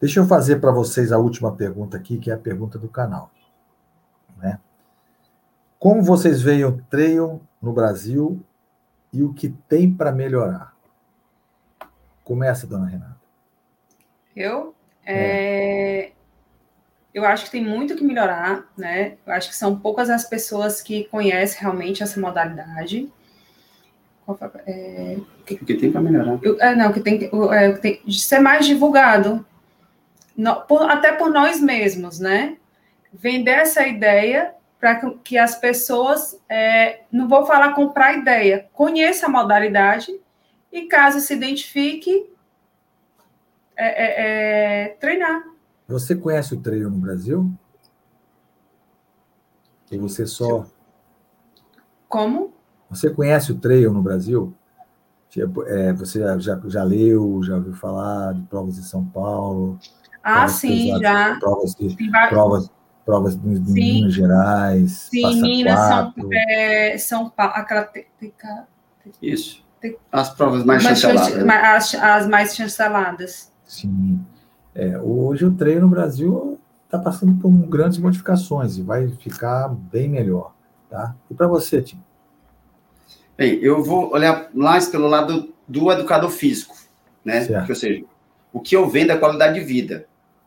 [0.00, 3.32] Deixa eu fazer para vocês a última pergunta aqui, que é a pergunta do canal.
[4.36, 4.60] Né?
[5.78, 8.40] Como vocês veem o trail no Brasil
[9.12, 10.74] e o que tem para melhorar?
[12.24, 13.16] Começa, dona Renata.
[14.34, 14.74] Eu?
[15.04, 15.14] É.
[15.14, 16.12] É,
[17.14, 19.16] eu acho que tem muito que melhorar, né?
[19.26, 23.10] Eu acho que são poucas as pessoas que conhecem realmente essa modalidade.
[24.66, 25.16] É,
[25.46, 26.38] que, o que tem para melhorar?
[26.42, 29.46] Eu, é, não, que tem, é, tem de ser mais divulgado,
[30.36, 32.56] no, por, até por nós mesmos, né?
[33.12, 39.28] Vender essa ideia para que, as pessoas, é, não vou falar comprar ideia, conheça a
[39.28, 40.12] modalidade
[40.70, 42.30] e, caso se identifique,
[43.76, 45.42] é, é, é treinar.
[45.88, 47.50] Você conhece o trail no Brasil?
[49.92, 50.66] Ou você só.
[52.08, 52.52] Como?
[52.90, 54.54] Você conhece o trail no Brasil?
[55.30, 59.78] Tipo, é, você já, já leu, já ouviu falar de provas de São Paulo?
[60.22, 61.38] Ah, sim, pesadas, já.
[61.38, 62.70] Provas, de, provas,
[63.06, 65.08] provas de, de Minas Gerais.
[65.10, 67.88] Sim, Minas, São, é, São Paulo, aquela.
[69.22, 69.64] Isso.
[70.10, 71.48] As provas mais chanceladas.
[71.48, 73.52] As, as mais chanceladas.
[73.64, 74.20] Sim.
[74.74, 80.08] É, hoje o treino no Brasil está passando por grandes modificações e vai ficar bem
[80.08, 80.52] melhor.
[80.90, 81.14] Tá?
[81.30, 82.02] E para você, Tim?
[83.38, 86.74] Bem, eu vou olhar mais pelo lado do educador físico,
[87.24, 87.46] né?
[87.68, 88.04] ou seja,
[88.52, 90.06] o que eu vendo é qualidade de vida.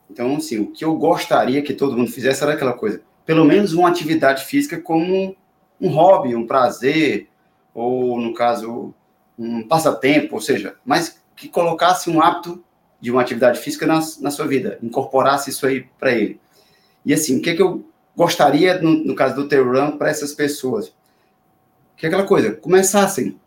[0.09, 3.73] Então, assim, o que eu gostaria que todo mundo fizesse era aquela coisa, pelo menos
[3.73, 5.35] uma atividade física como
[5.79, 7.29] um hobby, um prazer,
[7.73, 8.93] ou, no caso,
[9.37, 12.63] um passatempo, ou seja, mas que colocasse um hábito
[12.99, 16.39] de uma atividade física na, na sua vida, incorporasse isso aí para ele.
[17.05, 17.85] E assim, o que, é que eu
[18.15, 20.93] gostaria, no, no caso do Run, para essas pessoas?
[21.95, 23.39] Que é aquela coisa, começassem,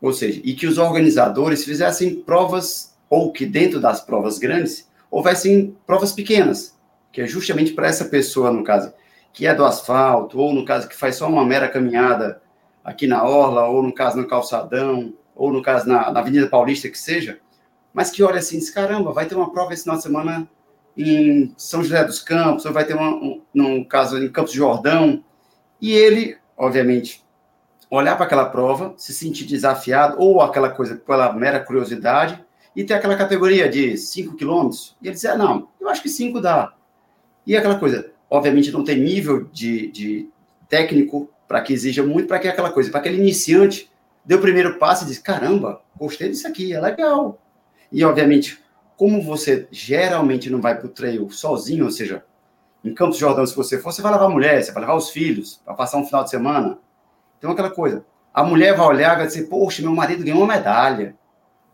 [0.00, 5.76] ou seja, e que os organizadores fizessem provas ou que dentro das provas grandes houvessem
[5.86, 6.78] provas pequenas,
[7.12, 8.92] que é justamente para essa pessoa, no caso,
[9.32, 12.42] que é do asfalto, ou no caso que faz só uma mera caminhada
[12.84, 16.88] aqui na Orla, ou no caso no Calçadão, ou no caso na, na Avenida Paulista,
[16.88, 17.38] que seja,
[17.92, 20.48] mas que olha assim, diz, caramba, vai ter uma prova esse final de semana
[20.96, 24.58] em São José dos Campos, ou vai ter uma, um, no caso em Campos de
[24.58, 25.22] Jordão,
[25.80, 27.24] e ele, obviamente,
[27.90, 32.44] olhar para aquela prova, se sentir desafiado, ou aquela coisa pela mera curiosidade,
[32.74, 36.08] e ter aquela categoria de 5 quilômetros, e ele dizer, ah, não, eu acho que
[36.08, 36.74] 5 dá.
[37.46, 40.28] E aquela coisa, obviamente não tem nível de, de
[40.68, 43.90] técnico para que exija muito, para que aquela coisa, para aquele iniciante
[44.24, 47.40] dê o primeiro passo e diz, caramba, gostei disso aqui, é legal.
[47.90, 48.62] E, obviamente,
[48.96, 52.22] como você geralmente não vai para o trail sozinho, ou seja,
[52.84, 55.10] em Campos Jordão, se você for, você vai levar a mulher, você vai levar os
[55.10, 56.78] filhos para passar um final de semana.
[57.38, 58.04] Então, aquela coisa.
[58.32, 61.16] A mulher vai olhar e vai dizer, poxa, meu marido ganhou uma medalha.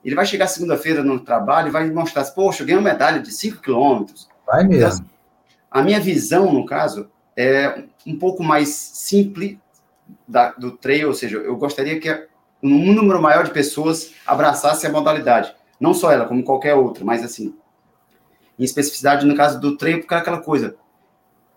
[0.04, 3.32] Ele vai chegar segunda-feira no trabalho e vai mostrar, poxa, eu ganhei uma medalha de
[3.32, 4.28] 5 quilômetros.
[4.46, 5.04] Vai mesmo.
[5.04, 5.14] Então,
[5.70, 9.56] a minha visão, no caso, é um pouco mais simples
[10.28, 12.28] da, do trail, ou seja, eu gostaria que
[12.62, 15.54] um número maior de pessoas abraçasse a modalidade.
[15.80, 17.54] Não só ela, como qualquer outra, mas assim,
[18.58, 20.76] em especificidade no caso do trail, porque é aquela coisa,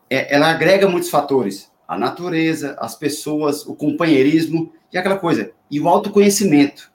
[0.09, 1.71] é, ela agrega muitos fatores.
[1.87, 5.51] A natureza, as pessoas, o companheirismo e aquela coisa.
[5.69, 6.91] E o autoconhecimento.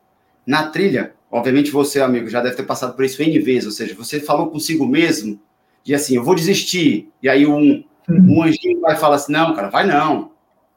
[0.47, 3.95] Na trilha, obviamente você, amigo, já deve ter passado por isso N vezes, ou seja,
[3.95, 5.41] você falou consigo mesmo
[5.83, 7.11] de assim, eu vou desistir.
[7.23, 8.43] E aí um, um uhum.
[8.43, 10.31] anjinho vai falar assim, não, cara, vai não.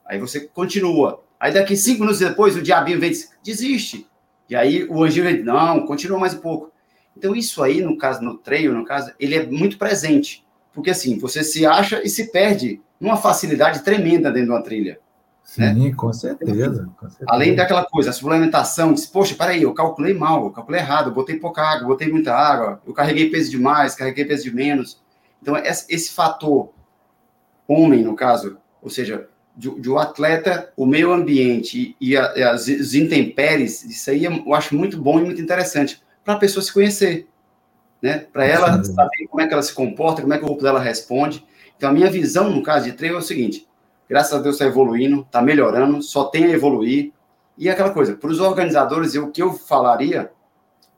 [0.06, 1.22] Aí você continua.
[1.38, 4.08] Aí daqui cinco minutos depois, o diabinho vem e diz, desiste.
[4.50, 6.72] E aí o anjinho vem, não, continua mais um pouco.
[7.18, 10.46] Então isso aí, no caso, no trail, no caso, ele é muito presente.
[10.74, 15.00] Porque assim, você se acha e se perde numa facilidade tremenda dentro de uma trilha.
[15.46, 15.94] Sim, né?
[15.96, 20.46] com, certeza, com, certeza, Além daquela coisa, a suplementação, diz, poxa, peraí, eu calculei mal,
[20.46, 24.26] eu calculei errado, eu botei pouca água, botei muita água, eu carreguei peso demais, carreguei
[24.26, 25.00] peso de menos.
[25.40, 26.74] Então, esse, fator
[27.68, 32.42] homem, no caso, ou seja, de, de o atleta, o meio ambiente e, a, e
[32.42, 36.64] as, os intempéries, isso aí eu acho muito bom e muito interessante para a pessoa
[36.64, 37.28] se conhecer,
[38.02, 38.26] né?
[38.34, 40.80] Para ela saber como é que ela se comporta, como é que o corpo dela
[40.80, 41.46] responde.
[41.78, 43.68] Então, a minha visão, no caso de treino, é o seguinte:
[44.08, 47.12] Graças a Deus está evoluindo, está melhorando, só tem a evoluir.
[47.58, 50.32] E aquela coisa, para os organizadores, o que eu falaria,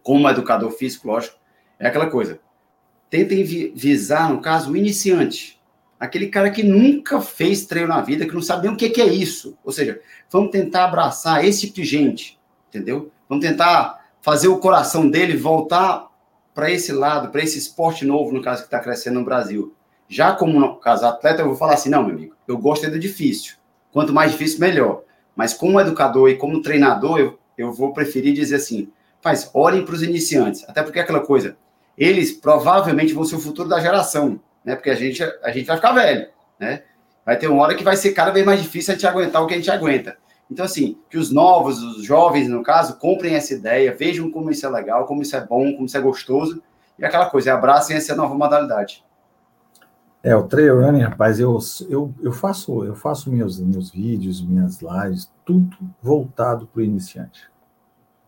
[0.04, 1.38] como educador físico, lógico,
[1.80, 2.40] é aquela coisa.
[3.10, 5.62] Tentem visar, no caso, o iniciante.
[6.00, 9.02] Aquele cara que nunca fez treino na vida, que não sabe nem o que, que
[9.02, 9.58] é isso.
[9.64, 10.00] Ou seja,
[10.30, 12.40] vamos tentar abraçar esse tipo de gente,
[12.70, 13.12] entendeu?
[13.30, 16.08] Vamos tentar fazer o coração dele voltar
[16.54, 19.74] para esse lado, para esse esporte novo, no caso, que está crescendo no Brasil.
[20.08, 23.56] Já como caso atleta, eu vou falar assim, não, meu amigo, eu gosto do difícil.
[23.92, 25.04] Quanto mais difícil, melhor.
[25.36, 28.90] Mas como educador e como treinador, eu, eu vou preferir dizer assim,
[29.22, 30.64] faz, olhem para os iniciantes.
[30.68, 31.58] Até porque é aquela coisa,
[31.98, 34.76] eles provavelmente vão ser o futuro da geração, né?
[34.76, 36.28] Porque a gente, a gente vai ficar velho,
[36.60, 36.84] né?
[37.26, 39.48] Vai ter uma hora que vai ser cada vez mais difícil a gente aguentar o
[39.48, 40.18] que a gente aguenta.
[40.50, 44.66] Então, assim, que os novos, os jovens, no caso, comprem essa ideia, vejam como isso
[44.66, 46.64] é legal, como isso é bom, como isso é gostoso,
[46.98, 49.04] e aquela coisa, abracem essa nova modalidade.
[50.28, 51.58] É, o trail running, rapaz, eu,
[51.90, 57.50] eu, eu faço eu faço meus, meus vídeos, minhas lives, tudo voltado para o iniciante.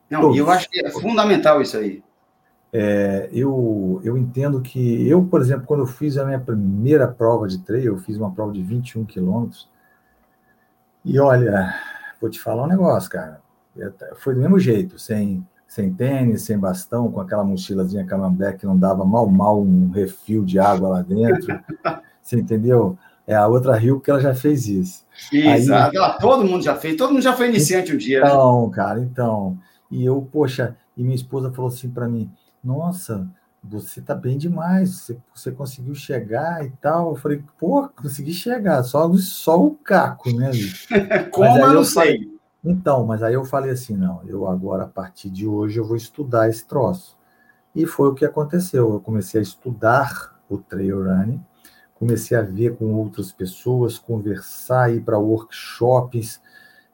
[0.09, 2.01] Não, e eu acho que é fundamental isso aí.
[2.71, 7.49] É, eu, eu entendo que eu, por exemplo, quando eu fiz a minha primeira prova
[7.49, 9.69] de trail, eu fiz uma prova de 21 quilômetros,
[11.03, 11.75] e olha,
[12.21, 13.41] vou te falar um negócio, cara,
[13.77, 18.65] é, foi do mesmo jeito, sem sem tênis, sem bastão, com aquela mochilazinha camambé que
[18.65, 21.59] não dava mal mal um refil de água lá dentro.
[22.19, 22.97] Você entendeu?
[23.27, 25.05] É a outra Rio que ela já fez isso.
[25.31, 28.21] Exato, Aí, todo mundo já fez, todo mundo já foi iniciante um dia.
[28.21, 28.27] Né?
[28.27, 28.73] Então, né?
[28.73, 29.59] cara, então.
[29.91, 32.31] E eu, poxa, e minha esposa falou assim para mim:
[32.63, 33.29] Nossa,
[33.63, 37.09] você tá bem demais, você, você conseguiu chegar e tal.
[37.09, 40.49] Eu falei, pô, consegui chegar, só, só o caco, né?
[41.31, 42.17] Como eu não sei.
[42.17, 45.85] Falei, então, mas aí eu falei assim, não, eu agora, a partir de hoje, eu
[45.85, 47.17] vou estudar esse troço.
[47.73, 48.93] E foi o que aconteceu.
[48.93, 51.41] Eu comecei a estudar o trail running,
[51.95, 56.41] comecei a ver com outras pessoas, conversar, ir para workshops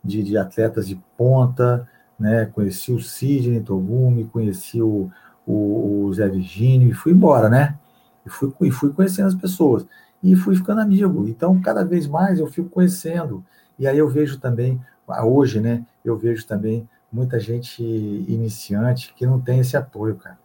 [0.04, 1.88] de, de, atletas de ponta,
[2.20, 2.46] né?
[2.46, 5.10] Conheci o Sidney Togumi, conheci o,
[5.46, 7.78] o, o Zé Virgínio e fui embora, né?
[8.26, 9.86] E fui, e fui conhecendo as pessoas.
[10.22, 11.28] E fui ficando amigo.
[11.28, 13.44] Então, cada vez mais eu fico conhecendo.
[13.78, 19.40] E aí eu vejo também hoje, né, eu vejo também muita gente iniciante que não
[19.40, 20.38] tem esse apoio, cara.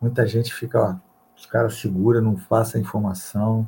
[0.00, 0.96] Muita gente fica, ó,
[1.36, 3.66] os caras segura, não passa a informação,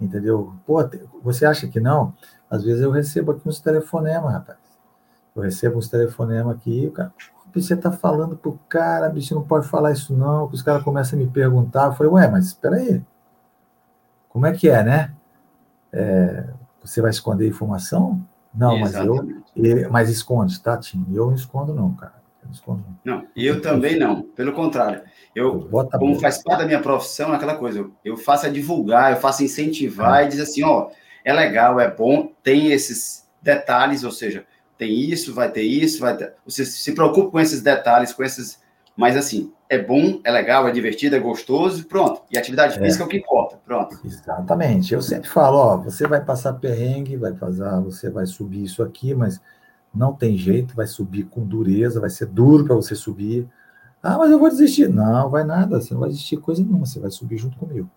[0.00, 0.54] entendeu?
[0.66, 0.78] Pô,
[1.22, 2.14] você acha que não?
[2.50, 4.58] Às vezes eu recebo aqui uns telefonemas, rapaz.
[5.34, 7.12] Eu recebo uns telefonemas aqui, o cara,
[7.54, 11.18] você tá falando pro cara, bicho, não pode falar isso não, que os caras começam
[11.18, 11.86] a me perguntar.
[11.86, 13.02] Eu falei, ué, mas espera aí.
[14.28, 15.14] Como é que é, né?
[15.92, 16.48] É,
[16.82, 18.20] você vai esconder informação?
[18.54, 19.44] Não, Exatamente.
[19.56, 19.90] mas eu.
[19.90, 21.04] Mas esconde, tá, Tim?
[21.12, 22.14] Eu não escondo, não, cara.
[22.42, 22.84] Eu não escondo.
[23.04, 24.22] Não, não eu também não.
[24.22, 25.02] Pelo contrário.
[25.34, 29.12] Eu, Bota como faz parte da minha profissão, é aquela coisa, eu faço é divulgar,
[29.12, 30.26] eu faço incentivar é.
[30.26, 30.90] e dizer assim, ó,
[31.24, 34.46] é legal, é bom, tem esses detalhes, ou seja,
[34.78, 36.34] tem isso, vai ter isso, vai ter...
[36.44, 38.62] Você se preocupa com esses detalhes, com esses...
[38.96, 42.22] Mas, assim, é bom, é legal, é divertido, é gostoso, pronto.
[42.30, 42.80] E atividade é.
[42.80, 43.98] física é o que importa, pronto.
[44.04, 44.94] Exatamente.
[44.94, 49.14] Eu sempre falo, ó, você vai passar perrengue, vai fazer, você vai subir isso aqui,
[49.14, 49.40] mas
[49.94, 53.48] não tem jeito, vai subir com dureza, vai ser duro para você subir.
[54.02, 54.88] Ah, mas eu vou desistir.
[54.88, 57.88] Não, vai nada, você não vai desistir coisa nenhuma, você vai subir junto comigo.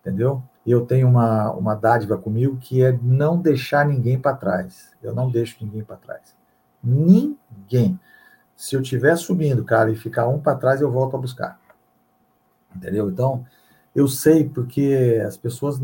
[0.00, 0.42] Entendeu?
[0.64, 4.90] E eu tenho uma, uma dádiva comigo que é não deixar ninguém para trás.
[5.02, 6.34] Eu não deixo ninguém para trás.
[6.82, 7.98] Ninguém.
[8.60, 11.58] Se eu estiver subindo, cara, e ficar um para trás, eu volto a buscar.
[12.76, 13.08] Entendeu?
[13.08, 13.42] Então,
[13.94, 15.80] eu sei porque as pessoas.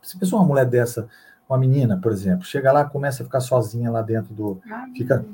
[0.00, 1.08] Se a pessoa, uma mulher dessa,
[1.48, 4.60] uma menina, por exemplo, chega lá, começa a ficar sozinha lá dentro do.
[4.96, 5.26] Fica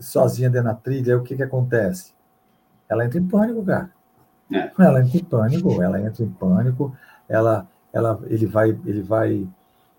[0.00, 2.12] sozinha dentro da trilha, aí o que, que acontece?
[2.88, 3.92] Ela entra em pânico, cara.
[4.52, 4.72] É.
[4.80, 6.96] Ela entra em pânico, ela entra em pânico,
[7.28, 9.48] ela, ela, ele vai, ele vai,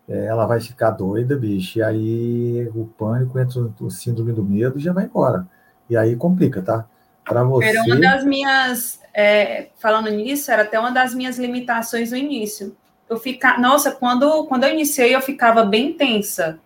[0.10, 4.78] é, ela vai ficar doida, bicho, e aí o pânico entra o síndrome do medo
[4.78, 5.48] e já vai embora.
[5.94, 6.86] E aí complica, tá?
[7.24, 7.68] Para você.
[7.68, 12.76] Era uma das minhas, é, falando nisso, era até uma das minhas limitações no início.
[13.10, 16.60] Eu ficar, nossa, quando, quando eu iniciei, eu ficava bem tensa,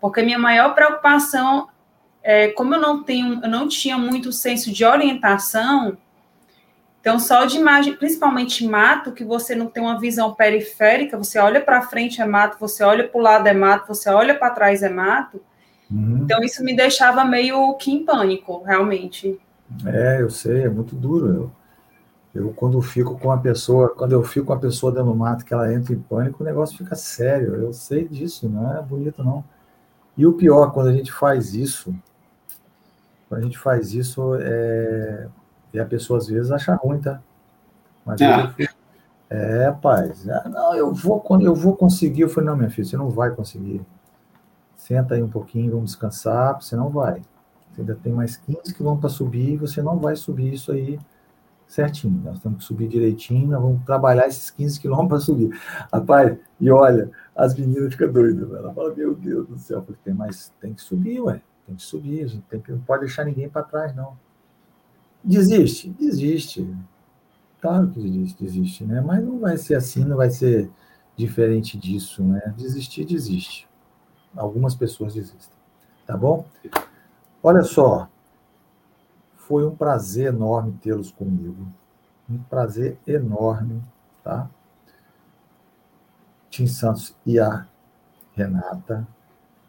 [0.00, 1.68] porque minha maior preocupação
[2.22, 5.96] é, como eu não tenho, eu não tinha muito senso de orientação,
[7.00, 11.58] então só de imagem, principalmente mato, que você não tem uma visão periférica, você olha
[11.58, 14.82] para frente é mato, você olha para o lado é mato, você olha para trás
[14.82, 15.40] é mato.
[15.90, 16.18] Uhum.
[16.24, 19.38] Então isso me deixava meio que em pânico, realmente.
[19.86, 21.26] É, eu sei, é muito duro.
[22.34, 25.16] Eu, eu quando fico com a pessoa, quando eu fico com a pessoa dentro do
[25.16, 27.54] mato que ela entra em pânico, o negócio fica sério.
[27.54, 29.44] Eu sei disso, não é bonito não.
[30.16, 31.94] E o pior, quando a gente faz isso,
[33.28, 35.28] quando a gente faz isso, é...
[35.72, 37.20] e a pessoa às vezes acha ruim, tá?
[38.04, 38.68] Mas é,
[39.30, 40.28] é paz.
[40.28, 42.22] Ah, não, eu vou, eu vou conseguir.
[42.22, 43.82] Eu falei, não, minha filha, você não vai conseguir.
[44.88, 47.20] Senta aí um pouquinho, vamos descansar, você não vai.
[47.70, 50.98] Você ainda tem mais 15 quilômetros para subir você não vai subir isso aí
[51.66, 52.22] certinho.
[52.24, 55.60] Nós temos que subir direitinho, nós vamos trabalhar esses 15 quilômetros para subir.
[55.92, 58.50] Rapaz, e olha, as meninas ficam doidas.
[58.50, 61.42] Ela fala, meu Deus do céu, porque tem mais, tem que subir, ué.
[61.66, 64.16] Tem que subir, a gente tem que, não pode deixar ninguém para trás, não.
[65.22, 65.90] Desiste?
[65.90, 66.66] Desiste.
[67.60, 69.02] Claro que desiste, desiste, né?
[69.02, 70.70] Mas não vai ser assim, não vai ser
[71.14, 72.54] diferente disso, né?
[72.56, 73.67] Desistir, desiste.
[74.38, 75.58] Algumas pessoas desistem.
[76.06, 76.46] Tá bom?
[77.42, 78.08] Olha só,
[79.36, 81.66] foi um prazer enorme tê-los comigo.
[82.28, 83.82] Um prazer enorme,
[84.22, 84.48] tá?
[86.50, 87.66] Tim Santos e a
[88.34, 89.06] Renata.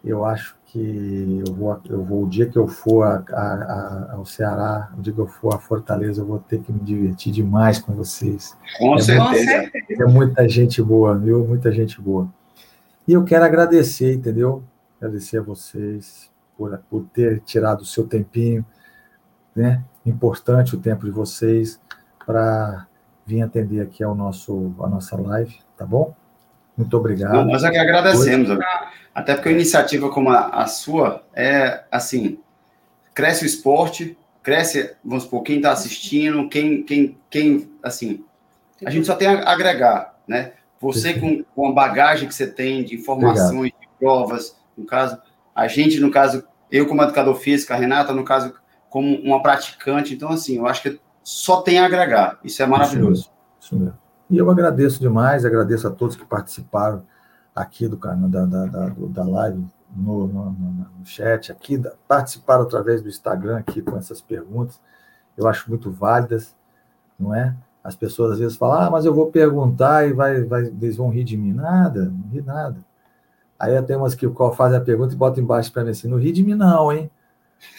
[0.03, 4.13] Eu acho que eu vou, eu vou, o dia que eu for a, a, a,
[4.13, 7.33] ao Ceará, o dia que eu for a Fortaleza, eu vou ter que me divertir
[7.33, 8.55] demais com vocês.
[8.77, 9.57] Com é certeza.
[9.57, 11.45] Muita, é muita gente boa, viu?
[11.45, 12.29] Muita gente boa.
[13.09, 14.63] E eu quero agradecer, entendeu?
[15.01, 18.63] Agradecer a vocês por, por ter tirado o seu tempinho,
[19.55, 19.83] né?
[20.05, 21.81] Importante o tempo de vocês
[22.23, 22.85] para
[23.25, 26.15] vir atender aqui ao nosso, a nossa live, tá bom?
[26.77, 27.33] Muito obrigado.
[27.33, 28.47] Não, nós é que agradecemos.
[28.47, 28.59] Hoje...
[29.15, 32.37] Até porque uma iniciativa como a, a, sua é assim,
[33.15, 38.23] cresce o esporte, cresce, vamos supor, quem está assistindo, quem, quem, quem, assim,
[38.85, 40.51] a gente só tem a agregar, né?
[40.81, 43.81] Você com, com a bagagem que você tem de informações, Obrigado.
[43.81, 45.17] de provas, no caso,
[45.53, 48.53] a gente, no caso, eu como educador físico, a Renata, no caso,
[48.89, 53.21] como uma praticante, então, assim, eu acho que só tem a agregar, isso é maravilhoso.
[53.21, 53.39] Isso mesmo.
[53.59, 53.99] Isso mesmo.
[54.29, 57.03] E eu agradeço demais, agradeço a todos que participaram
[57.55, 59.65] aqui do canal da, da, da, da live,
[59.95, 64.79] no, no, no, chat aqui, da, participaram através do Instagram aqui com essas perguntas.
[65.35, 66.55] Eu acho muito válidas,
[67.19, 67.55] não é?
[67.89, 71.09] As pessoas às vezes falam, ah, mas eu vou perguntar e vai, vai, eles vão
[71.09, 71.53] rir de mim.
[71.53, 72.77] Nada, não ri nada.
[73.59, 76.31] Aí tem umas que fazem a pergunta e botam embaixo para mim assim, não ri
[76.31, 77.09] de mim não, hein?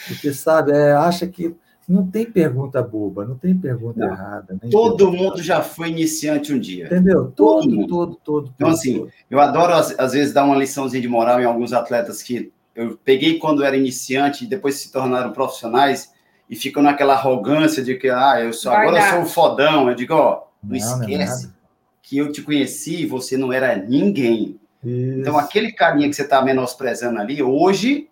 [0.08, 1.54] Porque, sabe, é, acha que
[1.88, 4.08] não tem pergunta boba, não tem pergunta não.
[4.08, 4.58] errada.
[4.70, 6.86] todo pergunta mundo já foi iniciante um dia.
[6.86, 7.32] Entendeu?
[7.34, 8.52] Todo, todo, todo, todo.
[8.54, 9.12] Então, assim, todo.
[9.30, 13.38] eu adoro, às, vezes, dar uma liçãozinha de moral em alguns atletas que eu peguei
[13.38, 16.12] quando era iniciante e depois se tornaram profissionais
[16.50, 19.88] e ficam naquela arrogância de que, ah, eu sou, agora eu sou o fodão.
[19.88, 21.60] Eu digo, ó, não, não esquece não é
[22.02, 24.58] que eu te conheci e você não era ninguém.
[24.82, 25.20] Isso.
[25.20, 28.08] Então, aquele carinha que você está menosprezando ali, hoje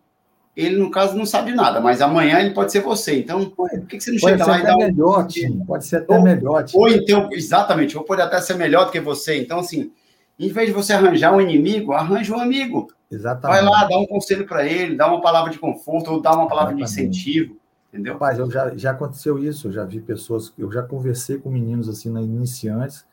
[0.56, 3.18] ele, no caso, não sabe de nada, mas amanhã ele pode ser você.
[3.18, 4.78] Então, por que, que você não pode chega lá e dá um...
[4.78, 5.26] melhor.
[5.66, 6.64] Pode ser até ou, melhor.
[6.74, 9.40] Ou então, exatamente, ou pode até ser melhor do que você.
[9.40, 9.90] Então, assim,
[10.38, 12.88] em vez de você arranjar um inimigo, arranje um amigo.
[13.10, 13.60] Exatamente.
[13.60, 16.46] Vai lá, dá um conselho para ele, dá uma palavra de conforto, ou dá uma
[16.46, 16.94] palavra Exatamente.
[16.94, 17.56] de incentivo.
[17.98, 18.12] Entendeu?
[18.12, 21.88] Rapaz, eu já, já aconteceu isso, eu já vi pessoas, eu já conversei com meninos
[21.88, 23.04] assim, na iniciantes,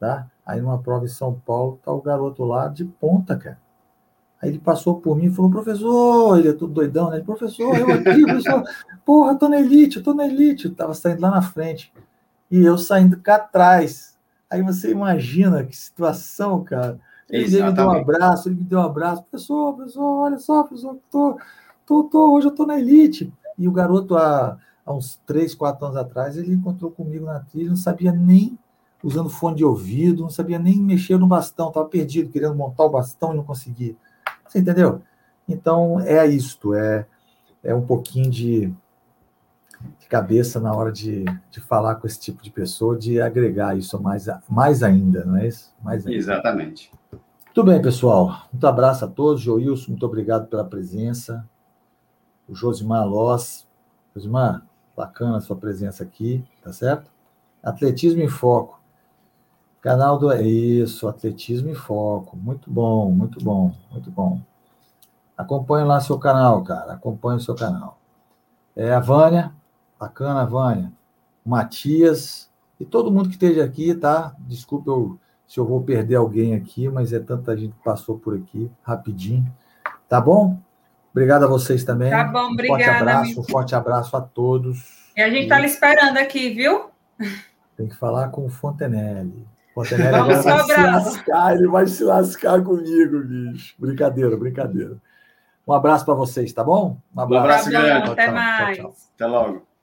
[0.00, 0.26] tá?
[0.44, 3.60] Aí numa prova em São Paulo, tá o garoto lá de ponta, cara.
[4.42, 7.20] Aí ele passou por mim e falou, professor, ele é todo doidão, né?
[7.20, 8.64] Professor, eu aqui, professor,
[9.04, 10.66] porra, tô na elite, eu tô na elite.
[10.66, 11.92] Eu tava saindo lá na frente.
[12.50, 14.18] E eu saindo cá atrás.
[14.50, 17.00] Aí você imagina que situação, cara.
[17.30, 19.22] Ele, ele me deu um abraço, ele me deu um abraço.
[19.22, 21.38] Professor, professor, olha só, professor, tô,
[21.86, 23.32] tô, tô, hoje eu tô na elite.
[23.58, 27.70] E o garoto, há, há uns três, quatro anos atrás, ele encontrou comigo na trilha,
[27.70, 28.58] não sabia nem
[29.02, 32.90] usando fone de ouvido, não sabia nem mexer no bastão, estava perdido, querendo montar o
[32.90, 33.94] bastão e não conseguia.
[34.48, 35.02] Você entendeu?
[35.46, 37.06] Então, é isto, é,
[37.62, 38.72] é um pouquinho de,
[39.98, 44.00] de cabeça na hora de, de falar com esse tipo de pessoa, de agregar isso
[44.02, 45.72] mais, mais ainda, não é isso?
[45.82, 46.16] Mais ainda.
[46.16, 46.90] Exatamente.
[47.44, 48.48] Muito bem, pessoal.
[48.52, 49.40] Muito abraço a todos.
[49.40, 51.48] Joilson, muito obrigado pela presença.
[52.48, 53.66] O Josimar Loss.
[54.14, 54.64] Josimar,
[54.96, 57.10] bacana a sua presença aqui, tá certo?
[57.62, 58.80] Atletismo em Foco.
[59.80, 60.32] Canal do.
[60.32, 62.36] Isso, Atletismo em Foco.
[62.36, 64.40] Muito bom, muito bom, muito bom.
[65.36, 66.92] Acompanhe lá seu canal, cara.
[66.92, 67.98] Acompanhe o seu canal.
[68.76, 69.52] É a Vânia.
[69.98, 70.92] Bacana, Vânia.
[71.44, 72.50] O Matias.
[72.78, 74.34] E todo mundo que esteja aqui, tá?
[74.40, 78.34] Desculpe eu, se eu vou perder alguém aqui, mas é tanta gente que passou por
[78.34, 79.52] aqui, rapidinho.
[80.08, 80.58] Tá bom?
[81.14, 82.10] Obrigado a vocês também.
[82.10, 82.74] Tá bom, obrigada.
[82.74, 83.40] Um forte abraço, amigo.
[83.40, 84.78] um forte abraço a todos.
[85.16, 86.90] E a gente está lhe esperando aqui, viu?
[87.76, 89.46] Tem que falar com o Fontenelle.
[89.72, 93.76] Fontenelle Vamos vai se lascar, ele vai se lascar comigo, bicho.
[93.78, 94.96] Brincadeira, brincadeira.
[95.66, 96.98] Um abraço para vocês, tá bom?
[97.14, 98.10] Um abraço, um abraço grande.
[98.10, 98.76] Até tchau, mais.
[98.76, 98.96] Tchau, tchau.
[99.14, 99.73] Até logo.